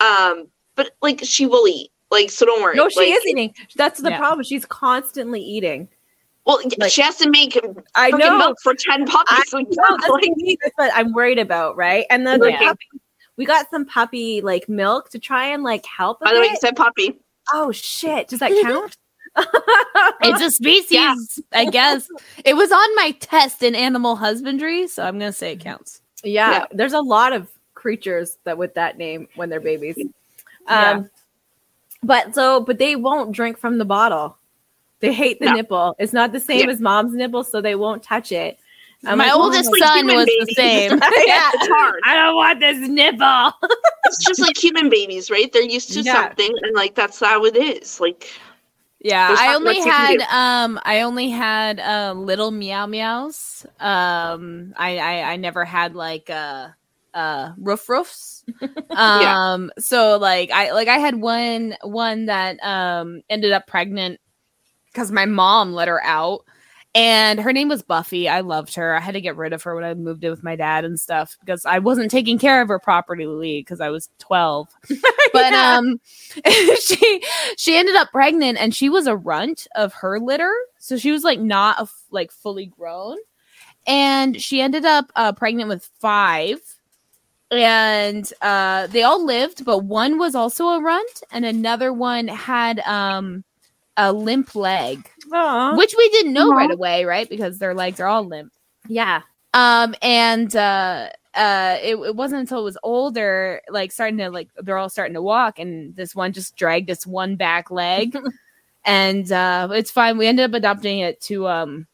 Um, 0.00 0.48
but 0.76 0.92
like 1.02 1.20
she 1.24 1.46
will 1.46 1.66
eat. 1.68 1.90
Like 2.10 2.30
so 2.30 2.46
don't 2.46 2.62
worry. 2.62 2.76
No, 2.76 2.88
she 2.88 3.00
Like, 3.00 3.08
is 3.10 3.26
eating. 3.26 3.54
That's 3.76 4.00
the 4.00 4.10
Yeah. 4.10 4.18
problem. 4.18 4.44
She's 4.44 4.64
constantly 4.66 5.40
eating. 5.40 5.88
Well, 6.46 6.60
like- 6.78 6.90
she 6.90 7.02
has 7.02 7.16
to 7.16 7.28
make 7.30 7.58
I 7.94 8.10
know. 8.10 8.38
milk 8.38 8.56
for 8.62 8.74
ten 8.74 9.06
puppies. 9.06 9.52
I 9.52 9.56
like, 9.56 9.66
know, 9.70 9.76
that's 9.98 10.08
like, 10.08 10.22
the 10.22 10.34
thing, 10.34 10.56
that's 10.62 10.74
what 10.76 10.90
I'm 10.94 11.12
worried 11.12 11.38
about, 11.38 11.76
right? 11.76 12.06
And 12.10 12.26
then 12.26 12.40
the 12.40 12.50
Yeah. 12.50 12.58
puppy, 12.58 12.86
we 13.36 13.44
got 13.44 13.66
some 13.70 13.84
puppy 13.84 14.40
like 14.40 14.68
milk 14.68 15.10
to 15.10 15.18
try 15.18 15.46
and 15.46 15.62
like 15.62 15.84
help. 15.86 16.20
by 16.20 16.32
the 16.32 16.40
way, 16.40 16.46
you 16.46 16.56
said 16.56 16.76
puppy. 16.76 17.20
oh 17.52 17.70
shit! 17.72 18.28
Does 18.28 18.40
that 18.40 18.50
count? 18.62 18.96
It's 19.36 20.42
a 20.42 20.50
species 20.62 21.40
i 21.52 21.64
guess 21.64 22.08
it 22.44 22.54
was 22.54 22.72
on 22.72 22.96
my 22.96 23.12
test 23.20 23.62
in 23.62 23.74
animal 23.74 24.16
husbandry 24.16 24.86
so 24.88 25.04
i'm 25.04 25.18
gonna 25.18 25.32
say 25.32 25.52
it 25.52 25.60
counts 25.60 26.02
yeah, 26.22 26.50
Yeah. 26.52 26.64
there's 26.72 26.92
a 26.92 27.00
lot 27.00 27.32
of 27.32 27.48
creatures 27.72 28.36
that 28.44 28.58
with 28.58 28.74
that 28.74 28.98
name 28.98 29.26
when 29.36 29.48
they're 29.48 29.58
babies. 29.58 29.96
Yeah. 30.66 30.90
Um, 30.90 31.10
but 32.02 32.34
so, 32.34 32.60
but 32.60 32.76
they 32.76 32.94
won't 32.94 33.32
drink 33.32 33.56
from 33.56 33.78
the 33.78 33.86
bottle. 33.86 34.36
They 34.98 35.14
hate 35.14 35.38
the 35.40 35.46
No. 35.46 35.52
nipple. 35.54 35.96
It's 35.98 36.12
not 36.12 36.32
the 36.32 36.38
same 36.40 36.66
Yeah. 36.66 36.72
as 36.72 36.78
mom's 36.78 37.14
nipple, 37.14 37.42
so 37.42 37.62
they 37.62 37.74
won't 37.74 38.02
touch 38.02 38.32
it. 38.32 38.58
I'm 39.06 39.16
my 39.16 39.28
like, 39.28 39.34
"Oh, 39.34 39.44
oldest 39.44 39.72
like 39.72 39.82
son 39.82 39.96
human 40.00 40.16
was 40.16 40.26
the 40.26 40.52
same 40.54 40.90
yeah, 41.26 41.50
It's 41.54 41.68
hard. 41.68 42.00
I 42.04 42.16
don't 42.16 42.36
want 42.36 42.60
this 42.60 42.86
nipple. 42.86 43.52
It's 44.04 44.22
just 44.26 44.40
like 44.40 44.58
human 44.58 44.90
babies, 44.90 45.30
right? 45.30 45.50
They're 45.50 45.62
used 45.62 45.90
to 45.94 46.02
Yeah. 46.02 46.12
something, 46.26 46.54
and 46.60 46.74
like 46.76 46.94
that's 46.94 47.18
how 47.18 47.46
it 47.46 47.56
is. 47.56 47.98
Like 47.98 48.28
Yeah, 49.00 49.34
I 49.36 49.54
only 49.54 49.76
much 49.76 49.84
you 49.84 49.92
can 49.92 50.06
had 50.08 50.20
um 50.22 50.78
I 50.84 51.02
only 51.02 51.30
had 51.30 51.80
uh, 51.80 52.12
little 52.16 52.50
meow 52.50 52.86
meows. 52.86 53.64
Um 53.78 54.74
I, 54.76 54.98
I 54.98 55.32
I 55.32 55.36
never 55.36 55.64
had 55.64 55.94
like 55.94 56.28
uh 56.30 56.68
uh 57.14 57.52
roof 57.58 57.88
roofs. 57.88 58.44
um 58.94 59.70
so 59.78 60.18
like 60.18 60.50
I 60.50 60.72
like 60.72 60.88
I 60.88 60.98
had 60.98 61.16
one 61.16 61.76
one 61.82 62.26
that 62.26 62.58
um 62.62 63.22
ended 63.30 63.52
up 63.52 63.66
pregnant 63.66 64.20
cuz 64.94 65.10
my 65.12 65.26
mom 65.26 65.72
let 65.72 65.88
her 65.88 66.02
out 66.04 66.44
and 66.94 67.38
her 67.40 67.52
name 67.52 67.68
was 67.68 67.82
Buffy. 67.82 68.28
I 68.28 68.40
loved 68.40 68.74
her. 68.74 68.96
I 68.96 69.00
had 69.00 69.14
to 69.14 69.20
get 69.20 69.36
rid 69.36 69.52
of 69.52 69.62
her 69.62 69.74
when 69.74 69.84
I 69.84 69.94
moved 69.94 70.24
in 70.24 70.30
with 70.30 70.42
my 70.42 70.56
dad 70.56 70.84
and 70.84 70.98
stuff 70.98 71.36
because 71.40 71.64
I 71.64 71.78
wasn't 71.78 72.10
taking 72.10 72.38
care 72.38 72.60
of 72.60 72.68
her 72.68 72.78
properly 72.80 73.60
because 73.60 73.80
I 73.80 73.90
was 73.90 74.08
12. 74.18 74.68
But 75.32 75.52
Yeah. 75.52 75.78
um 75.78 76.00
she 76.80 77.22
she 77.56 77.76
ended 77.76 77.94
up 77.94 78.10
pregnant 78.10 78.58
and 78.58 78.74
she 78.74 78.88
was 78.88 79.06
a 79.06 79.16
runt 79.16 79.68
of 79.76 79.92
her 79.94 80.18
litter. 80.18 80.52
So 80.78 80.96
she 80.96 81.12
was 81.12 81.22
like 81.22 81.38
not 81.38 81.78
a 81.80 81.88
like 82.10 82.32
fully 82.32 82.66
grown. 82.66 83.16
And 83.86 84.40
she 84.42 84.60
ended 84.60 84.84
up 84.84 85.12
uh 85.14 85.32
pregnant 85.32 85.68
with 85.68 85.88
5 86.00 86.58
and 87.52 88.32
uh 88.42 88.86
they 88.88 89.02
all 89.02 89.24
lived 89.24 89.64
but 89.64 89.78
one 89.78 90.18
was 90.18 90.34
also 90.36 90.68
a 90.68 90.80
runt 90.80 91.22
and 91.32 91.44
another 91.44 91.92
one 91.92 92.28
had 92.28 92.78
um 92.80 93.42
a 93.96 94.12
limp 94.12 94.54
leg 94.54 95.10
Aw. 95.32 95.76
which 95.76 95.94
we 95.96 96.08
didn't 96.10 96.32
know 96.32 96.50
Aw. 96.52 96.56
right 96.56 96.70
away, 96.70 97.04
right? 97.04 97.28
Because 97.28 97.58
their 97.58 97.74
legs 97.74 98.00
are 98.00 98.06
all 98.06 98.24
limp. 98.24 98.52
yeah. 98.88 99.22
Um, 99.52 99.96
and 100.00 100.54
uh, 100.54 101.08
uh, 101.34 101.76
it, 101.82 101.96
it 101.96 102.14
wasn't 102.14 102.40
until 102.40 102.60
it 102.60 102.64
was 102.64 102.78
older, 102.84 103.60
like 103.68 103.90
starting 103.90 104.18
to 104.18 104.30
like 104.30 104.48
they're 104.62 104.78
all 104.78 104.88
starting 104.88 105.14
to 105.14 105.22
walk, 105.22 105.58
and 105.58 105.94
this 105.96 106.14
one 106.14 106.32
just 106.32 106.54
dragged 106.56 106.88
its 106.88 107.04
one 107.04 107.34
back 107.34 107.68
leg, 107.68 108.16
and 108.84 109.30
uh, 109.32 109.68
it's 109.72 109.90
fine. 109.90 110.18
We 110.18 110.28
ended 110.28 110.44
up 110.44 110.54
adopting 110.54 111.00
it 111.00 111.20
to 111.22 111.48
um 111.48 111.88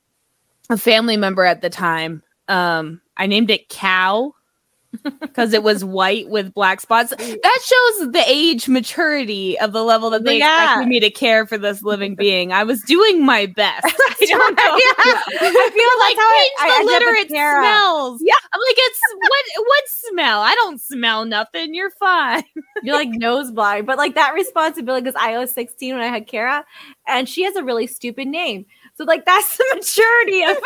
a 0.68 0.76
family 0.76 1.16
member 1.16 1.44
at 1.44 1.62
the 1.62 1.70
time. 1.70 2.22
Um, 2.48 3.00
I 3.16 3.26
named 3.26 3.50
it 3.50 3.70
Cow. 3.70 4.34
Because 5.20 5.52
it 5.52 5.62
was 5.62 5.84
white 5.84 6.28
with 6.28 6.52
black 6.54 6.80
spots. 6.80 7.10
That 7.10 7.60
shows 7.64 8.12
the 8.12 8.22
age 8.26 8.68
maturity 8.68 9.58
of 9.60 9.72
the 9.72 9.82
level 9.82 10.10
that 10.10 10.24
they 10.24 10.38
Yeah. 10.38 10.64
expected 10.72 10.88
me 10.88 11.00
to 11.00 11.10
care 11.10 11.46
for 11.46 11.58
this 11.58 11.82
living 11.82 12.14
being. 12.14 12.52
I 12.52 12.64
was 12.64 12.80
doing 12.82 13.24
my 13.24 13.46
best. 13.46 13.84
I 13.86 14.26
don't 14.26 14.54
know. 14.56 14.62
I 14.66 15.70
feel 15.72 15.98
like 15.98 16.16
how 16.16 16.30
change 16.32 16.52
I 16.60 16.68
the 16.68 16.80
up 16.80 16.86
litter. 16.86 17.14
It 17.16 17.28
smells. 17.28 18.20
Yeah. 18.24 18.34
I'm 18.52 18.60
like, 18.60 18.76
it's 18.78 19.00
what? 19.18 19.66
What 19.66 19.84
smell? 19.88 20.40
I 20.40 20.54
don't 20.54 20.80
smell 20.80 21.24
nothing. 21.24 21.74
You're 21.74 21.90
fine. 21.90 22.42
You're 22.82 22.96
like 22.96 23.08
nose 23.10 23.50
blind, 23.50 23.86
but 23.86 23.98
like 23.98 24.14
that 24.14 24.34
responsibility 24.34 25.04
because 25.04 25.20
I 25.20 25.38
was 25.38 25.52
16 25.52 25.94
when 25.94 26.02
I 26.02 26.08
had 26.08 26.26
Kara, 26.26 26.64
and 27.06 27.28
she 27.28 27.42
has 27.44 27.56
a 27.56 27.64
really 27.64 27.86
stupid 27.86 28.28
name. 28.28 28.66
So 28.96 29.04
like 29.04 29.26
that's 29.26 29.56
the 29.56 29.64
maturity 29.74 30.42
of 30.44 30.56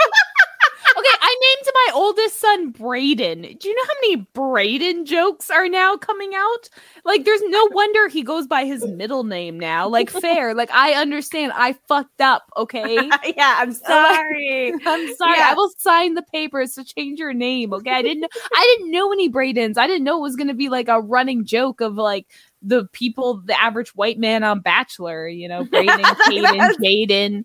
Okay, 0.96 1.16
I 1.20 1.36
named 1.40 1.70
my 1.74 1.92
oldest 1.94 2.40
son 2.40 2.70
Braden. 2.70 3.42
Do 3.42 3.68
you 3.68 3.74
know 3.74 3.84
how 3.84 3.94
many 4.02 4.28
Braden 4.34 5.06
jokes 5.06 5.50
are 5.50 5.68
now 5.68 5.96
coming 5.96 6.34
out? 6.34 6.68
Like, 7.04 7.24
there's 7.24 7.42
no 7.44 7.68
wonder 7.72 8.08
he 8.08 8.22
goes 8.22 8.46
by 8.46 8.64
his 8.64 8.86
middle 8.86 9.24
name 9.24 9.58
now. 9.58 9.88
Like, 9.88 10.10
fair. 10.10 10.54
Like, 10.54 10.70
I 10.72 10.92
understand. 10.92 11.52
I 11.54 11.74
fucked 11.88 12.20
up. 12.20 12.50
Okay. 12.56 12.94
yeah. 13.36 13.56
I'm 13.58 13.72
sorry. 13.72 14.72
I'm 14.86 15.14
sorry. 15.16 15.38
Yeah. 15.38 15.50
I 15.50 15.54
will 15.54 15.70
sign 15.78 16.14
the 16.14 16.22
papers 16.22 16.74
to 16.74 16.84
change 16.84 17.18
your 17.18 17.32
name. 17.32 17.72
Okay. 17.72 17.90
I 17.90 18.02
didn't. 18.02 18.26
I 18.52 18.76
didn't 18.76 18.90
know 18.90 19.12
any 19.12 19.30
Bradens. 19.30 19.78
I 19.78 19.86
didn't 19.86 20.04
know 20.04 20.18
it 20.18 20.22
was 20.22 20.36
going 20.36 20.48
to 20.48 20.54
be 20.54 20.68
like 20.68 20.88
a 20.88 21.00
running 21.00 21.44
joke 21.44 21.80
of 21.80 21.94
like 21.94 22.26
the 22.62 22.86
people, 22.92 23.42
the 23.44 23.60
average 23.60 23.94
white 23.94 24.18
man 24.18 24.44
on 24.44 24.60
Bachelor. 24.60 25.28
You 25.28 25.48
know, 25.48 25.64
Braden, 25.64 26.00
Caden. 26.04 27.44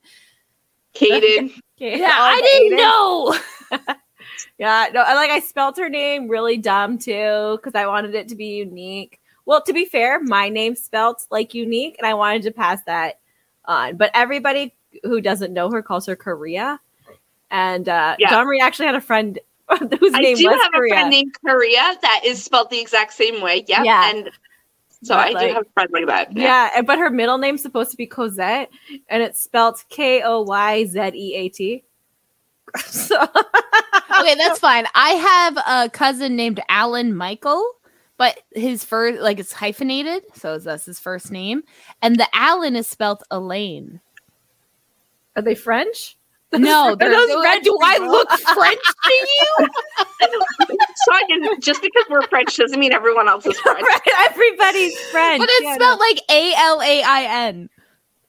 Jaden. 0.96 1.60
Kaden. 1.80 1.98
Yeah, 1.98 2.16
I 2.18 2.42
didn't 2.42 2.78
know. 2.78 3.36
Yeah, 4.58 4.88
no, 4.94 5.02
I 5.02 5.16
like 5.16 5.30
I 5.30 5.40
spelled 5.40 5.78
her 5.78 5.90
name 5.90 6.30
really 6.30 6.56
dumb 6.58 6.98
too 6.98 7.58
because 7.58 7.76
I 7.76 7.88
wanted 7.88 8.16
it 8.16 8.30
to 8.30 8.36
be 8.36 8.56
unique. 8.58 9.20
Well, 9.46 9.62
to 9.64 9.74
be 9.74 9.86
fair, 9.86 10.20
my 10.22 10.48
name's 10.50 10.82
spelt 10.82 11.26
like 11.30 11.54
unique, 11.54 11.96
and 12.00 12.08
I 12.08 12.14
wanted 12.14 12.44
to 12.44 12.52
pass 12.52 12.82
that 12.86 13.20
on. 13.66 13.98
But 13.98 14.12
everybody 14.14 14.74
who 15.04 15.20
doesn't 15.20 15.54
know 15.54 15.70
her 15.72 15.82
calls 15.84 16.06
her 16.06 16.16
Korea. 16.16 16.80
And 17.52 17.88
uh 17.90 18.16
Yeah. 18.18 18.30
Dawn 18.30 18.46
Marie 18.46 18.62
actually 18.62 18.86
had 18.86 18.96
a 18.96 19.02
friend 19.02 19.38
whose 20.00 20.14
I 20.14 20.22
name 20.22 20.38
do 20.38 20.48
was 20.48 20.62
have 20.62 20.72
Korea. 20.72 20.94
a 20.94 20.96
friend 20.98 21.10
named 21.10 21.34
Korea 21.46 21.98
that 22.02 22.22
is 22.24 22.42
spelled 22.44 22.70
the 22.70 22.80
exact 22.80 23.14
same 23.14 23.42
way. 23.42 23.66
Yep. 23.68 23.84
Yeah. 23.84 24.10
And 24.10 24.30
so 25.06 25.16
But, 25.16 25.28
I 25.28 25.30
like- 25.32 25.48
do 25.50 25.54
have 25.54 25.64
a 25.68 25.70
friend 25.74 25.90
like 25.92 26.08
that. 26.08 26.36
yeah. 26.36 26.72
and- 26.76 26.88
but 26.88 26.98
her 27.00 27.10
middle 27.10 27.38
name's 27.38 27.62
supposed 27.62 27.92
to 27.92 27.98
be 27.98 28.08
Cosette, 28.08 28.70
and 29.10 29.22
it's 29.22 29.42
spelled 29.42 29.84
K 29.90 30.22
O 30.24 30.42
Y 30.42 30.86
Z 30.86 31.00
E 31.14 31.36
A 31.36 31.50
T. 31.50 31.84
So 32.88 33.22
okay, 34.20 34.36
that's 34.36 34.60
fine. 34.60 34.86
I 34.96 35.10
have 35.12 35.58
a 35.86 35.90
cousin 35.90 36.36
named 36.36 36.60
Alan 36.68 37.16
Michael, 37.16 37.64
but 38.18 38.40
his 38.54 38.84
first 38.84 39.22
like 39.22 39.40
it's 39.40 39.54
hyphenated, 39.54 40.24
so 40.34 40.58
that's 40.58 40.86
his 40.86 41.00
first 41.00 41.32
name, 41.32 41.64
and 42.02 42.18
the 42.18 42.28
Alan 42.34 42.76
is 42.76 42.88
spelled 42.88 43.24
Elaine. 43.32 44.02
are 45.36 45.42
they 45.42 45.56
French? 45.56 46.15
No, 46.58 46.90
Are 46.92 46.96
they're, 46.98 47.10
those 47.12 47.28
they're- 47.30 47.62
do 47.62 47.78
I 47.84 47.98
look 48.00 48.30
French 48.30 48.82
to 49.04 49.14
you? 49.60 49.68
so 50.96 51.14
I 51.14 51.24
can, 51.28 51.62
just 51.62 51.82
because 51.82 52.06
we're 52.10 52.22
French 52.24 52.56
doesn't 52.58 52.80
mean 52.80 52.94
everyone 52.94 53.28
else 53.28 53.46
is 53.46 53.60
French. 53.60 53.82
Right, 53.84 54.02
Everybody's 54.30 55.00
French. 55.12 55.40
But 55.40 55.50
it's 55.52 55.64
Yeah, 55.66 55.76
spelled 55.76 56.00
no. 56.00 56.06
like 56.06 56.20
A 56.30 56.54
L 56.58 56.82
A 56.82 57.04
I 57.04 57.24
N. 57.48 57.70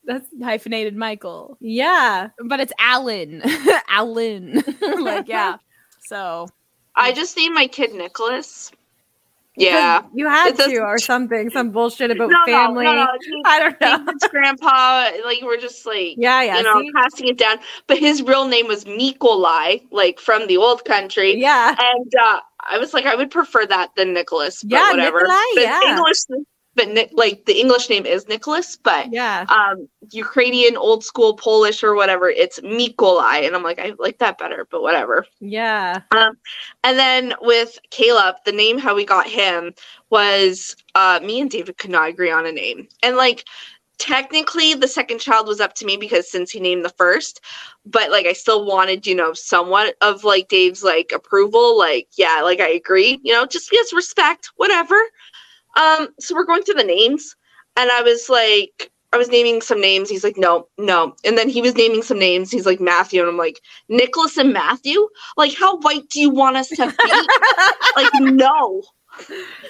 That's 0.04 0.26
hyphenated 0.42 0.96
Michael, 0.96 1.56
yeah. 1.60 2.28
but 2.44 2.60
it's 2.60 2.72
Alan. 2.78 3.42
Alan, 3.88 4.62
like 5.00 5.26
yeah. 5.26 5.56
So 6.06 6.46
I 6.94 7.12
just 7.12 7.36
named 7.36 7.54
my 7.56 7.66
kid 7.66 7.92
Nicholas. 7.92 8.70
Yeah. 9.57 10.02
You 10.14 10.28
had 10.28 10.48
It 10.48 10.57
does- 10.59 10.70
to 10.72 10.78
or 10.80 10.98
something, 10.98 11.50
some 11.50 11.70
bullshit 11.70 12.11
about 12.11 12.30
No, 12.30 12.44
family. 12.46 12.84
no, 12.84 12.92
no, 12.94 13.07
I 13.46 13.59
don't 13.59 13.80
know. 13.80 13.98
David's 13.98 14.28
grandpa, 14.28 15.11
like 15.24 15.40
we're 15.42 15.57
just 15.59 15.86
like 15.86 16.14
Yeah, 16.18 16.42
yeah. 16.42 16.59
you 16.59 16.62
know, 16.62 16.80
see? 16.80 16.92
passing 16.92 17.28
it 17.28 17.38
down. 17.38 17.59
But 17.86 17.98
his 17.98 18.22
real 18.22 18.46
name 18.48 18.66
was 18.68 18.84
Nikolai, 18.86 19.78
like 19.90 20.20
from 20.20 20.46
the 20.46 20.57
old 20.59 20.84
country. 20.84 21.36
Yeah. 21.40 21.74
And 21.78 22.12
uh, 22.20 22.40
I 22.61 22.78
was 22.78 22.92
like, 22.92 23.07
I 23.07 23.14
would 23.14 23.30
prefer 23.30 23.64
that 23.66 23.90
than 23.96 24.12
Nicholas. 24.12 24.62
But 24.62 24.72
Yeah, 24.72 24.90
whatever. 24.90 25.20
Nikolai, 25.20 25.44
yeah. 25.57 25.80
English, 25.96 26.18
but 26.76 26.88
Ni- 26.88 27.08
like 27.12 27.44
the 27.46 27.58
English 27.58 27.88
name 27.88 28.06
is 28.06 28.28
Nicholas, 28.28 28.76
but 28.76 29.12
Yeah. 29.12 29.46
um, 29.48 29.88
Ukrainian, 30.12 30.76
old 30.76 31.02
school 31.04 31.34
Polish 31.34 31.82
or 31.82 31.94
whatever, 31.94 32.28
it's 32.28 32.60
Mikolai, 32.60 33.46
and 33.46 33.56
I'm 33.56 33.62
like, 33.62 33.78
I 33.78 33.94
like 33.98 34.18
that 34.18 34.38
better, 34.38 34.66
but 34.70 34.82
whatever. 34.82 35.26
Yeah. 35.40 36.02
Um, 36.12 36.36
and 36.84 36.98
then 36.98 37.34
with 37.40 37.78
Caleb, 37.90 38.36
the 38.44 38.52
name 38.52 38.78
how 38.78 38.94
we 38.94 39.04
got 39.04 39.26
him 39.26 39.74
was 40.10 40.76
uh, 40.94 41.18
me 41.22 41.40
and 41.40 41.50
David 41.50 41.78
could 41.78 41.90
not 41.90 42.08
agree 42.08 42.30
on 42.30 42.46
a 42.46 42.52
name, 42.52 42.88
and 43.02 43.16
like 43.16 43.44
technically 43.98 44.74
the 44.74 44.86
second 44.88 45.18
child 45.20 45.48
was 45.48 45.60
up 45.60 45.74
to 45.74 45.86
me 45.86 45.96
because 45.96 46.30
since 46.30 46.50
he 46.50 46.60
named 46.60 46.84
the 46.84 46.90
first, 46.90 47.40
but 47.86 48.10
like 48.10 48.26
I 48.26 48.34
still 48.34 48.66
wanted 48.66 49.06
you 49.06 49.14
know 49.14 49.32
somewhat 49.32 49.96
of 50.02 50.22
like 50.24 50.48
Dave's 50.48 50.82
like 50.84 51.12
approval, 51.14 51.78
like 51.78 52.08
yeah, 52.16 52.40
like 52.42 52.60
I 52.60 52.68
agree, 52.68 53.18
you 53.22 53.32
know, 53.32 53.46
just 53.46 53.70
because 53.70 53.92
respect, 53.92 54.50
whatever. 54.56 54.96
Um, 55.76 56.08
so 56.20 56.34
we're 56.34 56.44
going 56.44 56.62
through 56.62 56.74
the 56.74 56.84
names, 56.84 57.36
and 57.76 57.90
I 57.90 58.02
was 58.02 58.28
like. 58.28 58.90
I 59.12 59.18
was 59.18 59.28
naming 59.28 59.62
some 59.62 59.80
names. 59.80 60.10
He's 60.10 60.24
like, 60.24 60.36
no, 60.36 60.68
no. 60.78 61.14
And 61.24 61.38
then 61.38 61.48
he 61.48 61.62
was 61.62 61.74
naming 61.76 62.02
some 62.02 62.18
names. 62.18 62.50
He's 62.50 62.66
like, 62.66 62.80
Matthew. 62.80 63.20
And 63.20 63.30
I'm 63.30 63.38
like, 63.38 63.62
Nicholas 63.88 64.36
and 64.36 64.52
Matthew? 64.52 65.08
Like, 65.38 65.54
how 65.54 65.78
white 65.78 66.08
do 66.10 66.20
you 66.20 66.28
want 66.28 66.56
us 66.56 66.68
to 66.70 66.88
be? 66.88 67.12
like, 67.96 68.10
no. 68.14 68.82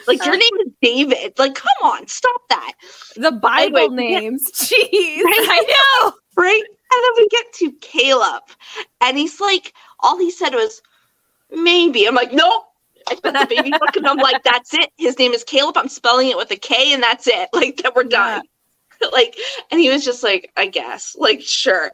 Like, 0.09 0.25
your 0.25 0.37
name 0.37 0.51
is 0.67 0.73
David. 0.83 1.39
Like, 1.39 1.55
come 1.55 1.69
on, 1.85 2.09
stop 2.09 2.41
that. 2.49 2.73
The 3.17 3.33
Bible 3.33 3.79
Anyway, 3.79 4.09
yeah. 4.11 4.21
names. 4.21 4.51
Jeez. 4.55 5.23
I 5.25 5.65
know, 6.03 6.13
right? 6.37 6.63
And 6.63 7.05
then 7.05 7.13
we 7.17 7.29
get 7.29 7.53
to 7.55 7.73
Caleb, 7.81 8.43
and 9.01 9.19
he's 9.19 9.41
like, 9.41 9.75
all 10.01 10.19
he 10.19 10.31
said 10.31 10.55
was, 10.55 10.83
maybe. 11.53 12.07
I'm 12.07 12.15
like, 12.15 12.33
nope. 12.33 12.65
I 13.09 13.15
put 13.15 13.33
the 13.33 13.47
baby 13.49 13.71
book, 13.71 13.97
and 13.97 14.07
I'm 14.07 14.17
like, 14.17 14.43
that's 14.43 14.75
it. 14.75 14.91
His 14.97 15.19
name 15.19 15.33
is 15.33 15.45
Caleb. 15.45 15.77
I'm 15.77 15.89
spelling 15.89 16.29
it 16.29 16.37
with 16.37 16.51
a 16.51 16.57
K, 16.57 16.93
and 16.93 17.03
that's 17.03 17.27
it. 17.27 17.49
Like, 17.57 17.79
that 17.79 17.95
we're 17.95 18.05
done. 18.05 18.43
like, 19.13 19.37
and 19.71 19.81
he 19.81 19.89
was 19.91 20.05
just 20.05 20.23
like, 20.23 20.53
I 20.57 20.67
guess, 20.67 21.17
like, 21.19 21.41
sure. 21.41 21.91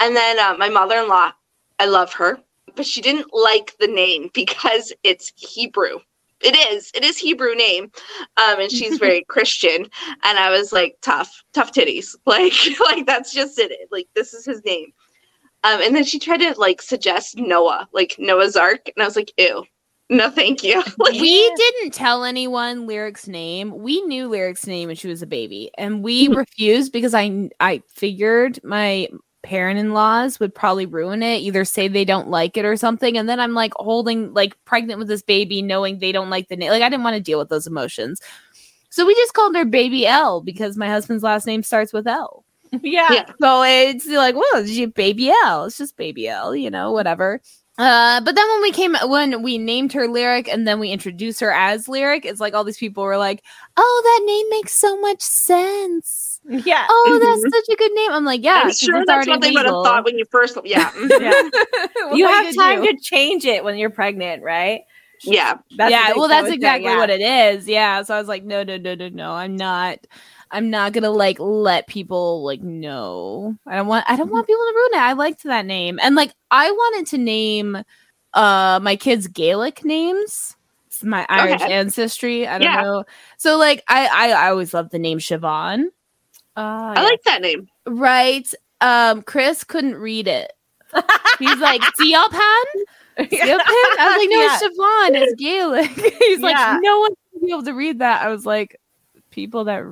And 0.00 0.16
then 0.16 0.38
uh, 0.38 0.56
my 0.58 0.68
mother 0.68 0.96
in 0.96 1.08
law, 1.08 1.32
I 1.78 1.86
love 1.86 2.12
her, 2.14 2.38
but 2.76 2.86
she 2.86 3.00
didn't 3.00 3.32
like 3.32 3.74
the 3.78 3.86
name 3.86 4.30
because 4.34 4.92
it's 5.02 5.32
Hebrew. 5.36 5.98
It 6.40 6.56
is. 6.72 6.90
It 6.92 7.04
is 7.04 7.16
Hebrew 7.18 7.54
name, 7.54 7.92
um, 8.36 8.60
and 8.60 8.70
she's 8.70 8.98
very 8.98 9.22
Christian. 9.28 9.86
And 10.24 10.38
I 10.38 10.50
was 10.50 10.72
like, 10.72 10.96
tough, 11.00 11.44
tough 11.52 11.72
titties. 11.72 12.16
Like, 12.26 12.52
like 12.80 13.06
that's 13.06 13.32
just 13.32 13.60
it. 13.60 13.72
Like, 13.92 14.08
this 14.14 14.34
is 14.34 14.44
his 14.44 14.64
name. 14.64 14.92
Um, 15.64 15.80
and 15.80 15.94
then 15.94 16.04
she 16.04 16.18
tried 16.18 16.38
to 16.38 16.58
like 16.58 16.82
suggest 16.82 17.36
Noah, 17.36 17.88
like 17.92 18.16
Noah's 18.18 18.56
Ark, 18.56 18.90
and 18.94 19.02
I 19.02 19.06
was 19.06 19.14
like, 19.14 19.32
ew, 19.38 19.64
no, 20.12 20.30
thank 20.30 20.62
you. 20.62 20.82
like, 20.98 21.12
we 21.20 21.54
didn't 21.56 21.92
tell 21.92 22.24
anyone 22.24 22.86
Lyric's 22.86 23.26
name. 23.26 23.76
We 23.78 24.02
knew 24.02 24.28
Lyric's 24.28 24.66
name 24.66 24.88
when 24.88 24.96
she 24.96 25.08
was 25.08 25.22
a 25.22 25.26
baby, 25.26 25.70
and 25.76 26.02
we 26.02 26.28
mm. 26.28 26.36
refused 26.36 26.92
because 26.92 27.14
I 27.14 27.50
I 27.60 27.82
figured 27.88 28.60
my 28.62 29.08
parent-in-laws 29.42 30.38
would 30.38 30.54
probably 30.54 30.86
ruin 30.86 31.20
it 31.20 31.38
either 31.38 31.64
say 31.64 31.88
they 31.88 32.04
don't 32.04 32.28
like 32.28 32.56
it 32.56 32.64
or 32.64 32.76
something 32.76 33.18
and 33.18 33.28
then 33.28 33.40
i'm 33.40 33.54
like 33.54 33.72
holding 33.74 34.32
like 34.34 34.56
pregnant 34.66 35.00
with 35.00 35.08
this 35.08 35.20
baby 35.20 35.60
knowing 35.60 35.98
they 35.98 36.12
don't 36.12 36.30
like 36.30 36.46
the 36.46 36.54
name 36.54 36.70
like 36.70 36.80
i 36.80 36.88
didn't 36.88 37.02
want 37.02 37.16
to 37.16 37.20
deal 37.20 37.40
with 37.40 37.48
those 37.48 37.66
emotions 37.66 38.20
so 38.88 39.04
we 39.04 39.12
just 39.16 39.34
called 39.34 39.56
her 39.56 39.64
baby 39.64 40.06
l 40.06 40.40
because 40.40 40.76
my 40.76 40.86
husband's 40.86 41.24
last 41.24 41.44
name 41.44 41.64
starts 41.64 41.92
with 41.92 42.06
l 42.06 42.44
Yeah. 42.82 43.12
Yeah. 43.12 43.26
so 43.40 43.62
it's 43.64 44.06
like, 44.06 44.34
well, 44.34 44.64
she 44.64 44.86
baby 44.86 45.30
L. 45.44 45.64
It's 45.64 45.76
just 45.76 45.96
baby 45.96 46.28
L, 46.28 46.56
you 46.56 46.70
know, 46.70 46.92
whatever. 46.92 47.42
Uh, 47.78 48.20
but 48.20 48.34
then 48.34 48.46
when 48.48 48.62
we 48.62 48.70
came 48.70 48.94
when 49.06 49.42
we 49.42 49.56
named 49.58 49.92
her 49.94 50.06
Lyric 50.06 50.46
and 50.48 50.68
then 50.68 50.78
we 50.78 50.90
introduced 50.90 51.40
her 51.40 51.52
as 51.52 51.88
Lyric, 51.88 52.24
it's 52.26 52.40
like 52.40 52.54
all 52.54 52.64
these 52.64 52.76
people 52.78 53.02
were 53.02 53.16
like, 53.16 53.42
"Oh, 53.76 54.02
that 54.04 54.26
name 54.26 54.46
makes 54.50 54.74
so 54.74 55.00
much 55.00 55.22
sense. 55.22 56.40
Yeah. 56.44 56.86
Oh, 56.88 57.18
that's 57.22 57.48
such 57.66 57.74
a 57.74 57.76
good 57.78 57.92
name." 57.94 58.12
I'm 58.12 58.24
like, 58.26 58.42
"Yeah, 58.44 58.62
I'm 58.64 58.68
'cause 58.68 58.78
sure 58.78 58.98
it's 58.98 59.06
that's 59.06 59.10
already 59.10 59.30
what 59.30 59.40
they 59.40 59.50
would 59.50 59.66
have 59.66 59.78
thought 59.82 60.04
when 60.04 60.18
you 60.18 60.24
first, 60.30 60.58
yeah, 60.64 60.90
mhm. 60.96 61.10
Yeah. 61.18 61.32
you 62.10 62.28
have 62.28 62.48
did 62.48 62.54
time 62.54 62.82
you? 62.82 62.82
to 62.82 62.96
change 63.00 63.44
it 63.46 63.64
when 63.64 63.76
you're 63.78 63.90
pregnant, 63.90 64.42
right? 64.42 64.82
yeah. 65.24 65.58
That's 65.70 65.90
yeah, 65.90 66.12
well, 66.14 66.28
that's 66.28 66.48
us, 66.48 66.54
exactly 66.54 66.90
yeah. 66.90 66.96
what 66.96 67.10
it 67.10 67.20
is. 67.20 67.68
Yeah, 67.68 68.02
so 68.02 68.14
I 68.14 68.18
was 68.18 68.28
like, 68.28 68.44
no, 68.44 68.62
no, 68.64 68.76
no, 68.76 68.94
no, 68.94 69.08
no. 69.08 69.32
I'm 69.32 69.56
not. 69.56 70.06
I'm 70.52 70.70
not 70.70 70.92
gonna 70.92 71.10
like 71.10 71.38
let 71.40 71.86
people 71.86 72.44
like 72.44 72.60
know. 72.62 73.56
I 73.66 73.76
don't 73.76 73.86
want. 73.86 74.04
I 74.08 74.16
don't 74.16 74.30
want 74.30 74.46
people 74.46 74.60
to 74.62 74.72
ruin 74.76 74.90
it. 74.94 75.04
I 75.04 75.12
liked 75.14 75.42
that 75.44 75.66
name, 75.66 75.98
and 76.02 76.14
like 76.14 76.32
I 76.50 76.70
wanted 76.70 77.06
to 77.08 77.18
name 77.18 77.76
uh 78.34 78.80
my 78.82 78.96
kids 78.96 79.26
Gaelic 79.26 79.84
names. 79.84 80.54
It's 80.86 81.02
my 81.02 81.26
Irish 81.28 81.62
Okay. 81.62 81.72
ancestry. 81.72 82.46
I 82.46 82.58
don't 82.58 82.66
Yeah. 82.66 82.82
know. 82.82 83.04
So 83.38 83.56
like 83.56 83.82
I, 83.88 84.06
I 84.06 84.30
I 84.46 84.50
always 84.50 84.74
loved 84.74 84.90
the 84.92 84.98
name 84.98 85.18
Siobhan. 85.18 85.86
Oh, 86.56 86.62
I 86.62 86.94
yeah. 86.96 87.02
like 87.02 87.22
that 87.24 87.40
name. 87.42 87.68
Right. 87.86 88.46
Um, 88.82 89.22
Chris 89.22 89.64
couldn't 89.64 89.96
read 89.96 90.28
it. 90.28 90.52
He's 91.38 91.58
like 91.60 91.80
Dialpan. 92.00 92.64
Him? 93.16 93.60
I 93.66 94.08
was 94.08 94.16
like, 94.18 94.28
no, 94.30 94.40
Yeah. 94.40 94.58
it's 94.60 94.62
Siobhan. 94.62 95.22
It's 95.22 95.34
Gaelic. 95.34 96.14
He's 96.18 96.40
like, 96.40 96.56
no 96.82 97.00
one 97.00 97.10
will 97.32 97.40
be 97.46 97.52
able 97.52 97.62
to 97.64 97.72
read 97.72 98.00
that. 98.00 98.22
I 98.22 98.28
was 98.28 98.44
like, 98.44 98.78
people 99.30 99.64
that 99.64 99.82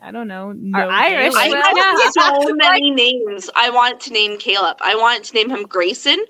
I 0.00 0.10
don't 0.12 0.28
know, 0.28 0.52
know 0.52 0.88
Irish. 0.88 1.34
I 1.34 1.48
have 1.48 1.76
Yeah. 1.76 2.38
so 2.40 2.54
many 2.54 2.90
names. 2.90 3.50
I 3.56 3.70
want 3.70 4.00
to 4.02 4.12
name 4.12 4.38
Caleb. 4.38 4.76
I 4.80 4.94
want 4.94 5.24
to 5.24 5.34
name 5.34 5.50
him 5.50 5.64
Grayson, 5.64 6.24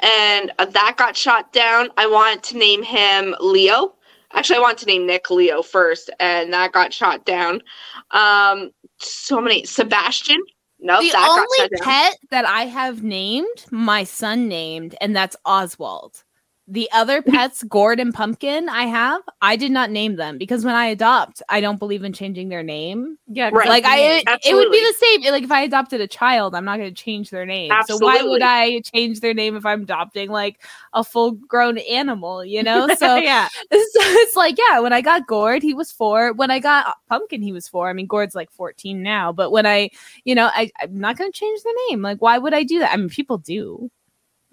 and 0.00 0.52
uh, 0.58 0.64
that 0.66 0.96
got 0.98 1.16
shot 1.16 1.52
down. 1.52 1.88
I 1.96 2.06
want 2.06 2.42
to 2.44 2.56
name 2.56 2.82
him 2.82 3.34
Leo. 3.40 3.94
Actually, 4.32 4.56
I 4.56 4.60
want 4.60 4.78
to 4.78 4.86
name 4.86 5.06
Nick 5.06 5.30
Leo 5.30 5.62
first, 5.62 6.10
and 6.18 6.52
that 6.52 6.72
got 6.72 6.92
shot 6.92 7.24
down. 7.24 7.62
Um, 8.10 8.70
so 8.98 9.40
many 9.40 9.64
Sebastian. 9.64 10.38
No, 10.78 10.94
Nope, 10.94 11.04
the 11.04 11.12
that 11.12 11.26
got 11.26 11.38
only 11.38 11.68
down. 11.70 11.84
pet 11.84 12.18
that 12.30 12.44
I 12.44 12.66
have 12.66 13.02
named, 13.02 13.66
my 13.70 14.04
son 14.04 14.46
named, 14.48 14.94
and 15.00 15.16
that's 15.16 15.36
Oswald. 15.46 16.22
The 16.68 16.88
other 16.92 17.22
pets, 17.22 17.62
Gourd 17.62 18.00
and 18.00 18.12
Pumpkin, 18.12 18.68
I 18.68 18.84
have. 18.84 19.22
I 19.40 19.56
did 19.56 19.70
not 19.70 19.90
name 19.90 20.16
them 20.16 20.38
because 20.38 20.64
when 20.64 20.74
I 20.74 20.86
adopt, 20.86 21.42
I 21.48 21.60
don't 21.60 21.78
believe 21.78 22.02
in 22.02 22.12
changing 22.12 22.48
their 22.48 22.62
name. 22.62 23.18
Yeah, 23.28 23.50
Right. 23.52 23.68
Like 23.68 23.84
I, 23.84 23.98
it, 23.98 24.24
it 24.44 24.54
would 24.54 24.70
be 24.70 24.80
the 24.80 24.94
same. 24.94 25.32
Like 25.32 25.44
if 25.44 25.52
I 25.52 25.62
adopted 25.62 26.00
a 26.00 26.06
child, 26.06 26.54
I'm 26.54 26.64
not 26.64 26.78
going 26.78 26.92
to 26.92 27.02
change 27.02 27.30
their 27.30 27.46
name. 27.46 27.70
Absolutely. 27.70 28.06
So 28.06 28.24
why 28.24 28.28
would 28.28 28.42
I 28.42 28.80
change 28.80 29.20
their 29.20 29.34
name 29.34 29.56
if 29.56 29.64
I'm 29.64 29.82
adopting 29.82 30.30
like 30.30 30.62
a 30.92 31.04
full 31.04 31.32
grown 31.32 31.78
animal? 31.78 32.44
You 32.44 32.62
know. 32.62 32.88
So 32.96 33.16
yeah. 33.16 33.48
so 33.58 33.68
it's 33.70 34.36
like, 34.36 34.56
yeah, 34.58 34.80
when 34.80 34.92
I 34.92 35.02
got 35.02 35.26
Gord, 35.26 35.62
he 35.62 35.74
was 35.74 35.92
four. 35.92 36.32
When 36.32 36.50
I 36.50 36.58
got 36.58 36.96
Pumpkin, 37.08 37.42
he 37.42 37.52
was 37.52 37.68
four. 37.68 37.90
I 37.90 37.92
mean, 37.92 38.06
Gord's 38.06 38.34
like 38.34 38.50
14 38.50 39.02
now, 39.02 39.32
but 39.32 39.50
when 39.50 39.66
I, 39.66 39.90
you 40.24 40.34
know, 40.34 40.46
I, 40.52 40.70
I'm 40.80 40.98
not 40.98 41.18
going 41.18 41.30
to 41.30 41.38
change 41.38 41.62
the 41.62 41.78
name. 41.88 42.00
Like, 42.00 42.22
why 42.22 42.38
would 42.38 42.54
I 42.54 42.62
do 42.62 42.78
that? 42.78 42.92
I 42.92 42.96
mean, 42.96 43.10
people 43.10 43.38
do. 43.38 43.90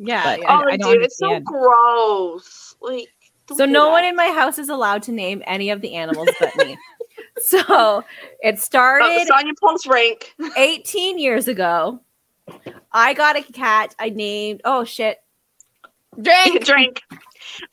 Yeah. 0.06 0.24
But 0.24 0.40
yeah. 0.42 0.46
I- 0.52 0.62
Oh, 0.64 0.68
I 0.70 0.78
don't 0.78 0.94
dude, 0.94 1.04
it's 1.04 1.18
so 1.18 1.40
gross. 1.40 2.76
Like, 2.82 3.08
So 3.56 3.66
no 3.66 3.86
that. 3.86 3.92
one 3.92 4.06
in 4.06 4.16
my 4.16 4.28
house 4.28 4.58
is 4.60 4.70
allowed 4.70 5.04
to 5.04 5.12
name 5.12 5.42
any 5.46 5.70
of 5.70 5.82
the 5.82 5.96
animals 5.96 6.30
but 6.40 6.56
me. 6.58 6.78
so 7.40 8.04
it 8.42 8.56
Oh, 8.56 8.58
started 8.58 9.28
Sonya 9.28 9.54
Pulse 9.62 9.86
rank. 9.88 10.34
18 10.58 11.20
years 11.20 11.48
ago. 11.48 12.00
I 12.92 13.14
got 13.14 13.38
a 13.38 13.42
cat. 13.42 13.96
I 14.00 14.10
named. 14.10 14.62
Oh 14.66 14.84
shit! 14.84 15.20
Drink, 16.22 16.66
drink. 16.66 17.02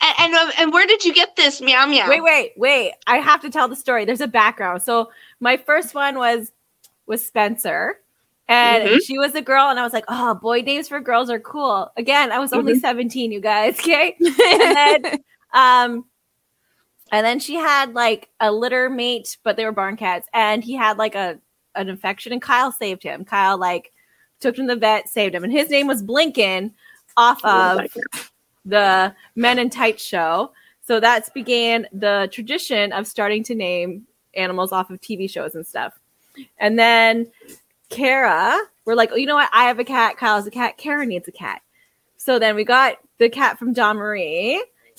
And 0.00 0.14
and, 0.20 0.34
um, 0.34 0.50
and 0.58 0.72
where 0.72 0.86
did 0.86 1.04
you 1.04 1.12
get 1.12 1.34
this 1.36 1.60
meow 1.60 1.86
meow? 1.86 2.08
Wait, 2.08 2.22
wait, 2.22 2.52
wait! 2.56 2.92
I 3.06 3.16
have 3.16 3.40
to 3.42 3.50
tell 3.50 3.66
the 3.66 3.74
story. 3.76 4.04
There's 4.04 4.20
a 4.20 4.28
background. 4.28 4.82
So 4.82 5.10
my 5.40 5.56
first 5.56 5.94
one 5.94 6.16
was 6.18 6.52
was 7.06 7.26
Spencer, 7.26 7.98
and 8.50 8.84
Mhm. 8.84 9.00
she 9.02 9.18
was 9.18 9.34
a 9.34 9.40
girl, 9.40 9.68
and 9.70 9.78
I 9.80 9.82
was 9.84 9.92
like, 9.94 10.04
oh, 10.08 10.34
boy 10.34 10.60
names 10.60 10.88
for 10.88 11.00
girls 11.00 11.30
are 11.30 11.40
cool. 11.40 11.90
Again, 11.96 12.32
I 12.32 12.38
was 12.38 12.52
only 12.52 12.72
Mm-hmm. 12.74 12.80
17, 12.80 13.32
you 13.32 13.40
guys. 13.40 13.78
Okay, 13.80 14.16
and 14.20 14.76
then 14.76 15.18
um, 15.54 16.04
and 17.12 17.24
then 17.26 17.38
she 17.40 17.54
had 17.54 17.94
like 17.94 18.28
a 18.40 18.52
litter 18.52 18.90
mate, 18.90 19.36
but 19.42 19.56
they 19.56 19.64
were 19.64 19.72
barn 19.72 19.96
cats, 19.96 20.28
and 20.34 20.62
he 20.62 20.74
had 20.74 20.98
like 20.98 21.14
a 21.14 21.38
an 21.76 21.88
infection, 21.88 22.32
and 22.32 22.42
Kyle 22.42 22.72
saved 22.72 23.02
him. 23.02 23.24
Kyle 23.24 23.56
like 23.58 23.92
took 24.40 24.58
him 24.58 24.66
to 24.68 24.74
the 24.74 24.80
vet, 24.80 25.08
saved 25.08 25.34
him, 25.34 25.44
and 25.44 25.52
his 25.52 25.70
name 25.70 25.86
was 25.86 26.02
Blinkin 26.02 26.72
off 27.16 27.40
Oh 27.44 27.78
of 27.78 27.86
the 28.64 29.14
Men 29.36 29.58
in 29.58 29.70
Tights 29.70 30.04
show. 30.04 30.52
So 30.86 30.98
that's 30.98 31.30
began 31.30 31.86
the 31.92 32.28
tradition 32.32 32.92
of 32.92 33.06
starting 33.06 33.44
to 33.44 33.54
name 33.54 34.06
animals 34.34 34.72
off 34.72 34.90
of 34.90 35.00
TV 35.00 35.30
shows 35.30 35.54
and 35.54 35.64
stuff. 35.66 35.98
And 36.58 36.78
then 36.78 37.30
Kara, 37.90 38.58
we're 38.84 38.94
like, 38.94 39.10
oh, 39.12 39.16
you 39.16 39.26
know 39.26 39.34
what? 39.34 39.50
I 39.52 39.64
have 39.64 39.78
a 39.78 39.84
cat. 39.84 40.16
Kyle 40.16 40.36
has 40.36 40.46
a 40.46 40.50
cat. 40.50 40.78
Kara 40.78 41.04
needs 41.04 41.28
a 41.28 41.32
cat. 41.32 41.60
So 42.16 42.38
then 42.38 42.54
we 42.54 42.64
got 42.64 42.96
the 43.18 43.28
cat 43.28 43.58
from 43.58 43.72
Dawn 43.72 43.96
Marie. 43.96 44.56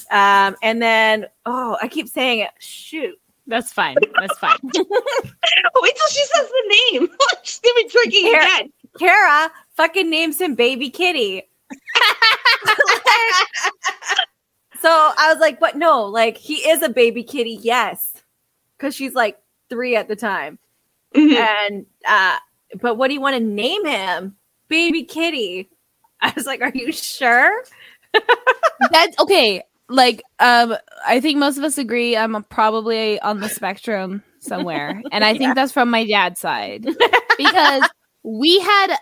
Um, 0.10 0.56
and 0.62 0.82
then, 0.82 1.28
oh, 1.46 1.78
I 1.82 1.88
keep 1.88 2.08
saying 2.08 2.40
it. 2.40 2.50
Shoot. 2.60 3.16
That's 3.48 3.74
fine. 3.74 3.96
That's 4.20 4.38
fine. 4.38 4.58
Wait 4.64 4.74
till 4.74 6.08
she 6.10 6.24
says 6.26 6.48
the 6.50 6.76
name. 6.92 7.10
She's 7.44 7.60
gonna 7.60 7.76
be 7.76 7.90
drinking 7.90 8.26
Here. 8.26 8.42
again. 8.42 8.74
Kara 9.00 9.52
fucking 9.76 10.10
names 10.10 10.40
him 10.40 10.56
Baby 10.56 10.90
Kitty. 10.90 11.44
so 14.82 14.90
I 14.90 15.32
was 15.32 15.40
like, 15.40 15.60
but 15.60 15.76
no, 15.76 16.04
like 16.06 16.38
he 16.38 16.56
is 16.70 16.82
a 16.82 16.90
baby 16.90 17.24
kitty, 17.24 17.60
yes. 17.62 18.14
Because 18.78 18.96
she's 18.96 19.14
like 19.14 19.40
three 19.70 19.96
at 19.96 20.08
the 20.08 20.16
time. 20.16 20.60
Mhm. 21.16 21.36
And 21.36 21.86
uh, 22.08 22.38
but 22.80 22.96
what 22.96 23.08
do 23.08 23.14
you 23.14 23.22
want 23.22 23.36
to 23.36 23.44
name 23.44 23.86
him? 23.86 24.36
Baby 24.68 25.04
kitty. 25.04 25.70
I 26.22 26.32
was 26.36 26.46
like, 26.46 26.62
Are 26.62 26.72
you 26.74 26.92
sure? 26.92 27.64
That's 28.92 29.18
okay. 29.20 29.64
Like, 29.90 30.24
um, 30.40 30.76
I 31.06 31.20
think 31.20 31.38
most 31.38 31.58
of 31.58 31.64
us 31.66 31.78
agree 31.78 32.16
I'm 32.16 32.42
probably 32.46 33.20
on 33.20 33.42
the 33.42 33.50
spectrum 33.50 34.24
somewhere, 34.40 35.02
and 35.12 35.26
I 35.26 35.38
think 35.38 35.56
that's 35.56 35.74
from 35.74 35.90
my 35.90 36.06
dad's 36.06 36.40
side 36.40 36.84
because 37.38 37.84
we 38.24 38.58
had 38.62 38.96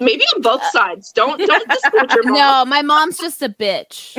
Maybe 0.00 0.24
on 0.34 0.42
both 0.42 0.62
sides. 0.72 1.10
Don't 1.12 1.38
don't 1.46 1.68
discourage 1.70 2.12
your 2.12 2.24
mom. 2.24 2.34
no. 2.34 2.64
My 2.66 2.82
mom's 2.82 3.16
just 3.18 3.40
a 3.42 3.48
bitch. 3.48 4.14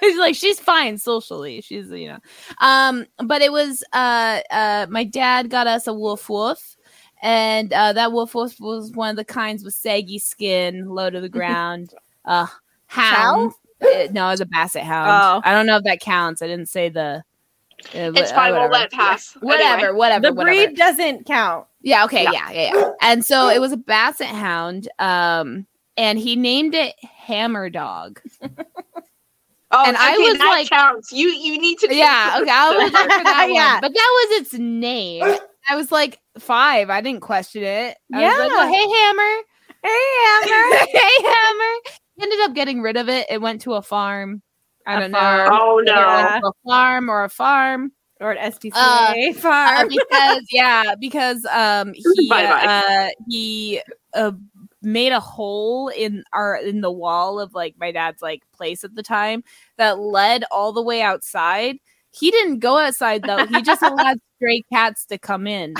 She's 0.00 0.16
like 0.18 0.34
she's 0.34 0.60
fine 0.60 0.98
socially. 0.98 1.60
She's 1.60 1.88
you 1.90 2.08
know, 2.08 2.18
um, 2.60 3.06
but 3.24 3.42
it 3.42 3.52
was 3.52 3.82
uh 3.92 4.40
uh 4.50 4.86
my 4.90 5.04
dad 5.04 5.50
got 5.50 5.66
us 5.66 5.86
a 5.86 5.92
wolf 5.94 6.28
wolf. 6.28 6.76
And 7.20 7.72
uh, 7.72 7.94
that 7.94 8.12
wolf 8.12 8.34
wolf 8.36 8.60
was 8.60 8.92
one 8.92 9.10
of 9.10 9.16
the 9.16 9.24
kinds 9.24 9.64
with 9.64 9.74
saggy 9.74 10.20
skin, 10.20 10.88
low 10.88 11.10
to 11.10 11.20
the 11.20 11.28
ground. 11.28 11.92
Uh, 12.24 12.46
hound. 12.86 13.52
Uh, 13.82 14.06
no, 14.12 14.28
it 14.28 14.30
was 14.30 14.40
a 14.40 14.46
basset 14.46 14.84
hound. 14.84 15.10
Oh. 15.10 15.48
I 15.48 15.52
don't 15.52 15.66
know 15.66 15.78
if 15.78 15.82
that 15.82 15.98
counts. 15.98 16.42
I 16.42 16.46
didn't 16.46 16.68
say 16.68 16.90
the. 16.90 17.24
uh, 17.86 18.12
It's 18.14 18.30
wh- 18.30 18.34
fine. 18.36 18.52
uh, 18.54 18.60
We'll 18.60 18.70
let 18.70 18.84
it 18.84 18.92
pass. 18.92 19.32
Whatever, 19.40 19.86
Anyway. 19.86 19.98
whatever, 19.98 20.28
The 20.28 20.32
whatever. 20.32 20.66
breed 20.68 20.76
doesn't 20.76 21.26
count. 21.26 21.66
Yeah, 21.82 22.04
okay, 22.04 22.24
Yeah. 22.24 22.32
yeah. 22.32 22.50
yeah, 22.50 22.72
yeah, 22.74 22.90
And 23.02 23.24
so 23.24 23.48
it 23.48 23.60
was 23.60 23.72
a 23.72 23.76
basset 23.76 24.28
hound. 24.28 24.88
Um, 24.98 25.66
and 25.96 26.18
he 26.18 26.36
named 26.36 26.74
it 26.74 26.94
Hammer 27.02 27.70
Dog. 27.70 28.20
Oh, 29.70 29.84
And 29.86 29.98
I 29.98 30.16
was 30.16 30.38
that 30.38 30.46
like- 30.46 30.70
counts. 30.70 31.12
You 31.12 31.28
you 31.28 31.60
need 31.60 31.78
to. 31.80 31.94
Yeah, 31.94 32.38
okay, 32.40 32.50
I'll 32.50 32.72
look 32.72 32.86
for 32.90 33.06
that 33.06 33.48
Yeah. 33.52 33.74
one. 33.74 33.80
But 33.82 33.92
that 33.92 34.28
was 34.30 34.40
its 34.40 34.54
name. 34.54 35.22
I 35.68 35.76
was 35.76 35.92
like 35.92 36.18
five. 36.38 36.88
I 36.88 37.02
didn't 37.02 37.20
question 37.20 37.62
it. 37.64 37.98
I 38.14 38.16
was 38.30 38.38
like, 38.38 38.50
Yeah. 38.50 38.56
oh, 38.62 38.72
hey 38.72 38.88
Hammer. 38.96 39.42
Hey, 39.82 40.48
Hammer. 40.48 40.86
hey 40.86 41.28
Hammer. 41.28 41.74
Ended 42.22 42.40
up 42.48 42.54
getting 42.54 42.80
rid 42.80 42.96
of 42.96 43.10
it. 43.10 43.26
It 43.28 43.42
went 43.42 43.60
to 43.62 43.74
a 43.74 43.82
farm. 43.82 44.40
I 44.86 44.96
A 44.96 45.00
don't 45.00 45.12
farm. 45.12 45.50
know. 45.50 45.58
Oh 45.60 45.82
no. 45.84 45.92
a 46.48 46.52
farm 46.66 47.10
or 47.10 47.24
a 47.24 47.28
farm. 47.28 47.92
Or 48.20 48.32
at 48.36 48.54
SPCA 48.54 48.72
Uh, 48.74 49.14
Uh, 49.30 49.32
farm. 49.34 49.88
because 49.88 50.42
yeah, 50.52 50.94
because 51.00 51.44
um 51.46 51.92
he 51.94 52.28
Bye-bye. 52.28 52.64
uh 52.64 53.08
he 53.28 53.80
uh 54.14 54.32
made 54.82 55.12
a 55.12 55.20
hole 55.20 55.88
in 55.88 56.22
our 56.32 56.56
in 56.56 56.80
the 56.80 56.90
wall 56.92 57.40
of 57.40 57.52
like 57.54 57.74
my 57.78 57.90
dad's 57.92 58.22
like 58.22 58.42
place 58.54 58.84
at 58.84 58.94
the 58.94 59.02
time 59.02 59.42
that 59.76 59.98
led 59.98 60.44
all 60.50 60.72
the 60.72 60.82
way 60.82 61.02
outside. 61.02 61.76
He 62.10 62.30
didn't 62.30 62.60
go 62.60 62.78
outside 62.78 63.22
though. 63.22 63.46
He 63.46 63.60
just 63.62 63.82
allowed 63.82 64.18
stray 64.36 64.62
cats 64.72 65.04
to 65.06 65.18
come 65.18 65.46
in. 65.46 65.74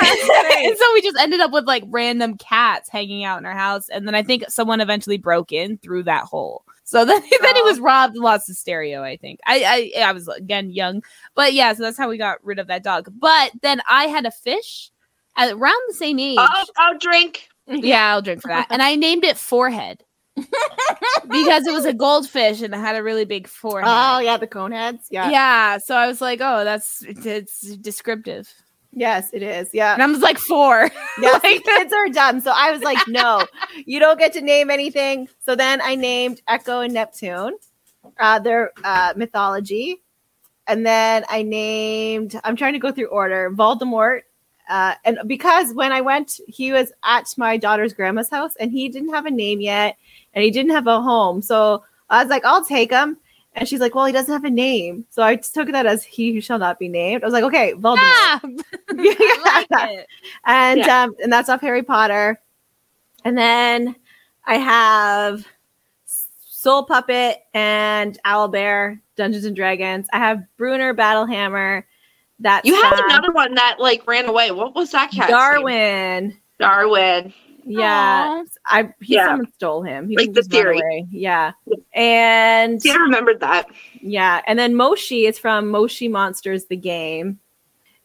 and 0.00 0.76
so 0.78 0.92
we 0.94 1.02
just 1.02 1.18
ended 1.18 1.40
up 1.40 1.50
with 1.52 1.64
like 1.66 1.84
random 1.88 2.36
cats 2.38 2.88
hanging 2.88 3.24
out 3.24 3.38
in 3.38 3.46
our 3.46 3.54
house. 3.56 3.88
And 3.88 4.06
then 4.06 4.14
I 4.14 4.22
think 4.22 4.44
someone 4.48 4.80
eventually 4.80 5.18
broke 5.18 5.52
in 5.52 5.78
through 5.78 6.04
that 6.04 6.24
hole. 6.24 6.64
So 6.86 7.04
then, 7.04 7.20
then 7.42 7.56
he 7.56 7.62
was 7.62 7.80
robbed 7.80 8.14
and 8.14 8.24
lost 8.24 8.46
his 8.46 8.58
stereo, 8.58 9.02
I 9.02 9.16
think. 9.16 9.40
I, 9.44 9.92
I 9.96 10.02
I 10.04 10.12
was 10.12 10.28
again 10.28 10.70
young. 10.70 11.02
But 11.34 11.52
yeah, 11.52 11.74
so 11.74 11.82
that's 11.82 11.98
how 11.98 12.08
we 12.08 12.16
got 12.16 12.42
rid 12.42 12.58
of 12.58 12.68
that 12.68 12.82
dog. 12.82 13.12
But 13.18 13.50
then 13.60 13.82
I 13.88 14.06
had 14.06 14.24
a 14.24 14.30
fish 14.30 14.90
at 15.36 15.52
around 15.52 15.80
the 15.88 15.94
same 15.94 16.18
age. 16.18 16.38
Oh, 16.40 16.64
I'll 16.78 16.98
drink. 16.98 17.48
Yeah, 17.68 18.12
I'll 18.12 18.22
drink 18.22 18.42
for 18.42 18.46
that. 18.46 18.68
And 18.70 18.80
I 18.80 18.94
named 18.94 19.24
it 19.24 19.36
Forehead. 19.36 20.04
because 20.36 21.66
it 21.66 21.72
was 21.72 21.84
a 21.84 21.92
goldfish 21.92 22.62
and 22.62 22.72
it 22.72 22.76
had 22.76 22.94
a 22.94 23.02
really 23.02 23.24
big 23.24 23.48
forehead. 23.48 23.90
oh 23.90 24.20
yeah, 24.20 24.36
the 24.36 24.46
cone 24.46 24.70
heads. 24.70 25.08
Yeah. 25.10 25.30
yeah. 25.30 25.78
So 25.78 25.96
I 25.96 26.06
was 26.06 26.20
like, 26.20 26.38
oh, 26.40 26.62
that's 26.62 27.02
it's 27.02 27.62
descriptive. 27.78 28.48
Yes, 28.98 29.28
it 29.34 29.42
is. 29.42 29.68
Yeah. 29.74 29.92
And 29.92 30.02
I 30.02 30.06
was 30.06 30.20
like 30.20 30.38
four. 30.38 30.90
Yes, 31.18 31.40
kids 31.40 31.92
are 31.94 32.08
dumb. 32.10 32.40
So 32.40 32.52
I 32.54 32.70
was 32.70 32.82
like, 32.82 32.98
no, 33.08 33.46
you 33.86 33.98
don't 34.00 34.18
get 34.18 34.34
to 34.34 34.42
name 34.42 34.70
anything. 34.70 35.28
So 35.38 35.54
then 35.54 35.80
I 35.80 35.94
named 35.94 36.42
Echo 36.46 36.80
and 36.80 36.92
Neptune, 36.92 37.56
uh, 38.20 38.38
their 38.38 38.72
uh, 38.84 39.14
mythology. 39.16 40.02
And 40.66 40.84
then 40.84 41.24
I 41.30 41.42
named, 41.42 42.38
I'm 42.44 42.54
trying 42.54 42.74
to 42.74 42.78
go 42.78 42.92
through 42.92 43.06
order, 43.06 43.50
Voldemort. 43.50 44.22
Uh, 44.68 44.94
and 45.06 45.20
because 45.26 45.72
when 45.72 45.90
I 45.90 46.02
went, 46.02 46.38
he 46.48 46.72
was 46.72 46.92
at 47.02 47.32
my 47.38 47.56
daughter's 47.56 47.94
grandma's 47.94 48.28
house 48.28 48.56
and 48.56 48.70
he 48.70 48.90
didn't 48.90 49.14
have 49.14 49.24
a 49.24 49.30
name 49.30 49.62
yet 49.62 49.96
and 50.34 50.44
he 50.44 50.50
didn't 50.50 50.72
have 50.72 50.86
a 50.86 51.00
home. 51.00 51.40
So 51.40 51.82
I 52.10 52.22
was 52.22 52.30
like, 52.30 52.44
I'll 52.44 52.64
take 52.64 52.90
him. 52.90 53.16
And 53.56 53.66
she's 53.66 53.80
like, 53.80 53.94
well, 53.94 54.04
he 54.04 54.12
doesn't 54.12 54.32
have 54.32 54.44
a 54.44 54.50
name. 54.50 55.06
So 55.10 55.22
I 55.22 55.36
took 55.36 55.72
that 55.72 55.86
as 55.86 56.04
he 56.04 56.32
who 56.32 56.40
shall 56.42 56.58
not 56.58 56.78
be 56.78 56.88
named. 56.88 57.22
I 57.22 57.26
was 57.26 57.32
like, 57.32 57.44
okay, 57.44 57.72
Voldemort. 57.72 57.96
Ah, 58.02 58.40
I 58.90 59.66
like 59.70 59.90
it. 59.90 60.06
and 60.44 60.78
Yeah. 60.80 61.02
um 61.04 61.14
and 61.22 61.32
that's 61.32 61.48
off 61.48 61.62
Harry 61.62 61.82
Potter. 61.82 62.38
And 63.24 63.36
then 63.36 63.96
I 64.44 64.56
have 64.58 65.46
Soul 66.04 66.84
Puppet 66.84 67.38
and 67.54 68.18
Owlbear, 68.24 69.00
Dungeons 69.16 69.44
and 69.46 69.56
Dragons. 69.56 70.06
I 70.12 70.18
have 70.18 70.44
Bruenor 70.58 70.94
Battlehammer. 70.94 71.84
That 72.40 72.66
You 72.66 72.74
had 72.74 73.00
another 73.06 73.32
one 73.32 73.54
that 73.54 73.76
like 73.80 74.06
ran 74.06 74.26
away. 74.28 74.50
What 74.50 74.74
was 74.74 74.90
that 74.90 75.10
cat? 75.10 75.30
Darwin. 75.30 76.36
Darwin. 76.60 77.32
Yeah, 77.68 78.44
I 78.66 78.94
he 79.02 79.14
Yeah. 79.14 79.26
someone 79.26 79.52
stole 79.52 79.82
him. 79.82 80.08
He 80.08 80.16
Like 80.16 80.32
the 80.32 80.42
theory. 80.44 81.06
Yeah, 81.10 81.50
and 81.92 82.80
See, 82.80 82.90
I 82.90 82.94
remembered 82.94 83.40
that. 83.40 83.66
yeah, 84.00 84.40
and 84.46 84.56
then 84.56 84.76
Moshi 84.76 85.26
is 85.26 85.36
from 85.36 85.68
Moshi 85.68 86.06
Monsters 86.06 86.66
the 86.66 86.76
game, 86.76 87.40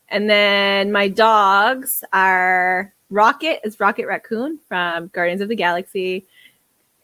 and 0.09 0.27
then 0.27 0.91
my 0.91 1.07
dogs 1.07 2.03
are 2.11 2.91
Rocket 3.11 3.59
is 3.63 3.79
Rocket 3.79 4.07
Raccoon 4.07 4.57
from 4.67 5.07
Guardians 5.09 5.41
of 5.41 5.47
the 5.49 5.55
Galaxy, 5.55 6.25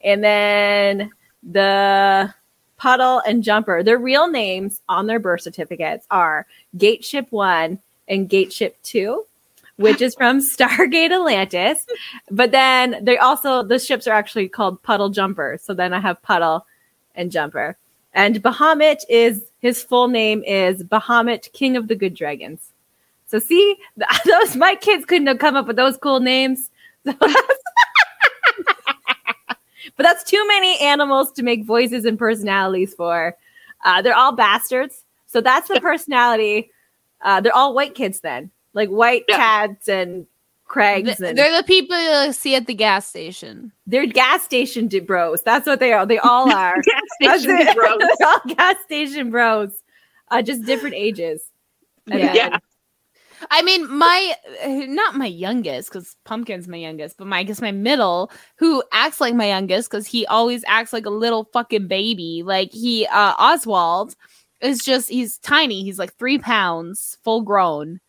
and 0.03 0.23
then 0.23 1.11
the 1.43 2.33
Puddle 2.77 3.19
and 3.27 3.43
Jumper. 3.43 3.83
Their 3.83 3.99
real 3.99 4.27
names 4.27 4.81
on 4.89 5.05
their 5.05 5.19
birth 5.19 5.41
certificates 5.41 6.07
are 6.09 6.47
Gateship 6.75 7.31
One 7.31 7.77
and 8.07 8.27
Gateship 8.27 8.73
Two 8.81 9.26
which 9.77 10.01
is 10.01 10.13
from 10.15 10.39
Stargate 10.41 11.11
Atlantis. 11.11 11.85
But 12.29 12.51
then 12.51 12.97
they 13.01 13.17
also 13.17 13.63
the 13.63 13.79
ships 13.79 14.07
are 14.07 14.13
actually 14.13 14.49
called 14.49 14.81
Puddle 14.83 15.09
Jumper. 15.09 15.57
So 15.61 15.73
then 15.73 15.93
I 15.93 15.99
have 15.99 16.21
Puddle 16.21 16.65
and 17.15 17.31
Jumper. 17.31 17.77
And 18.13 18.41
Bahamut 18.41 18.99
is 19.09 19.45
his 19.59 19.83
full 19.83 20.07
name 20.07 20.43
is 20.43 20.83
Bahamut, 20.83 21.51
King 21.53 21.77
of 21.77 21.87
the 21.87 21.95
Good 21.95 22.13
Dragons. 22.13 22.73
So 23.27 23.39
see, 23.39 23.75
th- 23.99 24.21
those 24.25 24.55
my 24.55 24.75
kids 24.75 25.05
couldn't 25.05 25.27
have 25.27 25.39
come 25.39 25.55
up 25.55 25.67
with 25.67 25.75
those 25.75 25.97
cool 25.97 26.19
names. 26.19 26.69
So 27.05 27.13
that's- 27.13 27.35
but 29.95 30.03
that's 30.03 30.23
too 30.23 30.45
many 30.47 30.79
animals 30.79 31.31
to 31.33 31.43
make 31.43 31.63
voices 31.63 32.05
and 32.05 32.17
personalities 32.17 32.93
for. 32.93 33.35
Uh, 33.85 34.01
they're 34.01 34.15
all 34.15 34.31
bastards. 34.31 35.03
So 35.27 35.41
that's 35.41 35.67
the 35.67 35.79
personality. 35.79 36.71
Uh, 37.21 37.41
they're 37.41 37.55
all 37.55 37.73
white 37.73 37.95
kids 37.95 38.21
then, 38.21 38.51
like 38.77 38.89
white 38.89 39.25
cats 39.27 39.89
and 39.89 40.25
Craigs. 40.65 41.19
And 41.21 41.37
They're 41.37 41.55
the 41.55 41.63
people 41.65 41.97
you 42.25 42.33
see 42.33 42.53
at 42.55 42.67
the 42.67 42.73
gas 42.73 43.07
station. 43.07 43.71
they're 43.85 44.05
gas 44.05 44.43
station 44.43 44.87
d- 44.87 44.99
bros. 44.99 45.41
That's 45.41 45.65
what 45.65 45.79
they 45.79 45.93
are. 45.93 46.05
They 46.05 46.19
all 46.19 46.51
are. 46.53 46.75
Gas 46.81 47.01
That's 47.21 47.43
station 47.43 47.73
bros. 47.73 47.97
they're 48.19 48.27
all 48.27 48.55
gas 48.55 48.75
station 48.83 49.29
bros. 49.31 49.81
Uh, 50.29 50.41
just 50.41 50.63
different 50.65 50.95
ages. 50.95 51.41
And 52.11 52.19
Yeah. 52.19 52.33
Yeah. 52.33 52.57
I 53.51 53.61
mean, 53.61 53.89
my 53.89 54.33
uh, 54.65 54.67
not 54.87 55.15
my 55.15 55.27
youngest 55.27 55.89
because 55.89 56.17
Pumpkin's 56.25 56.67
my 56.67 56.75
youngest, 56.77 57.17
but 57.17 57.27
my 57.27 57.37
I 57.39 57.43
guess 57.43 57.61
my 57.61 57.71
middle, 57.71 58.29
who 58.57 58.83
acts 58.91 59.21
like 59.21 59.35
my 59.35 59.47
youngest 59.47 59.89
because 59.89 60.05
he 60.07 60.25
always 60.25 60.63
acts 60.67 60.91
like 60.91 61.05
a 61.05 61.11
little 61.11 61.45
fucking 61.53 61.87
baby. 61.87 62.41
Like 62.43 62.73
he, 62.73 63.05
uh, 63.05 63.35
Oswald, 63.39 64.15
is 64.59 64.79
just 64.83 65.07
he's 65.07 65.37
tiny. 65.37 65.83
He's 65.83 65.99
like 65.99 66.13
three 66.15 66.39
pounds, 66.39 67.19
full 67.23 67.41
grown. 67.41 67.99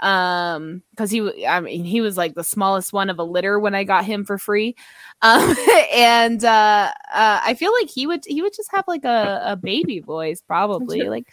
Um, 0.00 0.82
because 0.90 1.10
he, 1.10 1.46
i 1.46 1.58
mean, 1.60 1.84
he 1.84 2.00
was 2.00 2.16
like 2.16 2.34
the 2.34 2.44
smallest 2.44 2.92
one 2.92 3.10
of 3.10 3.18
a 3.18 3.24
litter 3.24 3.58
when 3.58 3.74
I 3.74 3.84
got 3.84 4.04
him 4.04 4.24
for 4.24 4.38
free. 4.38 4.76
Um, 5.22 5.56
and 5.94 6.44
uh, 6.44 6.92
uh, 7.12 7.40
I 7.44 7.54
feel 7.54 7.72
like 7.80 7.90
he 7.90 8.06
would 8.06 8.24
he 8.26 8.42
would 8.42 8.54
just 8.54 8.70
have 8.72 8.84
like 8.86 9.04
a, 9.04 9.42
a 9.44 9.56
baby 9.56 10.00
voice 10.00 10.40
probably 10.40 11.08
like 11.08 11.26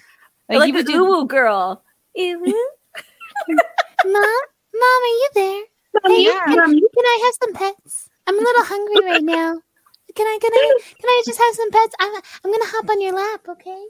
Like, 0.49 0.63
he 0.65 0.71
the 0.71 0.77
would 0.77 0.85
do 0.85 1.05
Uwu 1.05 1.27
girl. 1.27 1.83
Uwu? 2.17 2.53
Mom, 3.47 4.41
Mom, 4.73 5.01
are 5.03 5.17
you 5.17 5.29
there? 5.33 5.63
Hey, 6.07 6.23
Yeah. 6.23 6.39
can, 6.45 6.55
can 6.55 7.05
I 7.05 7.19
have 7.25 7.35
some 7.41 7.53
pets? 7.53 8.09
I'm 8.27 8.37
a 8.37 8.41
little 8.41 8.63
hungry 8.65 9.03
right 9.03 9.23
now. 9.23 9.61
Can 10.15 10.27
I? 10.27 10.37
Can 10.41 10.51
I? 10.53 10.73
Can 10.99 11.09
I 11.09 11.23
just 11.25 11.39
have 11.39 11.55
some 11.55 11.71
pets? 11.71 11.95
I'm. 11.99 12.13
I'm 12.15 12.51
gonna 12.51 12.71
hop 12.71 12.89
on 12.89 13.01
your 13.01 13.13
lap, 13.13 13.41
okay? 13.49 13.83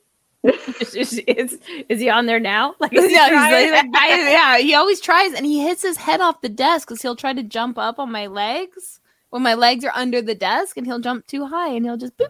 is, 0.95 1.19
is, 1.27 1.59
is 1.89 1.99
he 1.99 2.09
on 2.09 2.25
there 2.25 2.39
now? 2.39 2.75
Like, 2.79 2.91
he 2.91 3.01
he's 3.01 3.11
like, 3.17 3.31
like, 3.33 3.85
I- 3.95 4.31
yeah, 4.31 4.57
he 4.57 4.73
always 4.75 4.99
tries 5.01 5.33
and 5.33 5.45
he 5.45 5.63
hits 5.63 5.81
his 5.81 5.97
head 5.97 6.21
off 6.21 6.41
the 6.41 6.49
desk 6.49 6.87
because 6.87 7.01
he'll 7.01 7.15
try 7.15 7.33
to 7.33 7.43
jump 7.43 7.77
up 7.77 7.99
on 7.99 8.11
my 8.11 8.27
legs 8.27 8.99
when 9.29 9.41
my 9.41 9.53
legs 9.53 9.83
are 9.85 9.91
under 9.95 10.21
the 10.21 10.35
desk 10.35 10.77
and 10.77 10.85
he'll 10.85 10.99
jump 10.99 11.25
too 11.27 11.45
high 11.45 11.69
and 11.69 11.85
he'll 11.85 11.97
just 11.97 12.17
boop. 12.17 12.29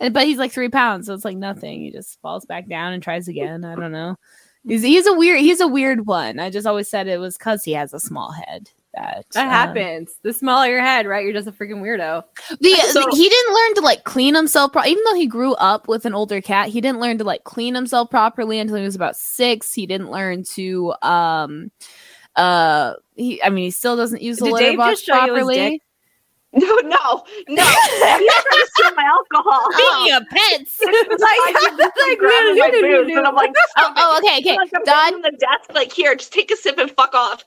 And 0.00 0.12
but 0.12 0.26
he's 0.26 0.38
like 0.38 0.52
three 0.52 0.68
pounds, 0.68 1.06
so 1.06 1.14
it's 1.14 1.24
like 1.24 1.36
nothing. 1.38 1.80
He 1.80 1.90
just 1.90 2.20
falls 2.20 2.44
back 2.44 2.68
down 2.68 2.92
and 2.92 3.02
tries 3.02 3.28
again. 3.28 3.64
I 3.64 3.74
don't 3.76 3.92
know. 3.92 4.16
He's 4.66 4.82
he's 4.82 5.06
a 5.06 5.12
weird 5.14 5.40
he's 5.40 5.60
a 5.60 5.68
weird 5.68 6.06
one. 6.06 6.38
I 6.38 6.50
just 6.50 6.66
always 6.66 6.88
said 6.88 7.06
it 7.06 7.18
was 7.18 7.38
because 7.38 7.64
he 7.64 7.72
has 7.72 7.94
a 7.94 8.00
small 8.00 8.32
head. 8.32 8.70
That 8.96 9.26
that 9.32 9.44
um, 9.44 9.50
happens. 9.50 10.14
The 10.22 10.32
smaller 10.32 10.68
your 10.68 10.80
head, 10.80 11.06
right? 11.06 11.22
You're 11.22 11.34
just 11.34 11.46
a 11.46 11.52
freaking 11.52 11.82
weirdo. 11.82 12.24
The, 12.60 12.74
So- 12.92 13.14
he 13.14 13.28
didn't 13.28 13.54
learn 13.54 13.74
to 13.74 13.80
like 13.82 14.04
clean 14.04 14.34
himself 14.34 14.72
pro- 14.72 14.84
even 14.84 15.04
though 15.04 15.14
he 15.14 15.26
grew 15.26 15.52
up 15.54 15.86
with 15.86 16.06
an 16.06 16.14
older 16.14 16.40
cat 16.40 16.68
he 16.68 16.80
didn't 16.80 17.00
learn 17.00 17.18
to 17.18 17.24
like 17.24 17.44
clean 17.44 17.74
himself 17.74 18.10
properly 18.10 18.58
until 18.58 18.76
he 18.76 18.82
was 18.82 18.94
about 18.94 19.16
six 19.16 19.74
he 19.74 19.86
didn't 19.86 20.10
learn 20.10 20.44
to 20.44 20.94
um 21.02 21.70
uh 22.36 22.94
he 23.14 23.42
i 23.42 23.50
mean 23.50 23.64
he 23.64 23.70
still 23.70 23.96
doesn't 23.96 24.22
use 24.22 24.38
the 24.38 24.46
Did 24.46 24.54
litter 24.54 24.66
Dave 24.70 24.78
box 24.78 24.92
just 24.92 25.04
show 25.04 25.14
you 25.24 25.34
his 25.34 25.44
properly? 25.44 25.82
No, 26.66 26.66
no, 26.84 27.24
no. 27.48 27.64
You 27.64 28.26
never 28.26 28.66
steal 28.74 28.94
my 28.96 29.04
alcohol. 29.04 29.60
Speaking 29.72 30.14
of 30.14 30.22
pets 30.30 30.80
like, 30.84 31.90
like 31.96 32.18
grabbing 32.18 32.58
my 32.58 32.70
boobs, 32.70 33.10
and 33.14 33.26
I'm 33.26 33.34
like, 33.34 33.52
oh, 33.76 33.92
oh 33.96 34.18
okay 34.18 34.38
okay 34.38 34.56
like 34.56 34.70
I'm 34.74 34.82
don 34.84 35.14
on 35.16 35.20
the 35.22 35.32
desk, 35.32 35.72
like 35.74 35.92
here, 35.92 36.14
just 36.14 36.32
take 36.32 36.50
a 36.50 36.56
sip 36.56 36.78
and 36.78 36.90
fuck 36.90 37.14
off. 37.14 37.44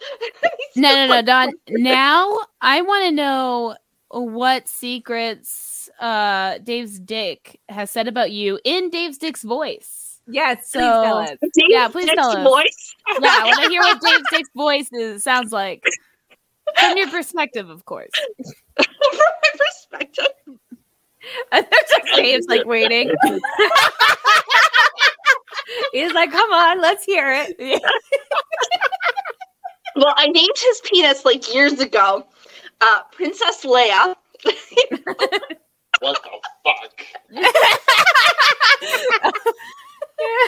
no 0.76 0.94
no 0.94 1.08
no 1.08 1.22
don 1.24 1.52
now 1.70 2.40
i 2.62 2.82
want 2.82 3.06
to 3.06 3.12
know 3.12 3.76
what 4.10 4.68
secrets 4.68 5.90
uh 6.00 6.58
dave's 6.60 7.00
dick 7.00 7.60
has 7.70 7.90
said 7.90 8.08
about 8.08 8.32
you 8.32 8.60
in 8.64 8.90
dave's 8.90 9.18
dick's 9.18 9.44
voice 9.44 10.10
Yes, 10.32 10.70
so 10.70 10.80
please 10.80 10.86
tell 10.86 11.18
us. 11.18 11.30
yeah 11.56 11.88
please 11.88 12.06
Dick's 12.06 12.16
tell 12.16 12.30
us 12.30 12.48
voice. 12.48 12.96
yeah, 13.20 13.30
I 13.32 13.44
want 13.46 13.64
to 13.64 13.70
hear 13.70 13.82
what 13.82 14.00
Dave's 14.00 14.30
Dick's 14.30 14.50
voice 14.56 14.88
is, 14.92 15.24
sounds 15.24 15.52
like. 15.52 15.84
From 16.78 16.98
your 16.98 17.10
perspective, 17.10 17.70
of 17.70 17.86
course. 17.86 18.12
From 18.76 18.86
my 19.18 19.50
perspective, 19.58 20.28
And 21.52 21.66
there's 21.70 21.92
like 21.92 22.16
Dave's 22.16 22.48
like 22.48 22.66
waiting. 22.66 23.12
He's 25.92 26.14
like, 26.14 26.32
come 26.32 26.52
on, 26.52 26.82
let's 26.82 27.04
hear 27.04 27.32
it. 27.32 27.56
well, 29.96 30.14
I 30.18 30.28
named 30.28 30.58
his 30.58 30.82
penis 30.86 31.26
like 31.26 31.54
years 31.54 31.80
ago, 31.80 32.26
uh, 32.82 33.02
Princess 33.12 33.64
Leia. 33.64 34.16
What 36.00 36.18
the 36.24 36.40
fuck? 36.64 37.04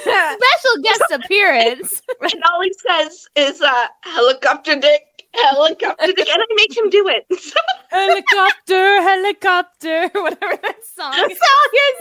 Special 0.01 0.81
guest 0.83 1.03
appearance. 1.11 2.01
and 2.21 2.43
all 2.51 2.61
he 2.61 2.73
says 2.87 3.27
is 3.35 3.61
uh, 3.61 3.87
helicopter 4.03 4.75
dick, 4.79 5.01
helicopter 5.33 6.07
dick, 6.15 6.29
and 6.29 6.41
I 6.41 6.45
make 6.55 6.75
him 6.75 6.89
do 6.89 7.07
it. 7.07 7.25
helicopter, 7.89 9.01
helicopter, 9.01 10.09
whatever 10.19 10.57
that 10.61 10.85
song 10.85 11.13
is. 11.13 11.39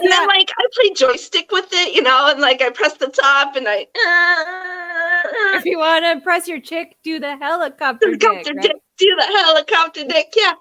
And 0.01 0.11
then, 0.11 0.27
like, 0.27 0.51
I 0.57 0.67
play 0.73 0.93
joystick 0.93 1.51
with 1.51 1.69
it, 1.71 1.95
you 1.95 2.01
know, 2.01 2.29
and 2.29 2.39
like 2.39 2.61
I 2.61 2.69
press 2.69 2.93
the 2.93 3.07
top 3.07 3.55
and 3.55 3.67
I. 3.67 3.87
Uh, 3.95 5.57
if 5.57 5.65
you 5.65 5.79
want 5.79 6.05
to 6.05 6.21
press 6.23 6.47
your 6.47 6.59
chick, 6.59 6.97
do 7.03 7.19
the 7.19 7.37
helicopter 7.37 8.11
dick. 8.11 8.21
helicopter 8.21 8.53
right? 8.53 8.63
dick, 8.63 8.75
do 8.97 9.15
the 9.15 9.23
helicopter 9.23 10.05
dick, 10.05 10.33
yeah. 10.35 10.53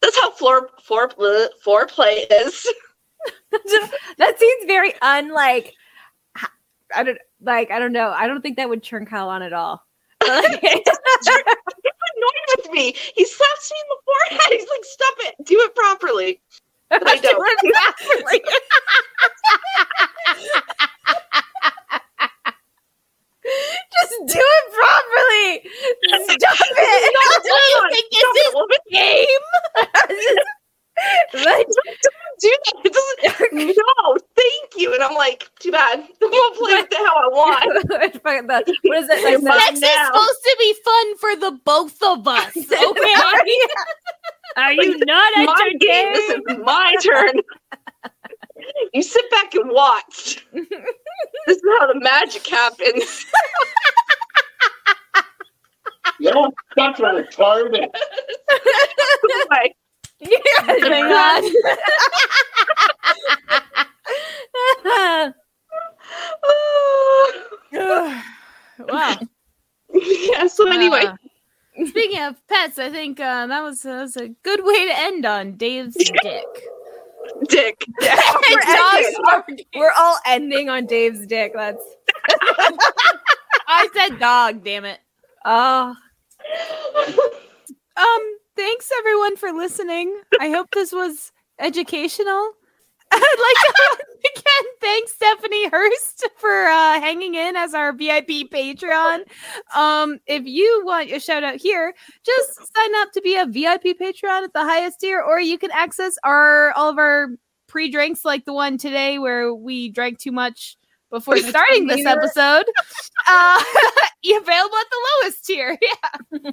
That's 0.00 0.18
how 0.18 0.30
floor 0.30 0.70
floor 0.82 1.10
uh, 1.18 1.48
foreplay 1.64 2.24
is. 2.30 2.66
that 3.50 4.38
seems 4.38 4.64
very 4.66 4.94
unlike. 5.02 5.74
I 6.94 7.02
don't 7.02 7.18
like. 7.40 7.70
I 7.70 7.78
don't 7.78 7.92
know. 7.92 8.10
I 8.10 8.26
don't 8.26 8.40
think 8.40 8.56
that 8.56 8.68
would 8.68 8.82
turn 8.82 9.06
Kyle 9.06 9.28
on 9.28 9.42
at 9.42 9.52
all. 9.52 9.84
He's 10.22 10.30
annoyed 12.16 12.48
with 12.58 12.70
me. 12.72 12.94
He 13.14 13.24
slaps 13.24 13.72
me 13.72 13.78
in 13.80 13.88
the 13.88 13.98
forehead. 14.04 14.52
He's 14.60 14.68
like, 14.68 14.84
"Stop 14.84 15.14
it! 15.20 15.34
Do 15.46 15.60
it 15.60 15.74
properly." 15.74 16.40
But 16.90 17.06
I 17.06 17.16
don't. 17.18 17.38
Just 24.00 24.14
do 24.26 24.40
it 24.40 24.66
properly. 24.74 25.70
Stop 26.28 26.58
it. 26.60 27.14
What 27.14 27.42
do 27.42 27.48
you 27.50 27.88
think 27.90 28.06
this 28.12 28.36
is 28.46 28.54
game? 28.92 30.52
Like, 31.34 31.66
don't 31.66 32.40
do 32.40 32.56
that. 32.64 32.74
It 32.84 32.92
doesn't. 32.92 33.76
No, 33.76 34.16
thank 34.36 34.72
you. 34.76 34.92
And 34.94 35.02
I'm 35.02 35.14
like, 35.14 35.48
too 35.60 35.70
bad. 35.72 36.06
We'll 36.20 36.50
play 36.52 36.74
with 36.76 36.88
it 36.90 36.96
how 36.98 37.16
I 37.16 37.28
want. 37.28 37.88
Fucking 38.22 38.46
the- 38.46 38.76
what 38.82 38.98
is 38.98 39.08
it? 39.10 39.24
Like 39.24 39.42
Mine 39.42 39.76
Sex 39.76 40.00
is 40.00 40.06
supposed 40.06 40.42
to 40.42 40.56
be 40.58 40.74
fun 40.84 41.16
for 41.18 41.36
the 41.36 41.58
both 41.64 42.02
of 42.02 42.26
us. 42.28 42.56
Okay. 42.56 43.14
Are 44.56 44.72
you 44.72 44.98
not 45.06 45.38
at 45.38 45.46
my 45.46 45.72
game. 45.78 46.12
This 46.12 46.30
is 46.30 46.58
my 46.64 46.94
turn. 47.02 47.34
you 48.92 49.02
sit 49.02 49.30
back 49.30 49.54
and 49.54 49.70
watch. 49.70 50.44
this 50.52 51.56
is 51.56 51.62
how 51.78 51.92
the 51.92 52.00
magic 52.00 52.46
happens. 52.46 53.26
Yo, 56.18 56.52
that's 56.76 57.00
retarded. 57.00 57.88
like, 59.50 59.74
Hang 60.22 61.12
on. 61.12 61.42
wow. 68.78 69.16
yeah. 69.92 70.46
So 70.46 70.68
anyway, 70.68 71.04
Uh, 71.06 71.16
speaking 71.86 72.22
of 72.22 72.36
pets, 72.48 72.78
I 72.78 72.90
think 72.90 73.20
uh, 73.20 73.46
that 73.46 73.62
was 73.62 73.82
that 73.82 74.00
was 74.02 74.16
a 74.16 74.28
good 74.42 74.64
way 74.64 74.86
to 74.86 74.98
end 74.98 75.24
on 75.26 75.52
Dave's 75.56 75.94
dick. 75.94 76.44
Dick. 77.48 77.84
we're, 78.00 78.60
ending- 78.66 79.64
we're 79.76 79.92
all 79.96 80.18
ending 80.26 80.68
on 80.68 80.86
Dave's 80.86 81.26
dick. 81.26 81.52
That's 81.54 81.82
I 83.68 83.88
said 83.94 84.18
dog. 84.18 84.64
Damn 84.64 84.84
it. 84.84 84.98
oh 85.44 85.94
Um. 87.96 88.36
Thanks 88.60 88.90
everyone 88.98 89.36
for 89.38 89.52
listening. 89.52 90.20
I 90.38 90.50
hope 90.50 90.68
this 90.74 90.92
was 90.92 91.32
educational. 91.58 92.52
I'd 93.10 93.18
like 93.18 93.74
to 93.74 94.04
again 94.38 94.72
thank 94.82 95.08
Stephanie 95.08 95.70
Hurst 95.70 96.28
for 96.36 96.66
uh, 96.66 97.00
hanging 97.00 97.36
in 97.36 97.56
as 97.56 97.72
our 97.72 97.94
VIP 97.94 98.50
Patreon. 98.52 99.22
Um, 99.74 100.18
if 100.26 100.44
you 100.44 100.82
want 100.84 101.10
a 101.10 101.18
shout 101.18 101.42
out 101.42 101.56
here, 101.56 101.94
just 102.22 102.54
sign 102.58 102.94
up 102.96 103.12
to 103.12 103.22
be 103.22 103.34
a 103.34 103.46
VIP 103.46 103.98
Patreon 103.98 104.44
at 104.44 104.52
the 104.52 104.60
highest 104.60 105.00
tier, 105.00 105.22
or 105.22 105.40
you 105.40 105.56
can 105.56 105.70
access 105.70 106.16
our 106.22 106.72
all 106.72 106.90
of 106.90 106.98
our 106.98 107.28
pre 107.66 107.90
drinks, 107.90 108.26
like 108.26 108.44
the 108.44 108.52
one 108.52 108.76
today 108.76 109.18
where 109.18 109.54
we 109.54 109.88
drank 109.88 110.18
too 110.18 110.32
much 110.32 110.76
before 111.08 111.38
starting 111.38 111.86
this 111.86 112.04
episode. 112.04 112.66
Uh, 113.26 113.64
available 114.22 114.76
at 114.76 114.90
the 114.90 115.08
lowest 115.22 115.46
tier. 115.46 115.78
Yeah. 115.80 116.50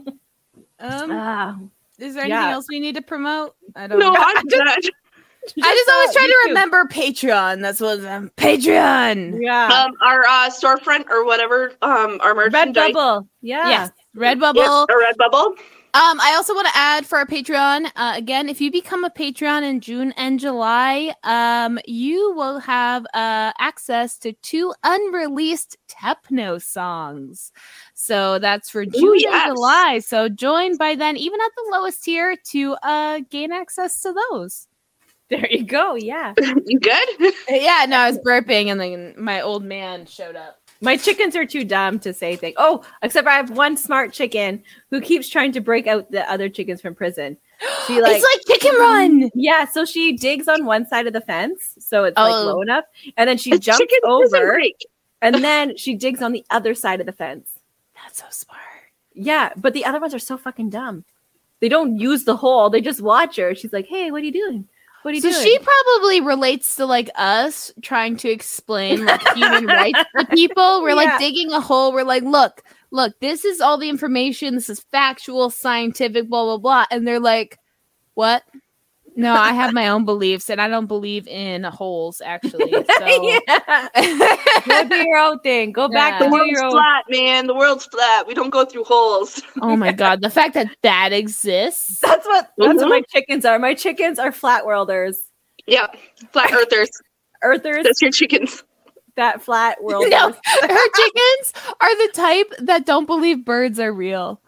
Um, 0.79 1.11
ah. 1.11 1.57
Is 1.99 2.13
there 2.13 2.23
anything 2.23 2.29
yeah. 2.29 2.51
else 2.51 2.67
we 2.69 2.79
need 2.79 2.95
to 2.95 3.01
promote? 3.01 3.55
I 3.75 3.87
don't 3.87 3.99
no, 3.99 4.11
know. 4.11 4.19
I'm 4.19 4.45
good. 4.45 4.61
I 5.63 5.73
just 5.73 5.89
always 5.89 6.13
try 6.13 6.23
to 6.23 6.27
YouTube. 6.27 6.47
remember 6.49 6.85
Patreon. 6.85 7.61
That's 7.61 7.79
what 7.79 8.03
um, 8.05 8.29
Patreon. 8.37 9.41
yeah. 9.41 9.67
Um, 9.67 9.93
our 10.01 10.23
uh, 10.23 10.49
storefront 10.49 11.09
or 11.09 11.25
whatever. 11.25 11.71
Um, 11.81 12.19
our 12.21 12.35
merchandise. 12.35 12.91
Redbubble. 12.91 13.27
Yeah. 13.41 13.69
Yes, 13.69 13.91
Redbubble. 14.15 14.55
Yes, 14.55 14.69
our 14.89 15.29
Redbubble. 15.29 15.57
Um, 15.97 16.19
I 16.21 16.35
also 16.35 16.53
want 16.53 16.67
to 16.67 16.77
add 16.77 17.07
for 17.07 17.17
our 17.17 17.25
Patreon, 17.25 17.89
uh, 17.95 18.13
again, 18.15 18.49
if 18.49 18.61
you 18.61 18.71
become 18.71 19.03
a 19.03 19.09
Patreon 19.09 19.63
in 19.63 19.79
June 19.79 20.11
and 20.11 20.39
July, 20.39 21.15
um, 21.23 21.79
you 21.87 22.33
will 22.35 22.59
have 22.59 23.03
uh, 23.15 23.51
access 23.57 24.19
to 24.19 24.33
two 24.43 24.75
unreleased 24.83 25.75
Techno 25.87 26.59
songs. 26.59 27.51
So 27.95 28.37
that's 28.37 28.69
for 28.69 28.85
June 28.85 29.15
yes. 29.17 29.33
and 29.33 29.55
July. 29.55 29.97
So 29.97 30.29
join 30.29 30.77
by 30.77 30.93
then, 30.93 31.17
even 31.17 31.39
at 31.41 31.51
the 31.55 31.67
lowest 31.71 32.03
tier, 32.03 32.35
to 32.51 32.73
uh, 32.83 33.21
gain 33.31 33.51
access 33.51 33.99
to 34.01 34.13
those. 34.29 34.67
There 35.31 35.47
you 35.49 35.63
go. 35.63 35.95
Yeah. 35.95 36.35
You 36.67 36.79
good? 36.79 37.33
yeah, 37.49 37.87
no, 37.89 37.97
I 37.97 38.11
was 38.11 38.19
burping, 38.19 38.67
and 38.67 38.79
then 38.79 39.15
my 39.17 39.41
old 39.41 39.63
man 39.63 40.05
showed 40.05 40.35
up. 40.35 40.59
My 40.81 40.95
chickens 40.97 41.35
are 41.35 41.45
too 41.45 41.63
dumb 41.63 41.99
to 41.99 42.13
say 42.13 42.35
things. 42.35 42.55
Oh, 42.57 42.83
except 43.01 43.27
I 43.27 43.35
have 43.35 43.51
one 43.51 43.75
smart 43.77 44.13
chicken 44.13 44.63
who 44.91 45.01
keeps 45.01 45.27
trying 45.29 45.51
to 45.53 45.61
break 45.61 45.87
out 45.87 46.11
the 46.11 46.29
other 46.31 46.49
chickens 46.49 46.81
from 46.81 46.93
prison. 46.95 47.37
She 47.87 47.99
like, 48.01 48.17
it's 48.21 48.45
like 48.47 48.59
Chicken 48.59 48.79
Run. 48.79 49.29
yeah, 49.33 49.65
so 49.65 49.85
she 49.85 50.13
digs 50.13 50.47
on 50.47 50.65
one 50.65 50.87
side 50.87 51.07
of 51.07 51.13
the 51.13 51.21
fence, 51.21 51.75
so 51.79 52.03
it's 52.03 52.15
like 52.17 52.31
Oh. 52.33 52.45
low 52.45 52.61
enough, 52.61 52.85
and 53.17 53.27
then 53.27 53.37
she 53.37 53.57
jumps 53.57 53.81
over, 54.03 54.51
break. 54.53 54.85
and 55.21 55.35
then 55.43 55.75
she 55.77 55.95
digs 55.95 56.21
on 56.21 56.31
the 56.31 56.45
other 56.51 56.75
side 56.75 56.99
of 56.99 57.05
the 57.07 57.11
fence. 57.13 57.49
That's 57.95 58.19
so 58.19 58.25
smart. 58.29 58.61
Yeah, 59.13 59.53
but 59.57 59.73
the 59.73 59.85
other 59.85 59.99
ones 59.99 60.13
are 60.13 60.19
so 60.19 60.37
fucking 60.37 60.69
dumb. 60.69 61.03
They 61.59 61.69
don't 61.69 61.97
use 61.97 62.23
the 62.25 62.37
hole; 62.37 62.69
they 62.69 62.81
just 62.81 63.01
watch 63.01 63.37
her. 63.37 63.55
She's 63.55 63.73
like, 63.73 63.87
"Hey, 63.87 64.11
what 64.11 64.21
are 64.21 64.25
you 64.25 64.31
doing? 64.31 64.67
What 65.07 65.13
are 65.13 65.15
you 65.15 65.21
So 65.21 65.31
doing?" 65.31 65.41
she 65.41 65.57
probably 65.59 66.19
relates 66.19 66.75
to 66.75 66.85
like 66.85 67.09
us 67.15 67.71
trying 67.81 68.17
to 68.17 68.29
explain 68.29 69.05
like 69.05 69.21
human 69.35 69.65
rights 69.65 69.99
to 70.19 70.25
people. 70.33 70.81
We're 70.81 70.89
Yeah. 70.89 70.95
like 70.95 71.19
digging 71.19 71.53
a 71.53 71.61
hole. 71.61 71.93
We're 71.93 72.03
like, 72.03 72.23
look, 72.23 72.61
look, 72.91 73.17
this 73.21 73.45
is 73.45 73.61
all 73.61 73.77
the 73.77 73.87
information. 73.87 74.55
This 74.55 74.69
is 74.69 74.81
factual, 74.91 75.49
scientific, 75.49 76.27
blah 76.27 76.43
blah 76.43 76.57
blah. 76.57 76.85
And 76.91 77.07
they're 77.07 77.21
like, 77.21 77.57
what? 78.15 78.43
No, 79.19 79.33
I 79.33 79.51
have 79.53 79.73
my 79.73 79.87
own 79.89 80.05
beliefs, 80.05 80.47
and 80.49 80.61
I 80.61 80.67
don't 80.67 80.85
believe 80.85 81.27
in 81.27 81.63
holes. 81.63 82.21
Actually, 82.23 82.71
so 82.97 83.05
yeah. 83.23 83.87
Go 84.67 84.87
do 84.87 84.95
your 84.95 85.17
own 85.17 85.39
thing. 85.39 85.71
Go 85.71 85.89
back 85.89 86.13
Yeah. 86.13 86.17
to 86.19 86.23
The 86.25 86.29
do 86.29 86.33
world's 86.35 86.51
your 86.51 86.65
own. 86.65 86.71
flat, 86.71 87.03
man. 87.09 87.47
The 87.47 87.55
world's 87.55 87.85
flat. 87.85 88.27
We 88.27 88.35
don't 88.35 88.51
go 88.51 88.63
through 88.63 88.83
holes. 88.83 89.41
oh 89.61 89.75
my 89.75 89.91
god, 90.03 90.21
the 90.21 90.29
fact 90.29 90.53
that 90.53 90.67
that 90.83 91.13
exists. 91.13 91.99
That's 91.99 92.25
what 92.27 92.51
that's 92.57 92.75
what 92.75 92.85
Mhm. 92.85 92.89
my 92.89 93.01
chickens 93.09 93.43
are. 93.43 93.57
My 93.57 93.73
chickens 93.73 94.19
are 94.19 94.31
flat 94.31 94.65
worlders, 94.67 95.19
Yeah, 95.65 95.87
flat 96.31 96.51
earthers. 96.53 96.89
earthers. 97.43 97.83
That's 97.85 98.01
your 98.01 98.11
chickens. 98.11 98.63
that 99.15 99.41
flat 99.41 99.81
world. 99.83 100.05
No, 100.11 100.29
her 100.29 100.89
chickens 100.95 101.53
are 101.81 102.07
the 102.07 102.11
type 102.13 102.53
that 102.59 102.85
don't 102.85 103.07
believe 103.07 103.43
birds 103.43 103.79
are 103.79 103.91
real. 103.91 104.39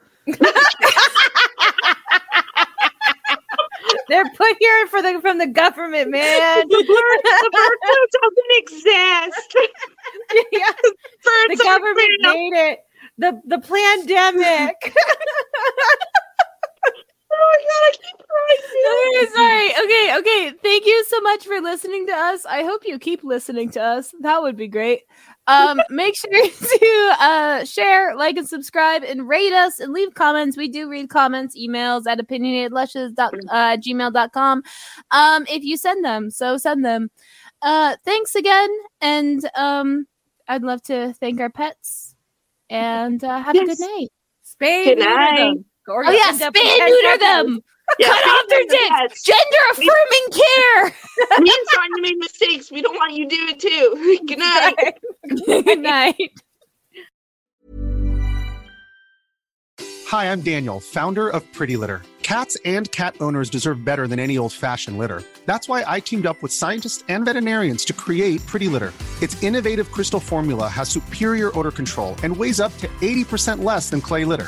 They're 4.10 4.30
put 4.36 4.57
here 4.60 4.88
for 4.88 5.01
the 5.01 5.20
from 5.22 5.38
the 5.38 5.47
government, 5.47 6.12
man. 6.12 6.68
the 6.68 6.76
the 6.78 7.51
birds 7.53 8.16
doesn't 8.22 8.51
exist. 8.57 9.55
yeah, 10.51 10.72
Birds 10.72 11.60
the 11.60 11.64
government 11.64 12.10
made 12.22 12.53
it. 12.53 12.80
The 13.18 13.41
the 13.45 13.60
pandemic. 13.60 14.95
Oh 17.32 17.38
my 17.38 17.60
god, 17.64 17.84
I 17.86 17.91
keep 17.93 18.18
crying. 18.28 19.30
Sorry. 19.36 19.86
Okay, 19.86 20.18
okay. 20.18 20.57
Thank 20.64 20.86
you 20.86 21.05
so 21.05 21.22
much 21.22 21.45
for 21.45 21.62
listening 21.62 22.07
to 22.07 22.14
us. 22.14 22.45
I 22.45 22.64
hope 22.64 22.82
you 22.86 22.97
keep 22.99 23.24
listening 23.24 23.70
to 23.72 23.82
us. 23.82 24.14
That 24.22 24.41
would 24.41 24.57
be 24.57 24.68
great. 24.68 25.01
Um, 25.50 25.82
make 25.89 26.16
sure 26.16 26.30
to 26.50 27.16
uh, 27.20 27.66
share, 27.66 28.16
like, 28.16 28.38
and 28.38 28.47
subscribe, 28.47 29.04
and 29.04 29.28
rate 29.28 29.52
us, 29.54 29.80
and 29.80 29.91
leave 29.93 30.14
comments. 30.14 30.56
We 30.56 30.68
do 30.68 30.89
read 30.89 31.10
comments, 31.10 31.58
emails 31.58 32.06
at 32.08 32.20
opinionatedlushes 32.20 33.16
dot 33.16 33.34
uh, 33.50 33.78
gmail.com. 33.78 34.64
Um, 35.12 35.45
if 35.50 35.64
you 35.64 35.76
send 35.78 36.06
them, 36.06 36.30
so 36.30 36.58
send 36.58 36.86
them. 36.86 37.10
Uh, 37.62 37.95
thanks 38.06 38.36
again, 38.36 38.70
and 39.02 39.41
um, 39.56 40.08
I'd 40.47 40.64
love 40.64 40.82
to 40.84 41.14
thank 41.20 41.41
our 41.41 41.50
pets, 41.50 42.16
and 42.70 43.24
uh, 43.24 43.41
have 43.41 43.56
a 43.56 43.66
good 43.66 43.80
night. 43.80 44.10
Spay 44.45 44.84
Good 44.86 45.00
neuter 45.00 45.10
night. 45.10 45.38
them. 45.56 45.66
Oh 45.88 46.12
yeah, 46.12 46.32
spay 46.32 46.45
and 46.45 46.54
10 46.56 46.89
neuter 46.89 47.08
seconds. 47.08 47.22
them. 47.22 47.64
Yeah, 47.98 48.08
Cut 48.08 48.28
off 48.28 48.48
their 48.50 48.60
dicks. 48.64 48.72
yes. 48.72 49.24
Gender 49.24 49.64
affirming 49.72 50.28
care. 50.32 50.84
Me 51.40 51.50
and 51.52 51.68
Sonia 51.70 52.02
made 52.02 52.18
mistakes. 52.18 52.72
We 52.72 52.82
don't 52.82 52.96
want 52.96 53.14
you 53.14 53.28
to 53.28 53.36
do 53.36 53.48
it 53.50 53.60
too. 53.60 54.20
Good 54.28 54.40
night. 54.40 55.64
Good 55.66 55.80
night. 55.80 56.32
Hi, 60.08 60.32
I'm 60.32 60.42
Daniel, 60.42 60.80
founder 60.80 61.30
of 61.30 61.52
Pretty 61.54 61.78
Litter. 61.78 62.02
Cats 62.24 62.58
and 62.64 62.92
cat 62.92 63.16
owners 63.22 63.50
deserve 63.50 63.84
better 63.84 64.08
than 64.08 64.20
any 64.20 64.38
old 64.38 64.54
fashioned 64.54 64.98
litter. 64.98 65.24
That's 65.46 65.68
why 65.68 65.84
I 65.88 66.00
teamed 66.00 66.26
up 66.28 66.42
with 66.44 66.52
scientists 66.54 67.04
and 67.10 67.26
veterinarians 67.26 67.84
to 67.86 67.94
create 67.94 68.46
Pretty 68.46 68.68
Litter. 68.68 68.94
Its 69.22 69.42
innovative 69.44 69.92
crystal 69.92 70.20
formula 70.20 70.68
has 70.68 70.90
superior 70.90 71.58
odor 71.58 71.72
control 71.72 72.16
and 72.24 72.36
weighs 72.36 72.60
up 72.60 72.76
to 72.78 72.88
80% 73.02 73.64
less 73.64 73.90
than 73.90 74.00
clay 74.02 74.26
litter. 74.26 74.48